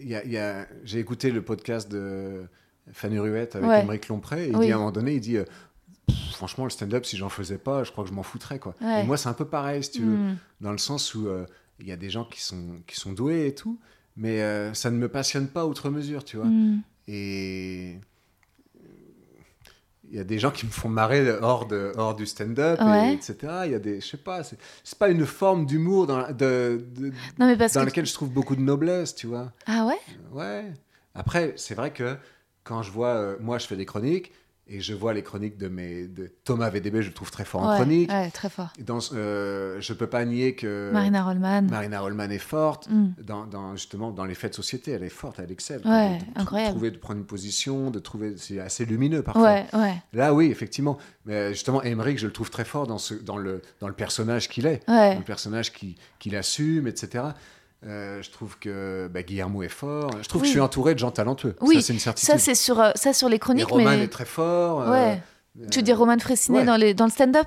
[0.00, 2.48] y a, y a- j'ai écouté le podcast de
[2.92, 3.82] Fanny Ruette avec Ouais.
[3.82, 4.46] Émeric Lompré.
[4.46, 5.36] Et il dit à un moment donné, il dit.
[5.36, 5.44] euh,
[6.32, 8.58] Franchement, le stand-up, si j'en faisais pas, je crois que je m'en foutrais.
[8.58, 8.74] Quoi.
[8.80, 9.02] Ouais.
[9.02, 10.36] Et moi, c'est un peu pareil, si tu veux Hmm.
[10.60, 11.46] dans le sens où euh,
[11.78, 13.78] il y a des gens qui sont, qui sont doués et tout,
[14.16, 16.46] mais euh, ça ne me passionne pas outre mesure, tu vois.
[16.46, 16.80] Hmm.
[17.06, 17.98] Et
[20.10, 23.12] il y a des gens qui me font marrer hors, de, hors du stand-up, et-
[23.12, 23.36] etc.
[23.66, 24.58] Il y a des, je sais pas, c'est
[24.98, 27.86] pas une forme d'humour dans, de, de- Non, mais parce dans que.
[27.86, 29.52] laquelle je trouve beaucoup de noblesse, tu vois.
[29.66, 29.98] Ah ouais?
[30.32, 30.72] Ouais.
[31.14, 32.16] Après, c'est vrai que
[32.64, 34.32] quand je vois, euh, moi, je fais des chroniques.
[34.68, 37.62] Et je vois les chroniques de mes de Thomas VDB, je le trouve très fort
[37.64, 38.08] en chronique.
[38.10, 38.72] ouais, très fort.
[38.78, 41.62] Dans, euh, je peux pas nier que Marina Rollman.
[41.62, 42.88] Marina Rollman est forte.
[42.88, 43.08] Hmm.
[43.20, 45.82] Dans, dans- justement, dans les faits de société, elle est forte, elle excelle.
[45.84, 46.70] Ouais, de, de- incroyable.
[46.70, 49.42] trouver, de prendre une position, de trouver, c'est assez lumineux parfois.
[49.42, 50.96] Ouais, ouais, Là, oui, effectivement.
[51.26, 54.48] Mais justement, Emmerich, je le trouve très fort dans, ce, dans, le, dans le personnage
[54.48, 55.16] qu'il est, ouais.
[55.16, 57.24] le personnage qui, qu'il assume, etc.
[57.84, 60.10] Euh, je trouve que bah, Guillermo est fort.
[60.22, 60.46] Je trouve Oui.
[60.46, 61.56] que je suis entouré de gens talentueux.
[61.60, 62.30] Oui, ça, c'est une certitude.
[62.32, 64.04] Ça, c'est sur, euh, ça, sur les Et chroniques, Roman mais.
[64.04, 64.88] est très fort.
[64.88, 65.20] Ouais.
[65.60, 66.64] euh, Tu veux dire Roman ouais.
[66.64, 67.46] dans, les, dans le stand-up?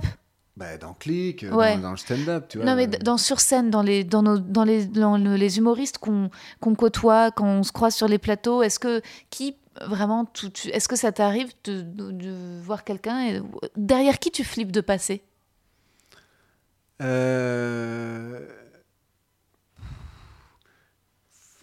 [0.57, 1.75] Bah, dans Click, euh, Ouais.
[1.75, 2.65] dans, dans le stand-up, tu vois.
[2.65, 5.57] Non, mais euh, dans sur scène, dans les, dans nos, dans les, dans le- les
[5.57, 6.29] humoristes qu'on
[6.61, 9.55] qu'on côtoie, quand on se croise sur les plateaux, est-ce que qui
[9.85, 10.25] vraiment,
[10.71, 13.41] est-ce que ça t'arrive de, de- de voir quelqu'un
[13.75, 15.23] derrière qui tu flippes de passer?
[17.01, 18.39] Euh,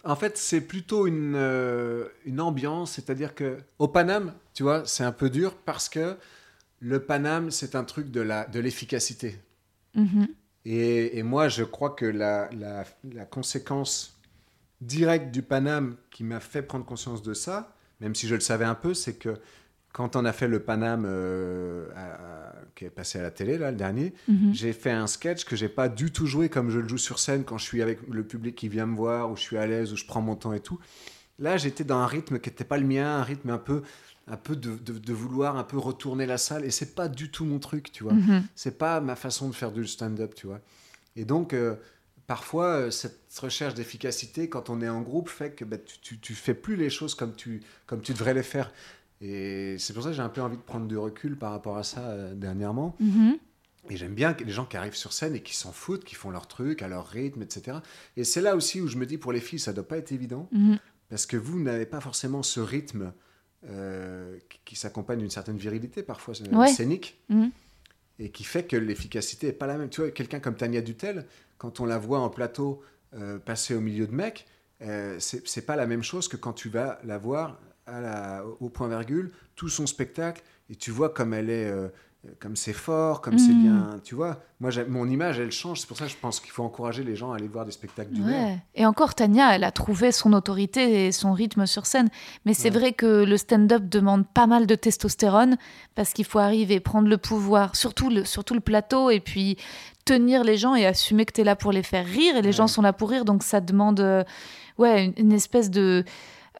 [0.04, 5.04] En fait, c'est plutôt une, euh, une ambiance, c'est-à-dire que au Paname, tu vois, c'est
[5.04, 6.16] un peu dur parce que
[6.80, 9.38] le Paname, c'est un truc de la de l'efficacité.
[9.94, 10.26] Mhm.
[10.64, 14.20] Et, et moi, je crois que la, la, la conséquence
[14.80, 18.64] directe du Paname qui m'a fait prendre conscience de ça, même si je le savais
[18.64, 19.36] un peu, c'est que
[19.92, 23.58] quand on a fait le Paname euh, à- à- qui est passé à la télé,
[23.58, 24.54] là, le dernier, Mhm.
[24.54, 27.18] j'ai fait un sketch que j'ai pas du tout joué comme je le joue sur
[27.18, 29.66] scène quand je suis avec le public qui vient me voir, où je suis à
[29.66, 30.78] l'aise, où je prends mon temps et tout.
[31.38, 33.82] Là, j'étais dans un rythme qui n'était pas le mien, un rythme un peu,
[34.28, 37.30] un peu de, de- de vouloir un peu retourner la salle, et c'est pas du
[37.30, 38.12] tout mon truc, tu vois.
[38.14, 38.44] Mhm.
[38.54, 40.60] C'est pas ma façon de faire du stand-up, tu vois.
[41.16, 41.74] Et donc, euh,
[42.26, 46.18] parfois, euh, cette recherche d'efficacité, quand on est en groupe, fait que bah, tu, tu,
[46.18, 48.72] tu fais plus les choses comme tu, comme tu devrais les faire.
[49.22, 51.76] Et c'est pour ça que j'ai un peu envie de prendre du recul par rapport
[51.78, 52.96] à ça euh, dernièrement.
[53.00, 53.38] Mhm.
[53.90, 56.30] Et j'aime bien les gens qui arrivent sur scène et qui s'en foutent, qui font
[56.30, 57.78] leur truc à leur rythme, etc.
[58.16, 60.12] Et c'est là aussi où je me dis, pour les filles, ça doit pas être
[60.12, 60.78] évident, Mhm.
[61.08, 63.12] parce que vous n'avez pas forcément ce rythme
[63.68, 66.66] euh, qui, s'accompagne d'une certaine virilité, parfois euh, Ouais.
[66.66, 67.50] scénique, Mhm.
[68.18, 69.88] et qui fait que l'efficacité est pas la même.
[69.88, 71.26] Tu vois, quelqu'un comme Tania Dutel,
[71.58, 72.82] quand on la voit en plateau
[73.14, 74.46] euh, passer au milieu de mecs,
[74.80, 78.68] euh, c'est pas la même chose que quand tu vas la voir à la, au
[78.68, 81.88] point virgule, tout son spectacle, et tu vois comme elle est, euh,
[82.38, 83.62] comme c'est fort, comme c'est Mhm.
[83.62, 83.90] bien.
[84.04, 85.80] Tu vois, moi, mon image, elle change.
[85.80, 87.72] C'est pour ça que je pense qu'il faut encourager les gens à aller voir des
[87.72, 88.58] spectacles du Ouais.
[88.76, 92.08] Et encore, Tania, elle a trouvé son autorité et son rythme sur scène.
[92.46, 92.78] Mais c'est Ouais.
[92.78, 95.56] vrai que le stand-up demande pas mal de testostérone
[95.96, 99.56] parce qu'il faut arriver, prendre le pouvoir, surtout le, surtout le plateau, et puis
[100.04, 102.36] tenir les gens et assumer que tu es là pour les faire rire.
[102.36, 102.52] Et les Ouais.
[102.52, 104.22] gens sont là pour rire, donc ça demande euh,
[104.78, 106.04] ouais, une, une espèce de.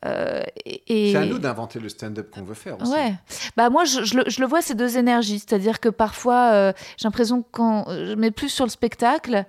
[0.05, 2.93] Euh, et, C'est à nous d'inventer le stand-up qu'on veut faire aussi.
[2.93, 3.15] Ouais.
[3.57, 6.73] Bah moi je, je le, je le vois ces deux énergies, c'est-à-dire que parfois euh,
[6.97, 9.45] j'ai l'impression que quand je mets plus sur le spectacle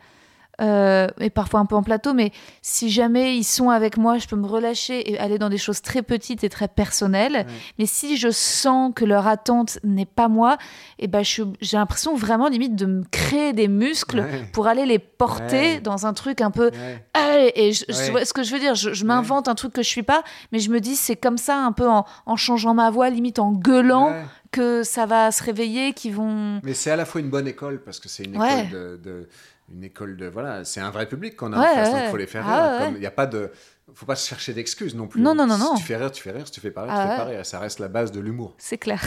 [0.61, 2.31] euh, et parfois un peu en plateau, mais
[2.61, 5.81] si jamais ils sont avec moi, je peux me relâcher et aller dans des choses
[5.81, 7.33] très petites et très personnelles.
[7.33, 7.45] Ouais.
[7.79, 10.57] Mais si je sens que leur attente n'est pas moi,
[10.99, 14.47] et ben je suis- j'ai l'impression vraiment limite de me créer des muscles Ouais.
[14.53, 15.81] pour aller les porter Ouais.
[15.81, 16.69] dans un truc un peu.
[17.13, 19.81] Allez, et je, vois ce que je veux dire, je, je m'invente un truc que
[19.81, 22.73] je suis pas, mais je me dis c'est comme ça un peu en, en changeant
[22.73, 24.13] ma voix, limite en gueulant,
[24.51, 26.59] que ça va se réveiller, qu'ils vont.
[26.63, 28.67] Mais c'est à la fois une bonne école parce que c'est une école Ouais.
[28.71, 29.27] de, de-
[29.73, 32.05] une école de voilà, c'est un vrai public qu'on a Ouais, en face, donc ouais.
[32.05, 32.87] il faut les faire Ah rire.
[32.89, 32.93] ouais.
[32.97, 33.51] Il y a pas de,
[33.93, 35.19] faut pas se chercher d'excuses non plus.
[35.21, 35.75] Non, non, non, Si non.
[35.75, 36.45] tu fais rire, tu fais rire.
[36.45, 37.35] Si tu fais pas rire, Ah tu fais pas ouais.
[37.37, 37.45] rire.
[37.45, 38.53] Ça reste la base de l'humour.
[38.57, 39.01] C'est clair.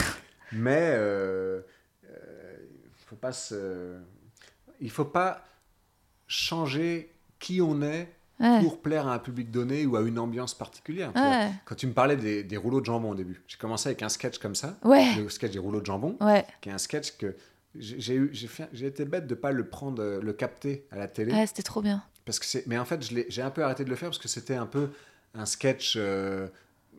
[0.51, 1.61] Mais euh,
[2.09, 2.57] euh,
[3.07, 3.95] faut pas se,
[4.81, 5.43] il faut pas
[6.27, 8.59] changer qui on est Ouais.
[8.61, 11.11] pour plaire à un public donné ou à une ambiance particulière.
[11.15, 11.49] Ouais.
[11.65, 14.09] Quand tu me parlais des, des rouleaux de jambon au début, j'ai commencé avec un
[14.09, 15.15] sketch comme ça, Ouais.
[15.17, 16.45] le sketch des rouleaux de jambon Ouais.
[16.61, 17.35] qui est un sketch que
[17.79, 21.63] j'ai été bête de pas le prendre, euh, le capter à la télé, Ouais, c'était
[21.63, 22.03] trop bien.
[22.25, 22.65] parce que c'est.
[22.67, 24.55] Mais en fait, je l'ai- j'ai un peu arrêté de le faire parce que c'était
[24.55, 24.89] un peu
[25.35, 25.95] un sketch.
[25.97, 26.47] euh,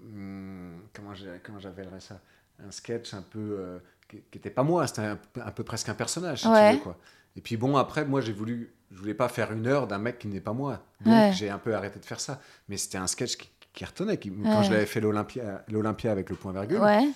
[0.02, 1.12] hum, comment
[1.44, 2.20] comment j'appellerais ça?
[2.66, 5.88] Un sketch un peu euh, qui, qui était pas moi, c'était un, un peu presque
[5.88, 6.72] un personnage, si Ouais.
[6.72, 6.96] tu veux quoi.
[7.36, 10.18] Et puis bon, après, moi, j'ai voulu, je voulais pas faire une heure d'un mec
[10.18, 11.32] qui n'est pas moi, donc Ouais.
[11.34, 12.40] j'ai un peu arrêté de faire ça.
[12.68, 14.16] Mais c'était un sketch qui, qui retenait.
[14.18, 14.36] Qui, Ouais.
[14.42, 17.08] Quand je l'avais fait l'Olympia, l'Olympia avec le point virgule, Ouais.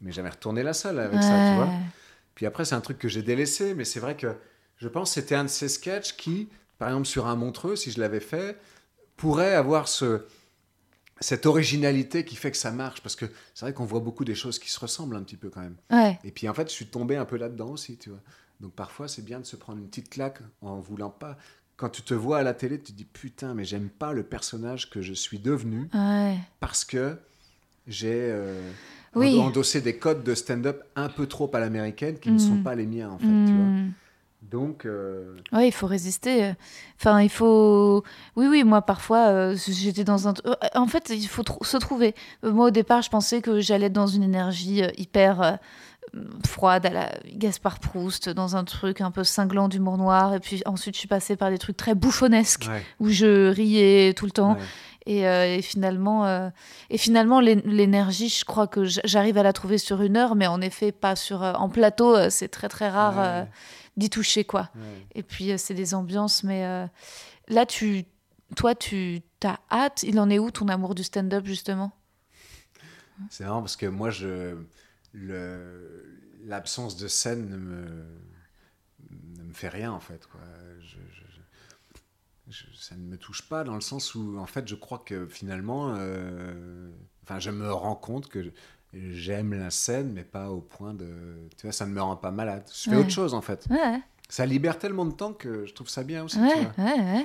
[0.00, 1.68] mais j'avais retourné la salle avec ça, tu vois.
[2.36, 4.36] Puis après, c'est un truc que j'ai délaissé, mais c'est vrai que
[4.76, 7.90] je pense que c'était un de ces sketchs qui, par exemple, sur un Montreux, si
[7.90, 8.56] je l'avais fait,
[9.16, 10.24] pourrait avoir ce,
[11.20, 13.00] cette originalité qui fait que ça marche.
[13.00, 15.48] Parce que c'est vrai qu'on voit beaucoup des choses qui se ressemblent un petit peu
[15.50, 15.76] quand même.
[15.90, 16.18] Ouais.
[16.24, 18.20] Et puis en fait, je suis tombé un peu là-dedans aussi, tu vois.
[18.60, 21.36] Donc parfois, c'est bien de se prendre une petite claque en voulant pas.
[21.76, 24.22] Quand tu te vois à la télé, tu te dis putain, mais j'aime pas le
[24.22, 26.36] personnage que je suis devenu Ouais.
[26.60, 27.18] parce que
[27.86, 28.70] j'ai euh,
[29.20, 29.38] Oui.
[29.40, 32.62] endossé des codes de stand-up un peu trop à l'américaine qui ne sont Mm.
[32.62, 33.24] pas les miens en fait.
[33.26, 33.64] Tu vois.
[33.64, 33.92] Hmm.
[34.50, 36.52] Donc euh, Ouais, il faut résister.
[37.00, 38.04] Enfin, il faut.
[38.36, 40.34] Oui, oui, moi, parfois, euh, j'étais dans un.
[40.46, 42.14] euh, En fait, il faut tr- se trouver.
[42.44, 45.52] Euh, Moi, au départ, je pensais que j'allais être dans une énergie euh, hyper euh,
[46.46, 50.34] froide à la Gaspard Proust, dans un truc un peu cinglant d'humour noir.
[50.34, 54.14] Et puis ensuite, je suis passée par des trucs très bouffonnesques ouais, où je riais
[54.14, 54.52] tout le temps.
[54.54, 54.60] ouais.
[55.06, 56.50] Et, euh, et finalement, euh,
[56.90, 60.46] et finalement l'é- l'énergie, je crois que j'arrive à la trouver sur une heure, mais
[60.48, 61.42] en effet, pas sur.
[61.44, 63.48] euh, en plateau, c'est très, très rare Ouais.
[63.96, 64.68] d'y toucher, quoi.
[64.74, 65.06] Ouais.
[65.14, 66.86] Et puis, c'est des ambiances, mais
[67.48, 68.04] là, tu,
[68.56, 70.02] toi, tu as hâte?
[70.02, 71.92] Il en est où ton amour du stand-up, justement?
[73.30, 74.56] C'est marrant parce que moi, je
[76.44, 78.04] l'absence de scène ne me,
[79.38, 80.26] ne me fait rien en fait.
[80.26, 80.40] Quoi.
[82.48, 85.26] Je- ça ne me touche pas dans le sens où, en fait, je crois que
[85.26, 86.90] finalement, euh,
[87.24, 88.52] enfin, je me rends compte que
[88.94, 91.08] j'aime la scène, mais pas au point de,
[91.56, 92.62] tu vois, ça ne me rend pas malade.
[92.72, 93.02] Je fais Ouais.
[93.02, 93.66] autre chose en fait.
[93.68, 96.36] Ouais, Ça libère tellement de temps que je trouve ça bien aussi.
[96.38, 97.24] tu ouais, vois.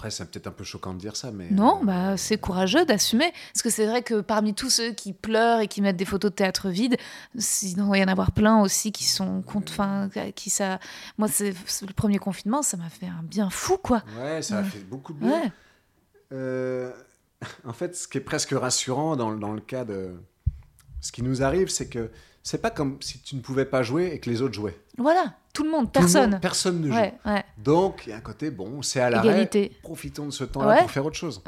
[0.00, 2.86] Après, c'est peut-être un peu choquant de dire ça, mais Non, euh, bah, c'est courageux
[2.86, 3.30] d'assumer.
[3.52, 6.30] Parce que c'est vrai que parmi tous ceux qui pleurent et qui mettent des photos
[6.30, 6.96] de théâtre vide,
[7.36, 9.72] sinon, il y en avoir plein aussi qui sont contre.
[9.74, 10.80] Enfin, qui ça.
[11.18, 11.50] Moi, c'est
[11.86, 14.02] le premier confinement, ça m'a fait un bien fou, quoi.
[14.18, 14.68] Ouais, ça a Ouais.
[14.70, 15.30] fait beaucoup de bien.
[15.42, 15.52] Ouais.
[16.32, 16.92] Euh,
[17.66, 20.14] en fait, ce qui est presque rassurant dans, dans le cas de,
[21.02, 22.10] Ce qui nous arrive, c'est que
[22.42, 24.78] c'est pas comme si tu ne pouvais pas jouer et que les autres jouaient.
[24.98, 26.30] Voilà, tout le monde, Tout le personne.
[26.32, 26.94] monde- personne ne joue.
[26.94, 27.44] ouais, ouais.
[27.58, 29.28] Donc, il y a un côté, bon, c'est à l'arrêt.
[29.28, 29.76] Égalité.
[29.82, 30.78] Profitons de ce temps-là Ouais.
[30.80, 31.42] pour faire autre chose.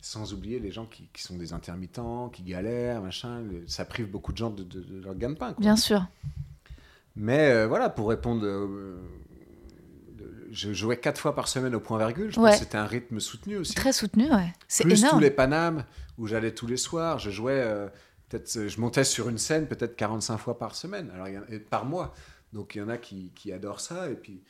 [0.00, 3.42] Sans oublier les gens qui, qui sont des intermittents, qui galèrent, machin.
[3.66, 5.54] Ça prive beaucoup de gens de, de- de leur gagne-pain.
[5.58, 6.06] Bien sûr.
[7.16, 8.96] Mais euh, voilà, pour répondre, euh,
[10.50, 12.30] je jouais quatre fois par semaine au point virgule.
[12.32, 12.50] Je Ouais.
[12.50, 13.74] pense que c'était un rythme soutenu aussi.
[13.74, 14.52] Très soutenu, ouais.
[14.66, 15.16] C'est Plus énorme.
[15.16, 15.84] tous les Panames
[16.16, 17.18] où j'allais tous les soirs.
[17.18, 17.88] Je jouais, euh,
[18.28, 21.84] peut-être, euh, je montais sur une scène peut-être 45 fois par semaine, alors et par
[21.84, 22.14] mois.
[22.52, 24.08] Donc il y en a qui, qui adorent ça.
[24.10, 24.42] Et puis,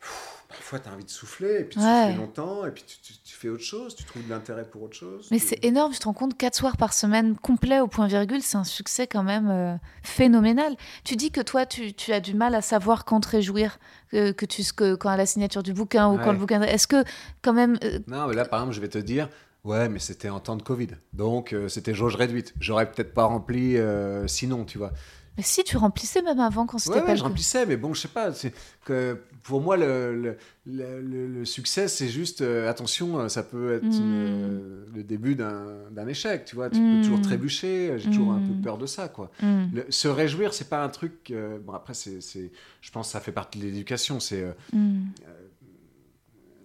[0.00, 2.06] pff, parfois, tu as envie de souffler, et puis tu Ouais.
[2.08, 4.82] souffles longtemps, et puis tu, tu- tu fais autre chose, tu trouves de l'intérêt pour
[4.82, 5.26] autre chose.
[5.30, 8.06] Mais Tu- c'est énorme, je te rends compte, 4 soirs par semaine complet au point
[8.06, 10.76] virgule, c'est un succès quand même euh, phénoménal.
[11.04, 13.78] Tu dis que toi, tu, as du mal à savoir quand te réjouir,
[14.10, 16.60] que, que tu, que, quand à la signature du bouquin ou quand le bouquin.
[16.62, 17.02] Est-ce que
[17.42, 17.78] quand même.
[17.82, 19.28] euh, Non, mais là, par exemple, je vais te dire,
[19.64, 20.88] ouais, mais c'était en temps de Covid.
[21.12, 22.54] Donc, euh, c'était jauge réduite.
[22.60, 24.92] J'aurais peut-être pas rempli euh, sinon, tu vois.
[25.36, 27.94] mais si tu remplissais même avant quand c'était Ouais, pas ouais, je remplissais, mais bon,
[27.94, 28.32] je sais pas.
[28.32, 28.52] c'est
[28.84, 30.36] Que pour moi, le, le,
[30.66, 34.00] le- le- le succès, c'est juste, euh, attention, ça peut être Mm.
[34.02, 36.68] euh, le début d'un échec, tu vois.
[36.70, 37.94] Tu peux toujours trébucher.
[37.98, 39.30] J'ai toujours un peu peur de ça, quoi.
[39.88, 41.32] Se réjouir, c'est pas un truc.
[41.64, 44.20] bon, après, c'est, je pense que ça fait partie de l'éducation.
[44.20, 44.44] C'est.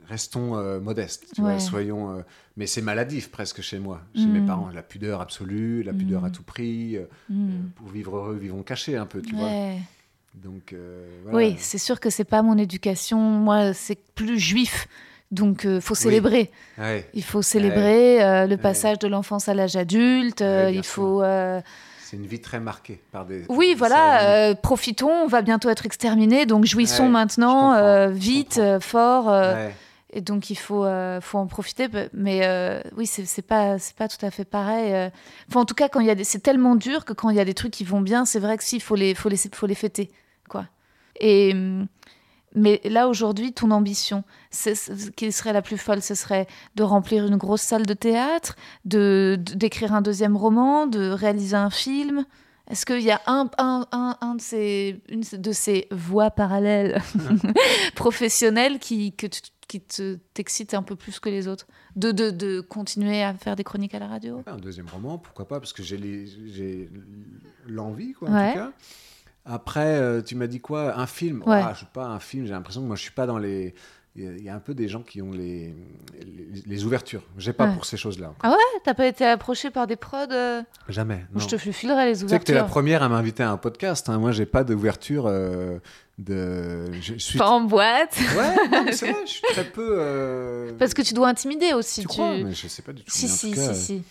[0.10, 1.52] Restons euh, modestes, tu Ouais.
[1.54, 2.18] vois, soyons.
[2.18, 2.22] euh,
[2.56, 4.32] mais c'est maladif presque chez moi, chez Mm.
[4.32, 4.70] mes parents.
[4.74, 6.26] La pudeur absolue, la pudeur Mm.
[6.26, 6.96] à tout prix.
[6.98, 7.36] euh, euh,
[7.76, 9.50] pour vivre heureux, vivons cachés un peu, tu vois.
[10.36, 10.74] Donc,
[11.24, 11.38] voilà.
[11.38, 13.20] Oui, c'est sûr que c'est pas mon éducation.
[13.20, 14.88] Moi, c'est plus juif.
[15.32, 16.52] Donc, euh, faut célébrer.
[16.78, 17.10] Ouais.
[17.14, 20.42] Il faut célébrer euh, le passage de l'enfance à l'âge adulte.
[20.42, 21.22] il faut.
[22.00, 23.44] C'est une vie très marquée par des.
[23.50, 28.08] Oui, des voilà, euh, profitons, on va bientôt être exterminés, donc jouissons Ouais, maintenant, euh,
[28.08, 29.76] vite, euh, fort, Ouais.
[30.12, 31.88] Et donc il faut, euh, faut en profiter.
[32.14, 34.94] Mais euh, oui, c'est pas, pas tout à fait pareil.
[34.94, 35.10] euh.
[35.50, 37.36] Enfin, en tout cas, quand il y a des, c'est tellement dur que quand il
[37.36, 39.38] y a des trucs qui vont bien, c'est vrai que si, faut les, faut les,
[39.54, 40.10] faut les fêter,
[40.50, 40.66] quoi.
[41.20, 41.88] Et hum,
[42.56, 47.26] mais là aujourd'hui, ton ambition, c'est- qui serait la plus folle, ce serait de remplir
[47.28, 48.56] une grosse salle de théâtre,
[48.86, 52.26] de de- d'écrire un deuxième roman, de réaliser un film?
[52.70, 57.02] Est-ce qu'il y a un, un, un, un de, ces, une de ces voies parallèles
[57.96, 62.30] professionnelles qui, que tu- qui te, t'excite un peu plus que les autres de, de,
[62.32, 65.74] de continuer à faire des chroniques à la radio Un deuxième roman, pourquoi pas, parce
[65.74, 66.90] que j'ai
[67.68, 68.54] l'envie, quoi, en Ouais.
[68.54, 68.72] tout cas.
[69.46, 70.98] Après, euh, tu m'as dit quoi?
[71.00, 71.42] Un film?
[71.46, 71.62] Ouais.
[71.64, 73.74] Ah, Je suis pas un film, j'ai l'impression que moi, je suis pas dans les.
[74.20, 75.76] Il y a- un peu des gens qui ont les,
[76.20, 77.22] les, les ouvertures.
[77.38, 77.74] J'ai pas Ouais.
[77.76, 78.34] pour ces choses-là.
[78.42, 78.80] Ah ouais?
[78.84, 80.64] T'as pas été approché par des prods euh?
[80.90, 81.24] Jamais.
[81.34, 81.40] Non.
[81.40, 82.68] Je te filerai les Tu sais que tu es la ouvertures.
[82.74, 84.10] première à m'inviter à un podcast.
[84.10, 84.18] hein.
[84.18, 85.78] Moi, j'ai pas d'ouverture euh,
[86.18, 86.86] de.
[87.02, 87.38] Je suis.
[87.38, 89.88] Pas en boîte Ouais, non, mais c'est vrai, je suis très peu.
[90.00, 92.02] euh, Parce que tu dois intimider aussi.
[92.02, 93.12] Tu crois Mais je sais pas du tout.
[93.12, 94.04] Si, Mais en si, tout cas, si, si.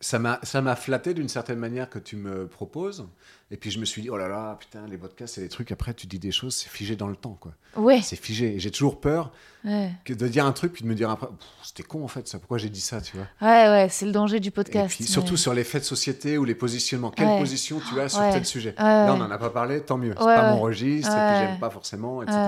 [0.00, 3.06] Ça m'a ça m'a flatté d'une certaine manière que tu me proposes.
[3.50, 5.72] Et puis je me suis dit oh là là putain les podcasts c'est des trucs
[5.72, 7.52] après tu dis des choses c'est figé dans le temps quoi.
[7.76, 8.56] Ouais, c'est figé.
[8.56, 9.32] Et j'ai toujours peur
[9.64, 11.28] ouais, que de dire un truc puis de me dire après
[11.62, 13.26] c'était con en fait ça pourquoi j'ai dit ça tu vois?
[13.40, 15.02] Ouais, ouais, c'est le danger du et podcast.
[15.04, 17.10] surtout sur les faits de société ou les positionnements.
[17.10, 17.38] Quelle Ouais.
[17.38, 18.32] position tu as sur Ouais.
[18.32, 18.74] tel sujet?
[18.76, 20.12] Là on n'en a pas parlé tant mieux.
[20.18, 22.38] C'est pas mon registre et puis j'aime pas forcément etc.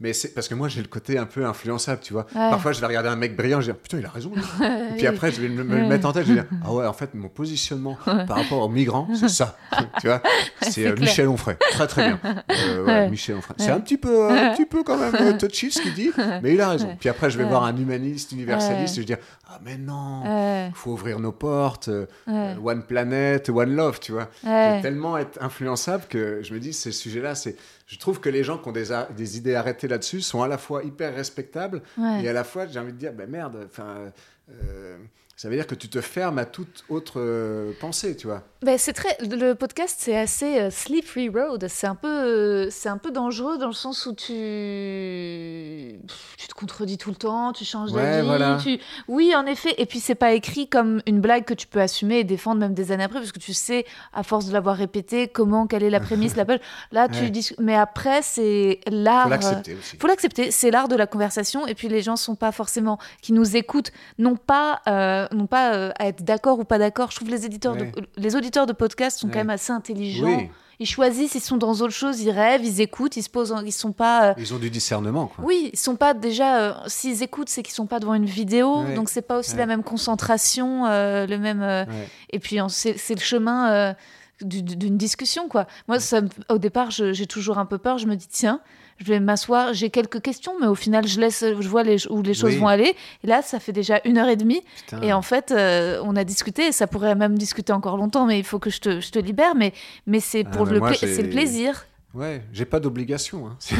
[0.00, 2.50] mais c'est parce que moi j'ai le côté un peu influençable tu vois Ouais.
[2.50, 4.32] parfois je vais regarder un mec brillant je vais dire putain il a raison.
[4.60, 6.24] Et puis après, je vais me, me le mettre en tête.
[6.26, 9.56] Je vais dire, ah ouais, en fait, mon positionnement par rapport aux migrants, c'est ça.
[10.00, 10.22] tu vois,
[10.62, 10.96] c'est euh.
[10.98, 11.56] Michel Onfray.
[11.72, 12.20] Très, très bien.
[12.50, 13.10] Euh, ouais.
[13.10, 13.56] Michel Onfray.
[13.58, 16.10] C'est un petit peu, un petit peu quand même euh, touchy ce qu'il dit,
[16.42, 16.96] mais il a raison.
[16.98, 20.22] Puis après, je vais voir un humaniste, universaliste, et je vais dire, ah mais non,
[20.68, 21.90] il faut ouvrir nos portes.
[22.26, 24.28] One Planet, One Love, tu vois.
[24.42, 27.56] Je vais tellement être influençable que je me dis, ces sujets-là, c'est.
[27.90, 30.84] Je trouve que les gens qui ont des, idées arrêtées là-dessus sont à la fois
[30.84, 32.22] hyper respectables ouais.
[32.22, 34.12] et à la fois, j'ai envie de dire, ben merde, enfin,
[34.48, 34.96] euh,
[35.36, 38.44] ça veut dire que tu te fermes à toute autre euh, pensée, tu vois.
[38.62, 42.90] Ben, c'est très le podcast c'est assez euh, slippery road c'est un peu euh, c'est
[42.90, 45.98] un peu dangereux dans le sens où tu
[46.36, 48.58] tu te contredis tout le temps tu changes Ouais, d'avis voilà.
[48.62, 48.78] tu
[49.08, 52.18] oui en effet et puis c'est pas écrit comme une blague que tu peux assumer
[52.18, 55.26] et défendre même des années après parce que tu sais à force de l'avoir répété
[55.28, 56.60] comment quelle est la prémisse la page
[56.92, 57.30] là tu Ouais.
[57.30, 59.96] dis mais après c'est l'art Faut l'accepter aussi.
[59.96, 61.66] faut l'accepter, c'est l'art de la conversation.
[61.66, 65.74] Et puis les gens sont pas forcément qui nous écoutent, non pas, euh, non pas
[65.74, 67.10] euh, à être d'accord ou pas d'accord.
[67.10, 67.92] Je trouve les éditeurs, Ouais.
[67.94, 69.32] de, les auditeurs de podcasts sont Ouais.
[69.32, 70.26] quand même assez intelligents.
[70.26, 70.50] Oui,
[70.82, 73.62] Ils choisissent, ils sont dans autre chose, ils rêvent, ils écoutent, ils se posent, en-
[73.62, 74.30] ils sont pas.
[74.30, 75.44] euh, ils ont du discernement, quoi.
[75.44, 76.58] oui, ils sont pas déjà.
[76.60, 78.94] euh, S'ils écoutent, c'est qu'ils sont pas devant une vidéo, Ouais.
[78.94, 79.58] donc c'est pas aussi Ouais.
[79.58, 81.86] la même concentration, euh, le même.
[82.30, 83.94] et puis c'est le chemin.
[84.42, 85.66] du- du- d'une discussion, quoi.
[85.86, 87.98] Moi, ça, au départ, j'ai toujours un peu peur.
[87.98, 88.60] Je me dis, tiens,
[89.00, 92.22] je vais m'asseoir, j'ai quelques questions, mais au final, je laisse, je vois les, où
[92.22, 92.58] les choses Oui.
[92.58, 92.94] vont aller.
[93.24, 94.62] Et là, ça fait déjà une heure et demie.
[94.84, 95.00] Putain.
[95.02, 98.38] Et en fait, euh, on a discuté, et ça pourrait même discuter encore longtemps, mais
[98.38, 99.54] il faut que je te, je te libère.
[99.54, 99.72] Mais,
[100.06, 100.90] mais c'est Ah, pour le, pla-
[101.30, 101.86] plaisir.
[102.12, 103.46] Ouais, j'ai pas d'obligation.
[103.48, 103.56] hein.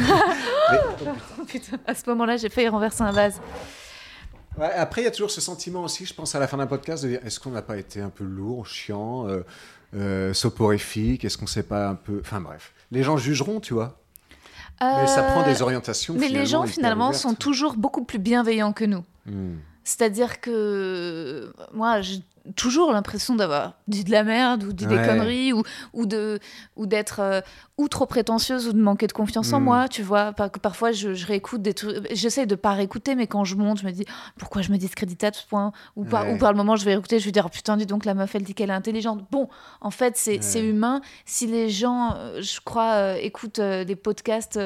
[0.73, 3.41] Oh, putain, à ce moment-là, j'ai failli renverser un vase.
[4.57, 6.67] Ouais, après, il y a toujours ce sentiment aussi, je pense, à la fin d'un
[6.67, 9.41] podcast, de dire est-ce qu'on n'a pas été un peu lourd, chiant, euh,
[9.95, 11.25] euh, soporifique?
[11.25, 12.19] Est-ce qu'on s'est pas un peu.
[12.21, 12.73] Enfin bref.
[12.91, 14.00] Les gens jugeront, tu vois.
[14.81, 16.15] Mais ça prend Euh, des orientations.
[16.17, 19.03] Mais les gens, finalement, sont toujours beaucoup plus bienveillants que nous.
[19.25, 19.57] Hmm.
[19.83, 22.19] C'est-à-dire que moi, j'ai
[22.55, 25.61] toujours l'impression d'avoir dit de la merde ou dit des conneries ou,
[25.93, 26.39] ou de
[26.75, 27.41] ou d'être euh,
[27.77, 29.63] ou trop prétentieuse ou de manquer de confiance en Mm.
[29.63, 30.33] moi, tu vois.
[30.33, 31.97] Par- parfois, je, je réécoute des trucs.
[32.15, 34.05] J'essaie de pas réécouter, mais quand je monte, je me dis
[34.39, 36.33] pourquoi je me discrédite à ce point ou par, Ouais.
[36.33, 38.15] ou par le moment, je vais écouter, je vais dire oh, putain, dis donc la
[38.15, 39.23] meuf, elle dit qu'elle est intelligente.
[39.31, 39.47] Bon,
[39.79, 40.65] en fait, c'est Ouais.
[40.67, 41.01] humain.
[41.25, 44.59] Si les gens, euh, je crois, euh, écoutent euh, des podcasts.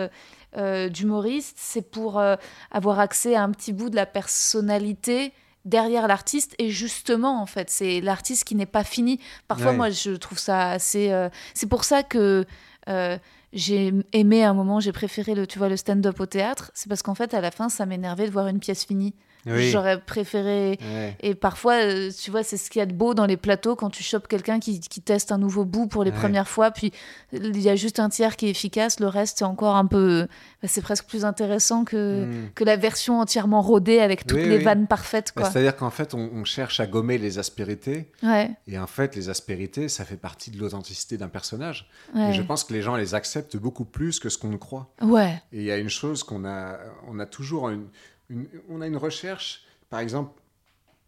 [0.57, 2.35] Euh, d'humoristes, c'est pour euh,
[2.71, 5.33] avoir accès à un petit bout de la personnalité
[5.65, 6.55] derrière l'artiste.
[6.59, 9.19] Et justement en fait c'est l'artiste qui n'est pas fini.
[9.47, 9.77] Parfois Ouais.
[9.77, 12.45] moi je trouve ça assez euh, c'est pour ça que
[12.87, 13.17] euh,
[13.51, 16.71] j'ai aimé à un moment j'ai préféré le tu vois le stand-up au théâtre.
[16.73, 19.13] C'est parce qu'en fait à la fin ça m'énervait de voir une pièce finie
[19.45, 19.69] Oui.
[19.69, 21.15] j'aurais préféré Ouais.
[21.19, 23.75] et parfois, euh, tu vois, c'est ce qu'il y a de beau dans les plateaux
[23.75, 26.17] quand tu chopes quelqu'un qui, qui teste un nouveau bout pour les Ouais.
[26.17, 26.91] premières fois, puis
[27.31, 30.27] il y a juste un tiers qui est efficace, le reste c'est encore un peu.
[30.61, 32.49] bah, c'est presque plus intéressant que, Hmm.
[32.55, 34.63] que la version entièrement rodée avec toutes Oui, les oui.
[34.63, 35.49] vannes parfaites, Bah.
[35.51, 38.09] C'est-à-dire qu'en fait, on, on cherche à gommer les aspérités.
[38.23, 41.89] Ouais, Et en fait, les aspérités, ça fait partie de l'authenticité d'un personnage.
[42.15, 44.93] Et je pense que les gens les acceptent beaucoup plus que ce qu'on croit.
[45.01, 46.77] Ouais, Et il y a une chose qu'on a,
[47.07, 47.87] on a toujours une,
[48.29, 49.63] une- on a une recherche.
[49.89, 50.39] Par exemple,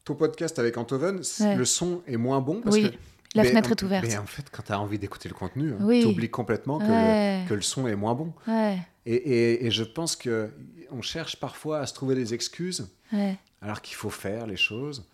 [0.04, 1.56] ton podcast avec Antoven, Ouais.
[1.56, 2.98] le son est moins bon parce Oui, que
[3.36, 4.06] la mais fenêtre en- est ouverte.
[4.08, 6.02] Mais en fait, quand tu as envie d'écouter le contenu, Oui.
[6.02, 7.44] tu oublies complètement que, Ouais.
[7.44, 8.34] le, que le son est moins bon.
[8.48, 10.50] ouais, Et, et- et je pense que
[10.92, 13.38] on cherche parfois à se trouver des excuses, ouais.
[13.62, 15.06] alors qu'il faut faire les choses.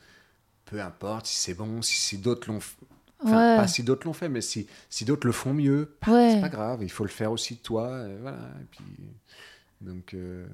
[0.65, 2.75] Peu importe si c'est bon, si, si d'autres l'ont fait.
[3.25, 6.49] Enfin, pas si d'autres l'ont fait, mais si, si d'autres le font mieux, c'est pas
[6.49, 8.05] grave, il faut le faire aussi toi.
[8.07, 8.37] et voilà.
[8.61, 8.83] Et puis,
[9.81, 10.45] donc, euh,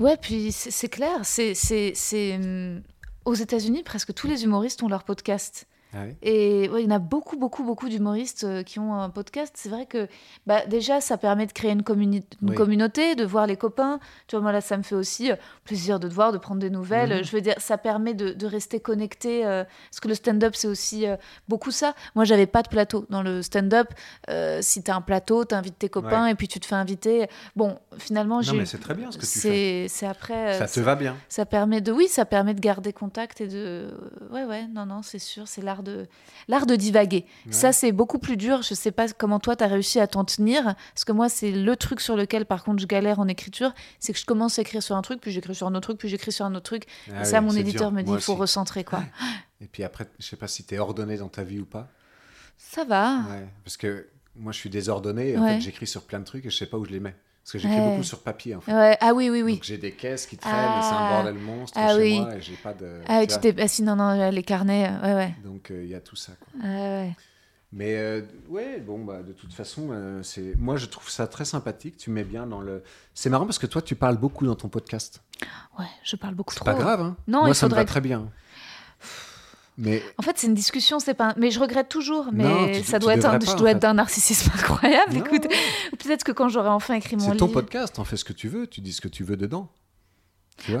[0.00, 2.82] Ouais, puis c'est clair, c'est, hum,
[3.24, 5.66] Aux États-Unis, presque tous les humoristes ont leur podcast.
[5.94, 6.14] Ah oui.
[6.22, 9.52] Et ouais, il y en a beaucoup, beaucoup, beaucoup d'humoristes euh, qui ont un podcast.
[9.56, 10.08] C'est vrai que
[10.46, 12.56] bah, déjà, ça permet de créer une, communi- une Oui.
[12.56, 14.00] communauté, de voir les copains.
[14.26, 16.60] Tu vois, moi, là, ça me fait aussi euh, plaisir de te voir, de prendre
[16.60, 17.18] des nouvelles.
[17.18, 17.24] Mhm.
[17.24, 19.46] Je veux dire, ça permet de, de rester connecté.
[19.46, 21.04] euh, parce que le stand-up, c'est aussi
[21.48, 21.94] beaucoup ça.
[22.14, 23.06] Moi, j'avais pas de plateau.
[23.10, 23.88] Dans le stand-up,
[24.60, 27.28] si tu as un plateau, tu invites tes copains et puis tu te fais inviter.
[27.56, 28.56] Bon, finalement, Non, j'ai.
[28.56, 29.86] mais c'est très bien ce que tu fais.
[29.88, 30.58] c'est après.
[30.58, 31.16] Ça te va bien.
[31.28, 33.86] ça permet de oui ça permet de garder contact et de
[34.32, 36.08] ouais ouais non non c'est sûr c'est l'art de
[36.48, 37.52] l'art de divaguer Ouais.
[37.52, 40.74] ça c'est beaucoup plus dur je sais pas comment toi t'as réussi à t'en tenir
[40.94, 44.12] parce que moi c'est le truc sur lequel par contre je galère en écriture c'est
[44.12, 46.08] que je commence à écrire sur un truc puis j'écris sur un autre truc puis
[46.08, 47.98] j'écris sur un autre truc Ah et ça oui, mon éditeur dur.
[47.98, 49.04] me dit il faut recentrer quoi
[49.60, 51.88] Et puis après, je sais pas si tu es ordonné dans ta vie ou pas.
[52.58, 55.30] ça va Ouais, parce que moi, je suis désordonné.
[55.30, 55.54] Et en Ouais.
[55.54, 57.14] fait, j'écris sur plein de trucs et je sais pas où je les mets.
[57.44, 57.90] Parce que j'écris Ouais.
[57.90, 58.72] beaucoup sur papier, en fait.
[58.72, 61.10] ouais ah oui oui oui Donc j'ai des caisses qui traînent et c'est un Ah.
[61.22, 62.20] bordel monstre Ah chez oui.
[62.20, 63.00] moi et j'ai pas de.
[63.06, 65.82] ah oui, tu t'es ah, si non non les carnets euh, ouais ouais Donc euh,
[65.84, 66.32] il y a tout ça.
[66.40, 66.66] Quoi.
[66.68, 67.16] Ouais, ouais.
[67.76, 71.44] Mais euh, ouais, bon, bah, de toute façon, euh, c'est moi je trouve ça très
[71.44, 71.96] sympathique.
[71.98, 72.82] Tu mets bien dans le.
[73.14, 75.20] C'est marrant parce que toi, tu parles beaucoup dans ton podcast.
[75.78, 77.76] ouais je parle beaucoup C'est trop pas grave, hein Non, Moi, il ça me va
[77.78, 78.28] faudrait- très bien.
[79.76, 81.34] Mais En fait, c'est une discussion, c'est pas.
[81.36, 82.26] Mais je regrette toujours.
[82.32, 83.40] Mais Non, tu- ça tu doit être, un...
[83.40, 83.72] pas, je en dois fait.
[83.72, 85.14] être d'un narcissisme incroyable.
[85.14, 85.24] Non.
[85.24, 85.48] Écoute, Ou
[85.96, 87.60] peut-être que quand j'aurai enfin écrit mon c'est ton livre.
[87.60, 89.68] podcast, en fais ce que tu veux, tu dis ce que tu veux dedans.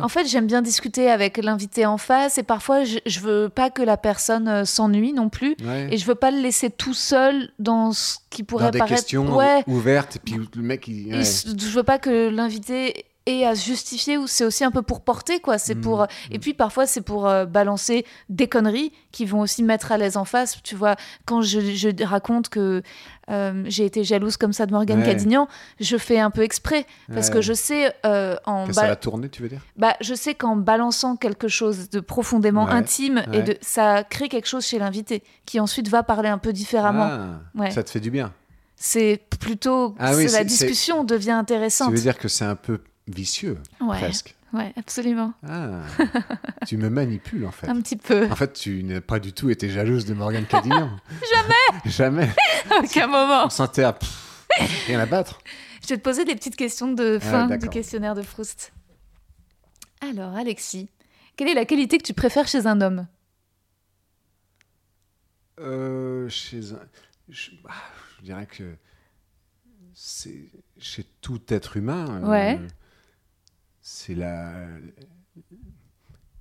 [0.00, 3.70] En fait, j'aime bien discuter avec l'invité en face et parfois, je, je veux pas
[3.70, 5.56] que la personne euh, s'ennuie non plus.
[5.64, 5.88] Ouais.
[5.90, 8.94] Et je veux pas le laisser tout seul dans ce qui pourrait Dans des paraître.
[8.94, 9.64] questions Ouais.
[9.66, 11.12] ouvertes et puis le mec il.
[11.12, 11.24] Ouais.
[11.24, 15.00] je veux pas que l'invité ait à se justifier ou c'est aussi un peu pour
[15.00, 19.24] porter quoi c'est Mm, pour et puis parfois c'est pour euh, balancer des conneries qui
[19.24, 22.82] vont aussi mettre à l'aise en face tu vois quand je, je raconte que
[23.30, 25.06] euh, j'ai été jalouse comme ça de Morgane Ouais.
[25.06, 25.48] Cadignan
[25.80, 27.34] je fais un peu exprès parce Ouais.
[27.36, 29.62] que je sais euh, en Que ça va tourner, tu veux dire?
[29.78, 34.28] Bah, je sais qu'en balançant quelque chose de profondément Ouais, intime et de ça crée
[34.28, 37.08] quelque chose chez l'invité qui ensuite va parler un peu différemment
[37.58, 37.70] Ah.
[37.70, 38.34] Ça te fait du bien.
[38.76, 42.80] c'est plutôt Ah oui, la discussion devient intéressante Tu veux dire que c'est un peu
[43.06, 43.98] vicieux, Ouais.
[43.98, 44.34] presque.
[44.52, 45.32] Ouais, absolument.
[45.48, 45.82] Ah,
[46.66, 47.68] tu me manipules en fait.
[47.68, 48.30] Un petit peu.
[48.30, 50.90] En fait, tu n'as pas du tout été jalouse de Morgane Cadignan.
[51.34, 52.30] Jamais Jamais.
[52.70, 53.46] À aucun moment.
[53.46, 54.46] On sentait à pff,
[54.86, 55.40] rien à battre.
[55.82, 58.72] Je vais te poser des petites questions de Ah, fin du questionnaire de Proust.
[60.00, 60.88] Alors, Alexis,
[61.36, 63.08] quelle est la qualité que tu préfères chez un homme?
[65.60, 66.80] Euh, chez un...
[67.28, 67.70] je, bah,
[68.18, 68.76] je dirais que
[69.94, 70.48] c'est
[70.78, 72.22] chez tout être humain.
[72.24, 72.60] euh, Ouais.
[73.86, 74.54] C'est la,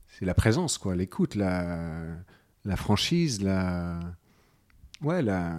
[0.08, 2.06] c'est la présence, quoi, l'écoute, la,
[2.64, 4.00] la franchise, la,
[5.02, 5.58] ouais, la,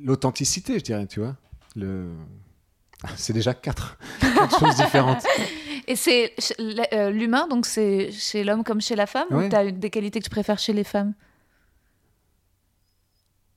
[0.00, 1.36] l'authenticité, je dirais, tu vois.
[1.74, 2.12] Le,
[3.16, 5.24] c'est déjà quatre, quatre choses différentes.
[5.88, 6.32] Et c'est
[6.92, 9.46] euh, l'humain, donc c'est chez l'homme comme chez la femme Ouais.
[9.46, 11.14] Ou t'as des qualités que tu préfères chez les femmes?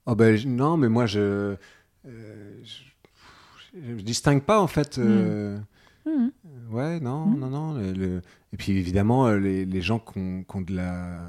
[0.08, 1.56] Oh ben non, mais moi je,
[2.08, 4.98] euh, je, je distingue pas en fait.
[4.98, 5.60] euh,
[6.06, 6.32] Mhm.
[6.72, 7.40] Ouais, non, Mm.
[7.40, 7.74] non, non.
[7.74, 8.22] le- le-
[8.54, 11.20] Et puis évidemment, euh, les, les gens qui ont, qui ont de, la,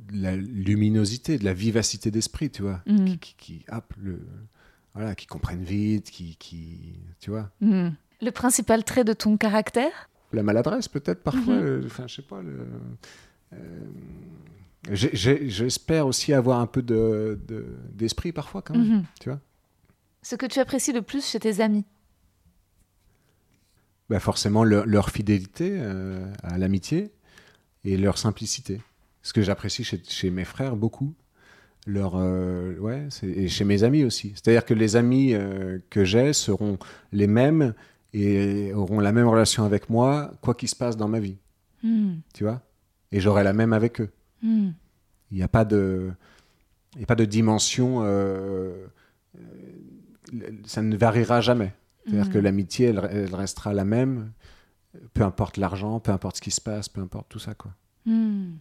[0.00, 3.04] de la luminosité, de la vivacité d'esprit, tu vois, Mm.
[3.06, 4.20] qui, qui, qui- hop, le,
[4.94, 7.94] voilà, qui comprennent vite, qui, qui, tu vois, Mhm.
[8.20, 10.08] Le principal trait de ton caractère?
[10.32, 11.54] La maladresse peut-être parfois.
[11.54, 12.40] Euh, Enfin, je sais pas.
[12.40, 12.66] le-
[13.54, 13.58] euh,
[14.92, 19.40] J'espère aussi avoir un peu de- de- d'esprit parfois quand même, tu vois.
[20.22, 21.84] Ce que tu apprécies le plus chez tes amis?
[24.12, 27.12] Bah, forcément leur, leur fidélité euh, à l'amitié
[27.86, 28.82] et leur simplicité.
[29.22, 31.14] Ce que j'apprécie chez, chez mes frères beaucoup.
[31.86, 34.32] Leur, euh, ouais, et chez mes amis aussi.
[34.34, 36.78] C'est-à-dire que les amis euh, que j'ai seront
[37.12, 37.72] les mêmes
[38.12, 41.38] et auront la même relation avec moi, quoi qu'il se passe dans ma vie.
[41.82, 42.20] Mhm.
[42.34, 42.60] Tu vois?
[43.12, 44.10] Et j'aurai la même avec eux.
[44.42, 44.74] Mhm.
[45.30, 46.10] Il n'y a pas de,
[46.96, 48.02] il y a pas de dimension.
[50.66, 51.72] ça ne variera jamais.
[52.04, 54.32] C'est-à-dire que l'amitié, elle, elle restera la même,
[55.14, 57.72] peu importe l'argent, peu importe ce qui se passe, peu importe tout ça, quoi.
[58.06, 58.58] Mhm.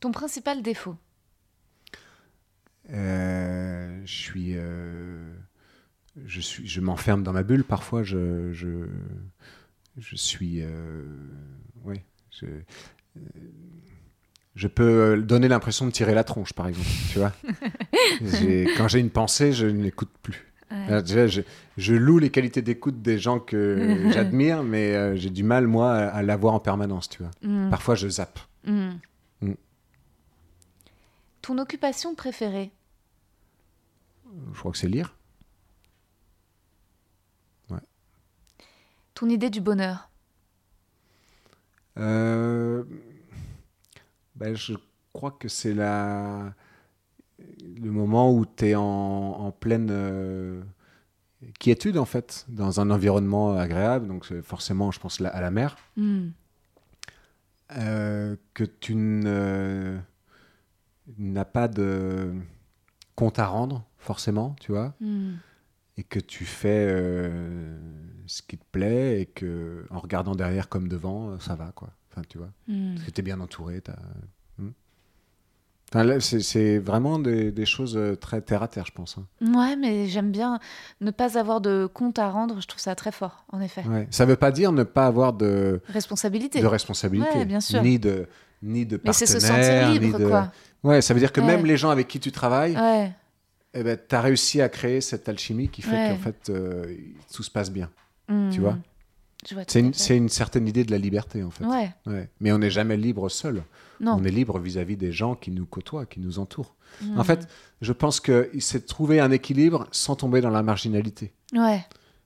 [0.00, 0.96] Ton principal défaut?
[2.90, 5.32] Euh, je suis, euh,
[6.24, 7.64] je suis, je m'enferme dans ma bulle.
[7.64, 8.86] Parfois, je, je,
[9.96, 11.02] je suis, euh,
[11.84, 12.46] ouais, je,
[14.54, 16.88] je peux donner l'impression de tirer la tronche, par exemple.
[17.10, 17.32] Tu vois,
[18.76, 20.45] quand j'ai une pensée, je n'écoute plus.
[20.70, 21.02] Ouais.
[21.02, 21.42] Déjà, je,
[21.76, 25.92] je loue les qualités d'écoute des gens que j'admire, mais euh, j'ai du mal, moi,
[25.92, 27.30] à, à l'avoir en permanence, tu vois.
[27.42, 27.70] Mhm.
[27.70, 28.40] Parfois, je zappe.
[28.64, 28.98] Mhm.
[29.42, 29.52] Mm.
[31.42, 32.72] Ton occupation préférée?
[34.52, 35.14] Je crois que c'est lire.
[39.14, 40.10] Ton idée du bonheur?
[41.96, 42.84] Euh,
[44.34, 44.74] ben, je
[45.14, 46.52] crois que c'est la...
[47.80, 50.62] le moment où tu es en, en pleine euh,
[51.58, 54.08] quiétude, en fait, dans un environnement agréable.
[54.08, 55.76] Donc, forcément, je pense la- à la mer.
[55.96, 56.32] Mhm.
[57.76, 58.94] Euh, que tu
[61.18, 62.32] n'as pas de
[63.14, 64.94] compte à rendre, forcément, tu vois.
[65.00, 65.38] Mhm.
[65.98, 67.78] et que tu fais euh,
[68.26, 71.88] ce qui te plaît et que en regardant derrière comme devant, euh, ça va quoi.
[72.12, 72.94] Enfin, tu vois, Mhm.
[72.96, 73.80] parce que t'es bien entouré.
[73.80, 73.94] T'as...
[73.94, 74.26] Hmm.
[76.20, 79.16] C'est, vraiment des, des choses euh, très terre à terre, je pense.
[79.18, 79.26] hein.
[79.56, 80.58] Ouais, mais j'aime bien
[81.00, 82.60] ne pas avoir de compte à rendre.
[82.60, 83.82] Je trouve ça très fort, en effet.
[83.86, 84.06] Ouais.
[84.10, 86.60] Ça veut pas dire ne pas avoir de, Responsabilité.
[86.60, 87.82] de responsabilité, Ouais, bien sûr.
[87.82, 88.26] ni de
[88.62, 90.50] ni de mais c'est se partenaire, sentir ni libre, de- quoi.
[90.82, 91.46] Ouais, ça veut dire que Ouais.
[91.46, 92.76] même les gens avec qui tu travailles,
[93.74, 96.84] eh ben, tu as réussi à créer cette alchimie qui fait qu'en fait euh,
[97.32, 97.90] tout se passe bien.
[98.28, 98.50] Mhm.
[98.50, 98.76] Tu vois
[99.68, 99.92] C'est une,
[100.24, 101.64] une certaine idée de la liberté en fait.
[101.64, 101.90] Ouais.
[102.06, 102.28] Ouais.
[102.40, 103.62] Mais on n'est jamais libre seul.
[104.00, 104.16] Non.
[104.20, 106.74] On est libre vis-à-vis des gens qui nous côtoient, qui nous entourent.
[107.16, 107.48] En fait,
[107.82, 111.32] je pense qu'il s'est trouvé un équilibre sans tomber dans la marginalité.
[111.52, 111.84] Ouais.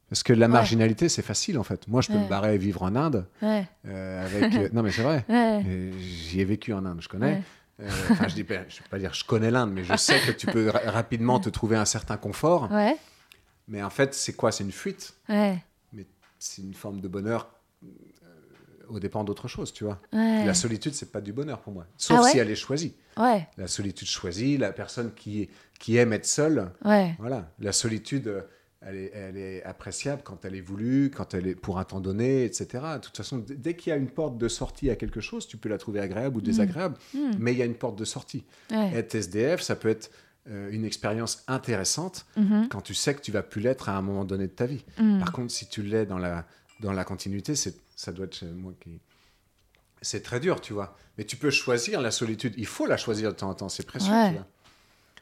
[0.09, 0.53] Parce que la Ouais.
[0.53, 1.87] marginalité, c'est facile en fait.
[1.89, 2.25] Moi, je peux Ouais.
[2.25, 3.67] me barrer et vivre en Inde Ouais.
[3.87, 4.55] euh, avec.
[4.55, 5.25] euh, non, mais c'est vrai.
[6.01, 7.43] J'y ai vécu en Inde, je connais.
[7.81, 7.89] Euh,
[8.29, 10.81] je ne vais pas dire je connais l'Inde, mais je sais que tu peux ra-
[10.91, 12.69] rapidement te trouver un certain confort.
[13.69, 14.51] Mais en fait, c'est quoi?
[14.51, 15.15] C'est une fuite.
[16.41, 17.49] C'est une forme de bonheur
[17.85, 17.87] euh,
[18.89, 20.01] au dépend d'autre chose, tu vois.
[20.13, 20.45] Ouais.
[20.45, 21.87] La solitude, c'est pas du bonheur pour moi.
[21.97, 22.97] Sauf Ah ouais si elle est choisie.
[23.17, 23.47] Ouais.
[23.57, 25.49] La solitude choisie, la personne qui,
[25.79, 26.73] qui aime être seule,
[27.19, 27.53] voilà.
[27.61, 28.41] La solitude, euh,
[28.81, 32.01] elle est, elle est appréciable quand elle est voulue, quand elle est pour un temps
[32.01, 32.67] donné, etc.
[32.95, 35.59] De toute façon, dès qu'il y a une porte de sortie à quelque chose, tu
[35.59, 37.37] peux la trouver agréable ou désagréable, Mhm.
[37.39, 38.45] mais il y a une porte de sortie.
[38.73, 40.11] Être SDF, ça peut être
[40.49, 42.69] euh, une expérience intéressante Mhm.
[42.71, 44.85] quand tu sais que tu vas plus l'être à un moment donné de ta vie.
[44.99, 45.19] Mhm.
[45.21, 46.47] Par contre, si tu l'es dans la,
[46.81, 49.01] dans la continuité, c'est, ça doit être moi qui.
[50.03, 50.97] C'est très dur, tu vois.
[51.19, 52.55] Mais tu peux choisir la solitude.
[52.57, 54.29] Il faut la choisir de temps en temps, c'est précieux, Ouais.
[54.31, 54.47] tu vois.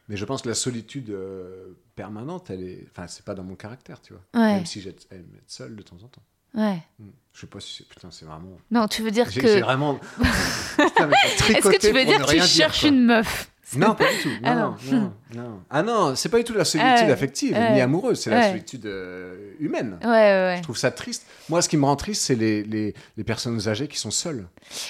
[0.09, 2.86] Mais je pense que la solitude euh, permanente, elle est.
[2.93, 4.23] Enfin, c'est pas dans mon caractère, tu vois.
[4.40, 4.55] Ouais.
[4.55, 6.23] Même si j'aime être seul de temps en temps.
[6.55, 6.81] Ouais.
[6.99, 7.11] Hmm.
[7.35, 7.89] Je sais pas si c'est.
[7.89, 8.57] Putain, c'est vraiment.
[8.70, 9.32] Non, tu veux dire que.
[9.40, 9.99] j'ai vraiment.
[10.78, 14.28] Est-ce que tu veux dire que tu cherches une meuf Non, pas du tout.
[14.45, 15.61] Ah Non, non, non.
[15.69, 17.11] Ah non, c'est pas du tout la solitude Ah ouais.
[17.12, 17.74] affective Ouais.
[17.74, 19.99] ni amoureuse, c'est la solitude euh, humaine.
[20.03, 21.27] Je trouve ça triste.
[21.51, 24.47] Moi, ce qui me rend triste, c'est les, les, les personnes âgées qui sont seules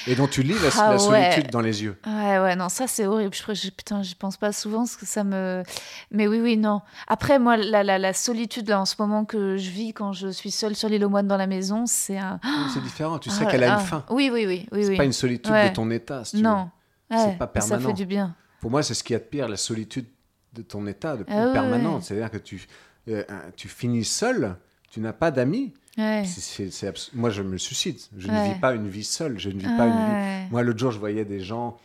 [0.06, 1.96] et dont tu lis la, Ah la solitude dans les yeux.
[2.06, 3.34] Ouais, ouais, non, ça c'est horrible.
[3.34, 5.62] Je, je, putain, j'y pense pas souvent parce que ça me.
[6.12, 6.80] Mais oui, oui, non.
[7.08, 10.28] Après, moi, la, la, la solitude là en ce moment que je vis quand je
[10.28, 12.38] suis seule sur l'île aux moines dans la maison, c'est un.
[12.72, 13.18] C'est différent.
[13.18, 13.80] Tu sais Ah, qu'elle a ah.
[13.80, 14.04] une fin.
[14.10, 14.96] Oui, oui, oui, oui, C'est oui.
[14.96, 16.24] pas une solitude de ton état.
[16.24, 16.42] si tu veux.
[16.44, 16.70] Non.
[17.10, 17.88] C'est pas mais Ça permanent.
[17.88, 18.34] fait du bien.
[18.60, 20.06] Pour moi, c'est ce qu'il y a de pire, la solitude
[20.54, 21.96] de ton état, de Ah ouais, permanente.
[22.00, 22.02] ouais.
[22.06, 22.66] C'est-à-dire que tu,
[23.08, 23.22] euh,
[23.56, 24.56] tu finis seul,
[24.90, 25.72] tu n'as pas d'amis.
[25.96, 26.24] Ouais.
[26.26, 27.98] C'est- c'est- c'est abs- Moi, je me suicide.
[28.16, 29.38] Je ne vis pas une vie seule.
[29.38, 30.12] Je ne vis pas une vie.
[30.12, 31.76] Ouais, Moi, l'autre jour, je voyais des gens.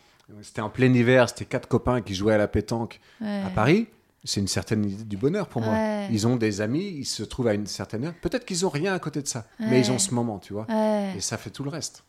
[0.42, 1.28] C'était en plein hiver.
[1.28, 3.88] C'était quatre copains qui jouaient à la pétanque à Paris.
[4.26, 5.74] C'est une certaine idée du bonheur pour moi.
[5.74, 6.08] Ouais.
[6.10, 6.86] Ils ont des amis.
[6.96, 8.14] Ils se trouvent à une certaine heure.
[8.22, 10.66] Peut-être qu'ils ont rien à côté de ça, mais ils ont ce moment, tu vois.
[10.70, 11.12] Ouais.
[11.16, 12.04] Et ça fait tout le reste.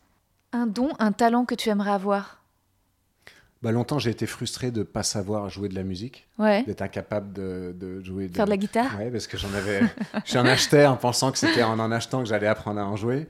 [0.53, 2.41] Un don, un talent que tu aimerais avoir?
[3.65, 6.61] Bah, longtemps, j'ai été frustré de pas savoir jouer de la musique, Ouais.
[6.65, 8.27] d'être incapable de, de jouer.
[8.29, 8.95] Faire de la guitare.
[9.11, 9.81] Parce que j'en avais.
[10.25, 13.27] J'en achetais en pensant que c'était en en achetant que j'allais apprendre à en jouer.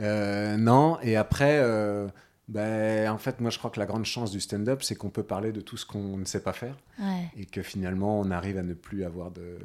[0.00, 2.08] Euh, non, et après, euh,
[2.48, 5.22] ben, en fait, moi, je crois que la grande chance du stand-up, c'est qu'on peut
[5.22, 7.28] parler de tout ce qu'on ne sait pas faire Ouais.
[7.36, 9.56] et que finalement, on arrive à ne plus avoir de,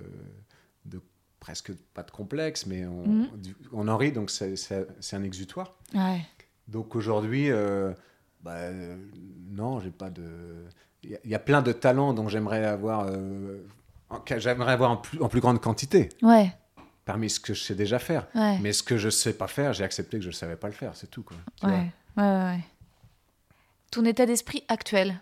[0.85, 1.01] de
[1.39, 4.53] presque pas de complexe, mais on, du- on en rit, donc c'est-
[5.13, 5.73] un exutoire.
[5.95, 6.21] Ouais.
[6.67, 7.91] Donc aujourd'hui, euh,
[8.43, 8.69] bah,
[9.55, 10.65] non, j'ai pas de.
[11.03, 13.59] Il y a- il y, a plein de talents dont j'aimerais avoir, euh,
[14.37, 16.51] j'aimerais avoir en plus, en plus grande quantité, Ouais.
[17.05, 18.27] parmi ce que je sais déjà faire.
[18.33, 18.57] Ouais.
[18.59, 20.73] Mais ce que je sais pas faire, j'ai accepté que je ne savais pas le
[20.73, 21.21] faire, c'est tout.
[21.23, 21.37] Quoi.
[21.63, 21.91] Ouais.
[22.17, 22.59] Ouais, ouais.
[23.91, 25.19] Ton état d'esprit actuel?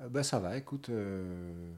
[0.00, 0.88] Euh, bah, ça va, écoute.
[0.90, 1.72] euh,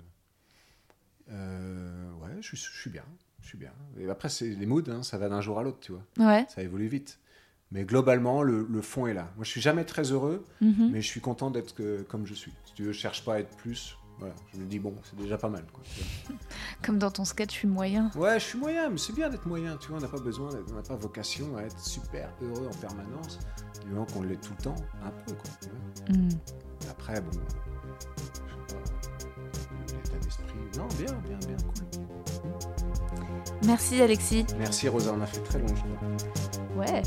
[1.30, 3.04] euh, ouais, je suis, je suis bien.
[3.42, 3.72] Je suis bien.
[3.98, 6.02] Et après, c'est les moods, hein, ça va d'un jour à l'autre, tu vois.
[6.18, 6.46] Ouais.
[6.48, 7.18] Ça évolue vite.
[7.72, 9.30] Mais globalement, le, le fond est là.
[9.36, 10.90] Moi, je suis jamais très heureux, Mhm.
[10.92, 11.74] mais je suis content d'être
[12.08, 12.52] comme je suis.
[12.66, 13.96] Si tu veux, je cherche pas à être plus.
[14.20, 15.64] Voilà, je me dis bon, c'est déjà pas mal.
[15.72, 15.82] Quoi.
[16.84, 18.12] Comme dans ton sketch, je suis moyen.
[18.14, 19.76] Ouais, je suis moyen, mais c'est bien d'être moyen.
[19.78, 22.78] Tu vois, on n'a pas besoin, on n'a pas vocation à être super heureux en
[22.78, 23.40] permanence.
[23.84, 25.50] Du moment qu'on l'est tout le temps, un peu quoi.
[25.60, 25.68] tu
[26.12, 26.16] vois.
[26.22, 26.28] Mm.
[26.90, 30.54] Après, bon, je sais pas, l'état d'esprit.
[30.78, 32.06] Non, bien, bien, bien, cool.
[33.66, 34.46] Merci Alexis.
[34.60, 35.66] Merci Rosa, on a fait très long.
[35.66, 36.53] je crois.
[36.76, 37.02] Ouais.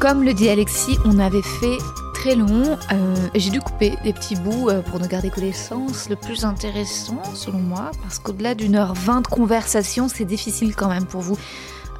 [0.00, 1.76] Comme le dit Alexis, on avait fait
[2.14, 2.78] très long.
[2.92, 6.44] euh, J'ai dû couper des petits bouts euh, pour ne garder que l'essence le plus
[6.44, 11.20] intéressant, selon moi, parce qu'au-delà d'une heure vingt de conversation, c'est difficile quand même pour
[11.20, 11.36] vous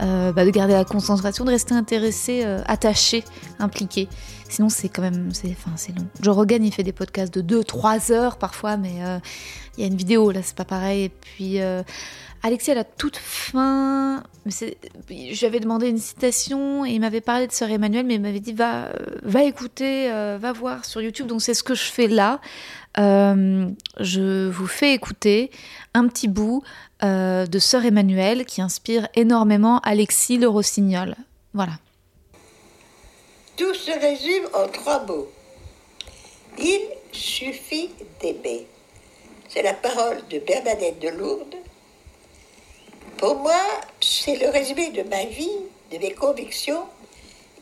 [0.00, 3.24] euh, bah, de garder la concentration, de rester intéressé, attaché,
[3.58, 4.08] impliqué.
[4.48, 6.06] Sinon, c'est quand même, c'est, enfin, c'est long.
[6.20, 9.00] Joe Rogan, il fait des podcasts de 2-3 heures parfois, mais
[9.78, 11.04] il y a une vidéo là, c'est pas pareil.
[11.04, 11.82] Et puis euh,
[12.42, 14.24] Alexis, à la toute fin,
[15.30, 18.52] j'avais demandé une citation et il m'avait parlé de Sœur Emmanuel, mais il m'avait dit
[18.52, 18.92] va, euh,
[19.22, 21.28] va écouter, euh, va voir sur YouTube.
[21.28, 22.40] Donc c'est ce que je fais là.
[22.96, 25.52] Je vous fais écouter
[25.94, 26.64] un petit bout
[27.00, 31.14] de Sœur Emmanuel qui inspire énormément Alexis le Rossignol.
[31.54, 31.74] Voilà.
[33.56, 35.28] Tout se résume en trois mots.
[36.58, 36.80] Il
[37.12, 37.90] suffit
[38.20, 38.66] d'aimer.
[39.48, 41.56] C'est la parole de Bernadette de Lourdes.
[43.16, 43.60] Pour moi,
[44.00, 45.60] c'est le résumé de ma vie,
[45.90, 46.84] de mes convictions,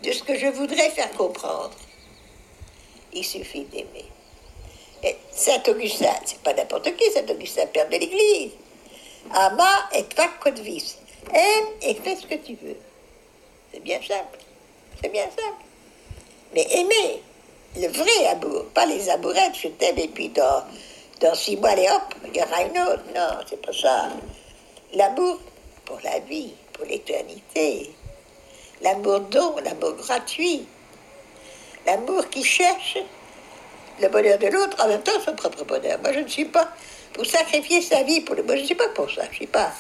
[0.03, 1.77] de ce que je voudrais faire comprendre.
[3.13, 4.05] Il suffit d'aimer.
[5.05, 8.53] Et Saint-Augustin, c'est pas n'importe qui, Saint-Augustin, père de l'Église.
[9.33, 10.05] Ama et.
[11.35, 12.77] Aime et fais ce que tu veux.
[13.73, 14.39] C'est bien simple.
[15.03, 15.65] C'est bien simple.
[16.55, 17.23] Mais aimer,
[17.77, 20.65] le vrai amour, pas les amourettes, je t'aime et puis dans,
[21.21, 23.03] dans six mois, allez hop, il y aura une autre.
[23.15, 24.09] Non, c'est pas ça.
[24.95, 25.39] L'amour
[25.85, 27.91] pour la vie, pour l'éternité.
[28.83, 30.67] L'amour don, l'amour gratuit.
[31.87, 32.99] L'amour qui cherche
[34.01, 35.99] le bonheur de l'autre, en même temps son propre bonheur.
[36.03, 36.69] Moi, je ne suis pas
[37.13, 38.43] pour sacrifier sa vie pour le...
[38.43, 39.23] Moi, je ne suis pas pour ça.
[39.31, 39.73] Je suis pas...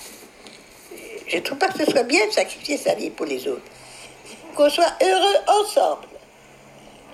[1.27, 3.67] Je ne trouve pas que ce soit bien de sacrifier sa vie pour les autres.
[4.55, 6.07] Qu'on soit heureux ensemble.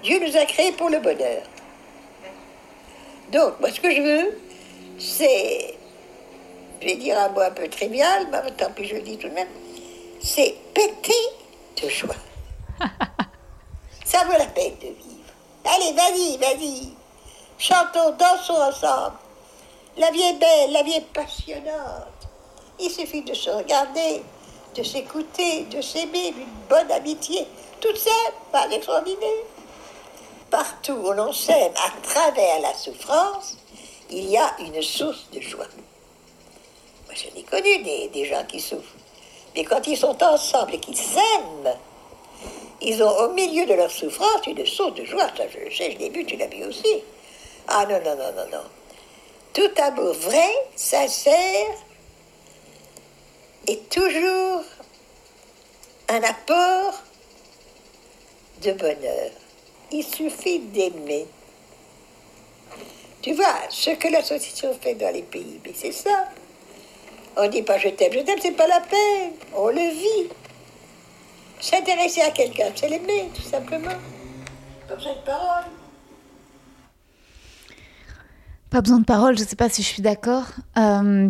[0.03, 1.43] Dieu nous a créés pour le bonheur.
[3.33, 4.39] Donc, moi, ce que je veux,
[4.99, 5.75] c'est,
[6.83, 9.29] je vais dire un mot un peu trivial, mais tant pis, je le dis tout
[9.29, 9.49] de même,
[10.21, 11.15] c'est péter
[11.83, 12.15] de joie.
[14.05, 15.33] Ça vaut la peine de vivre.
[15.65, 16.89] Allez, vas-y, vas-y.
[17.57, 19.17] Chantons, dansons ensemble.
[19.97, 22.29] La vie est belle, la vie est passionnante.
[22.79, 24.23] Il suffit de se regarder,
[24.75, 27.47] de s'écouter, de s'aimer, d'une bonne amitié.
[27.81, 29.47] Toute simple, pas extraordinaire.
[30.53, 33.57] Partout où l'on s'aime à travers la souffrance,
[34.11, 35.67] il y a une source de joie.
[37.07, 38.95] Moi, j'en ai connu des, des gens qui souffrent.
[39.57, 41.75] Mais quand ils sont ensemble et qu'ils s'aiment,
[42.83, 45.29] ils ont au milieu de leur souffrance une source de joie.
[45.35, 47.03] Ça, je le sais, je l'ai vu, tu l'as vu aussi.
[47.69, 48.65] Ah non, non, non, non, non.
[49.55, 51.77] Tout amour vrai, sincère,
[53.67, 54.65] est toujours
[56.11, 57.01] un apport
[58.61, 59.31] de bonheur.
[59.93, 61.27] Il suffit d'aimer.
[63.21, 66.29] Tu vois, ce que l'association fait dans les pays, mais c'est ça.
[67.37, 69.33] On dit pas je t'aime, je t'aime, c'est pas la peine.
[69.55, 70.31] On le vit.
[71.61, 73.95] S'intéresser à quelqu'un, c'est l'aimer, tout simplement.
[74.89, 75.65] Pas besoin de parole.
[78.71, 80.47] Pas besoin de parole, je sais pas si je suis d'accord.
[80.79, 81.29] Euh,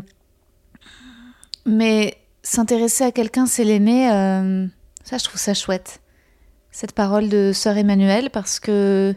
[1.67, 4.11] mais s'intéresser à quelqu'un, c'est l'aimer.
[4.11, 4.67] euh,
[5.05, 6.02] ça, je trouve ça chouette.
[6.73, 9.15] Cette parole de sœur Emmanuel, parce que.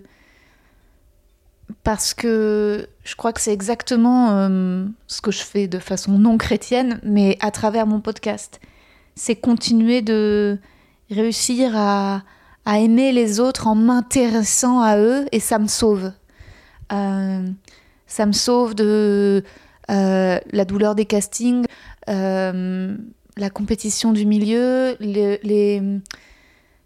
[1.83, 6.37] Parce que je crois que c'est exactement euh, ce que je fais de façon non
[6.37, 8.59] chrétienne, mais à travers mon podcast.
[9.15, 10.59] C'est continuer de
[11.09, 12.23] réussir à,
[12.65, 16.11] à aimer les autres en m'intéressant à eux, et ça me sauve.
[16.91, 17.47] Euh,
[18.05, 19.43] ça me sauve de
[19.89, 21.65] euh, la douleur des castings,
[22.07, 25.81] la compétition du milieu, les-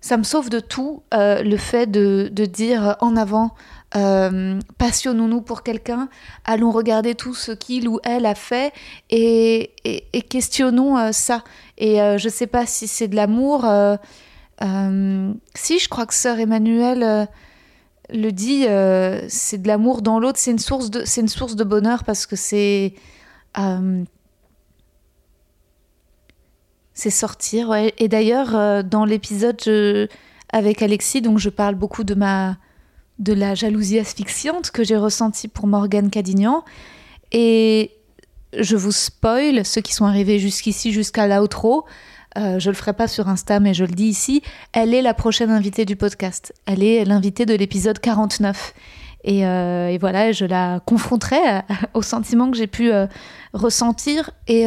[0.01, 3.53] ça me sauve de tout euh, le fait de, de dire en avant,
[3.95, 6.09] euh, passionnons-nous pour quelqu'un,
[6.45, 8.71] allons regarder tout ce qu'il ou elle a fait
[9.09, 11.43] et, et- questionnons euh, ça.
[11.77, 13.65] Et je sais pas si c'est de l'amour.
[14.61, 17.27] si, je crois que sœur Emmanuel
[18.11, 18.65] le dit,
[19.29, 22.25] c'est de l'amour dans l'autre, c'est une source de, c'est une source de bonheur parce
[22.25, 22.93] que c'est,
[26.99, 27.73] c'est sortir.
[27.97, 29.59] Et d'ailleurs, euh, dans l'épisode
[30.51, 32.57] avec Alexis, donc je parle beaucoup de ma,
[33.19, 36.63] de la jalousie asphyxiante que j'ai ressentie pour Morgane Cadignan,
[37.31, 37.91] et
[38.57, 41.85] je vous spoil ceux qui sont arrivés jusqu'ici, jusqu'à l'outro.
[42.37, 44.41] Euh, je le ferai pas sur Insta, mais je le dis ici.
[44.73, 46.53] Elle est la prochaine invitée du podcast.
[46.65, 48.73] Elle est l'invitée de l'épisode 49.
[49.23, 53.07] Et, euh, et voilà, je la confronterai à- aux sentiments que j'ai pu euh,
[53.53, 54.31] ressentir.
[54.47, 54.65] Et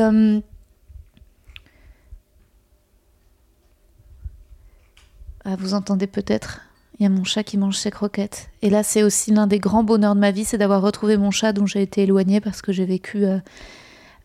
[5.44, 6.60] ah, vous entendez peut-être,
[6.98, 8.48] il y a mon chat qui mange ses croquettes.
[8.60, 11.30] Et là, c'est aussi l'un des grands bonheurs de ma vie, c'est d'avoir retrouvé mon
[11.30, 13.38] chat dont j'ai été éloignée parce que j'ai vécu euh,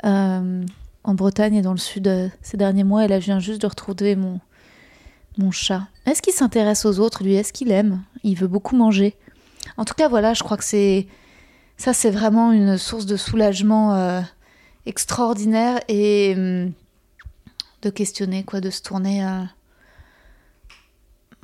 [0.05, 0.63] euh,
[1.03, 3.05] en Bretagne et dans le sud euh, ces derniers mois.
[3.05, 4.39] Et là, je viens juste de retrouver mon,
[5.39, 5.87] mon chat.
[6.05, 7.33] Est-ce qu'il s'intéresse aux autres, lui?
[7.33, 8.03] Est-ce qu'il aime?
[8.23, 9.15] Il veut beaucoup manger.
[9.77, 11.07] En tout cas, voilà, je crois que c'est.
[11.77, 14.23] Ça, c'est vraiment une source de soulagement
[14.85, 16.71] extraordinaire et hum,
[17.83, 19.47] de questionner, quoi, de se tourner à.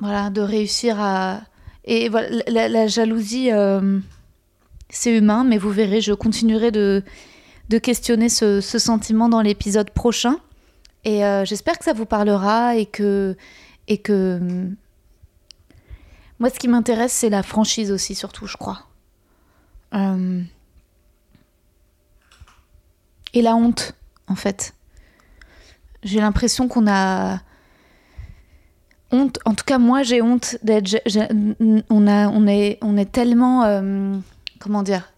[0.04, 1.40] Voilà, de réussir à.
[1.86, 4.00] Et voilà, la, jalousie, euh,
[4.90, 7.02] c'est humain, mais vous verrez, je continuerai de,
[7.82, 10.36] questionner ce, sentiment dans l'épisode prochain.
[11.04, 13.34] Et euh, j'espère que ça vous parlera et que.
[13.88, 14.76] Et que hum,
[16.38, 18.82] moi, ce qui m'intéresse, c'est la franchise aussi, surtout, je crois.
[19.94, 20.42] Euh,
[23.32, 23.94] Et la honte,
[24.26, 24.74] en fait.
[26.02, 27.40] J'ai l'impression qu'on a
[29.12, 29.38] honte.
[29.44, 30.96] En tout cas, moi, j'ai honte d'être.
[31.90, 33.64] On, a, on, est, on est tellement.
[33.64, 34.16] euh,
[34.58, 35.12] comment dire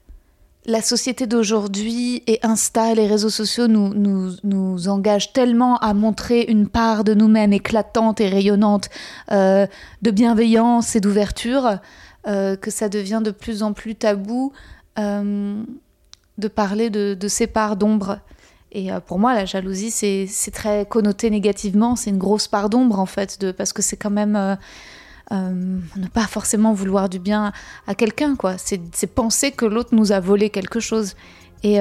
[0.66, 5.94] La société d'aujourd'hui et Insta et les réseaux sociaux nous, nous, nous engagent tellement à
[5.94, 8.88] montrer une part de nous-mêmes éclatante et rayonnante
[9.30, 9.66] euh,
[10.02, 11.78] de bienveillance et d'ouverture
[12.26, 14.52] euh, que ça devient de plus en plus tabou
[16.38, 18.18] de parler de, de ces parts d'ombre.
[18.72, 21.96] Et euh, pour moi, la jalousie, c'est très connoté négativement.
[21.96, 24.56] C'est une grosse part d'ombre, en fait, parce que c'est quand même euh,
[25.32, 27.52] euh, ne pas forcément vouloir du bien
[27.86, 28.56] à quelqu'un, quoi.
[28.58, 31.14] C'est penser que l'autre nous a volé quelque chose.
[31.62, 31.80] Et,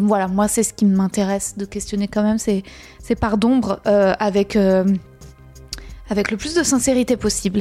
[0.00, 2.64] voilà, moi, c'est ce qui m'intéresse de questionner quand même ces,
[3.02, 4.58] ces parts d'ombre avec,
[6.10, 7.60] avec le plus de sincérité possible.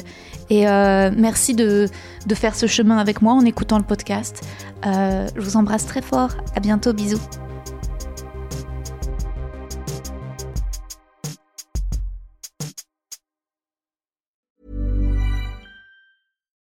[0.49, 1.88] Et merci de,
[2.26, 4.41] de faire ce chemin avec moi en écoutant le podcast.
[4.84, 6.32] Je vous embrasse très fort.
[6.56, 6.91] À bientôt.
[6.91, 7.22] Bisous.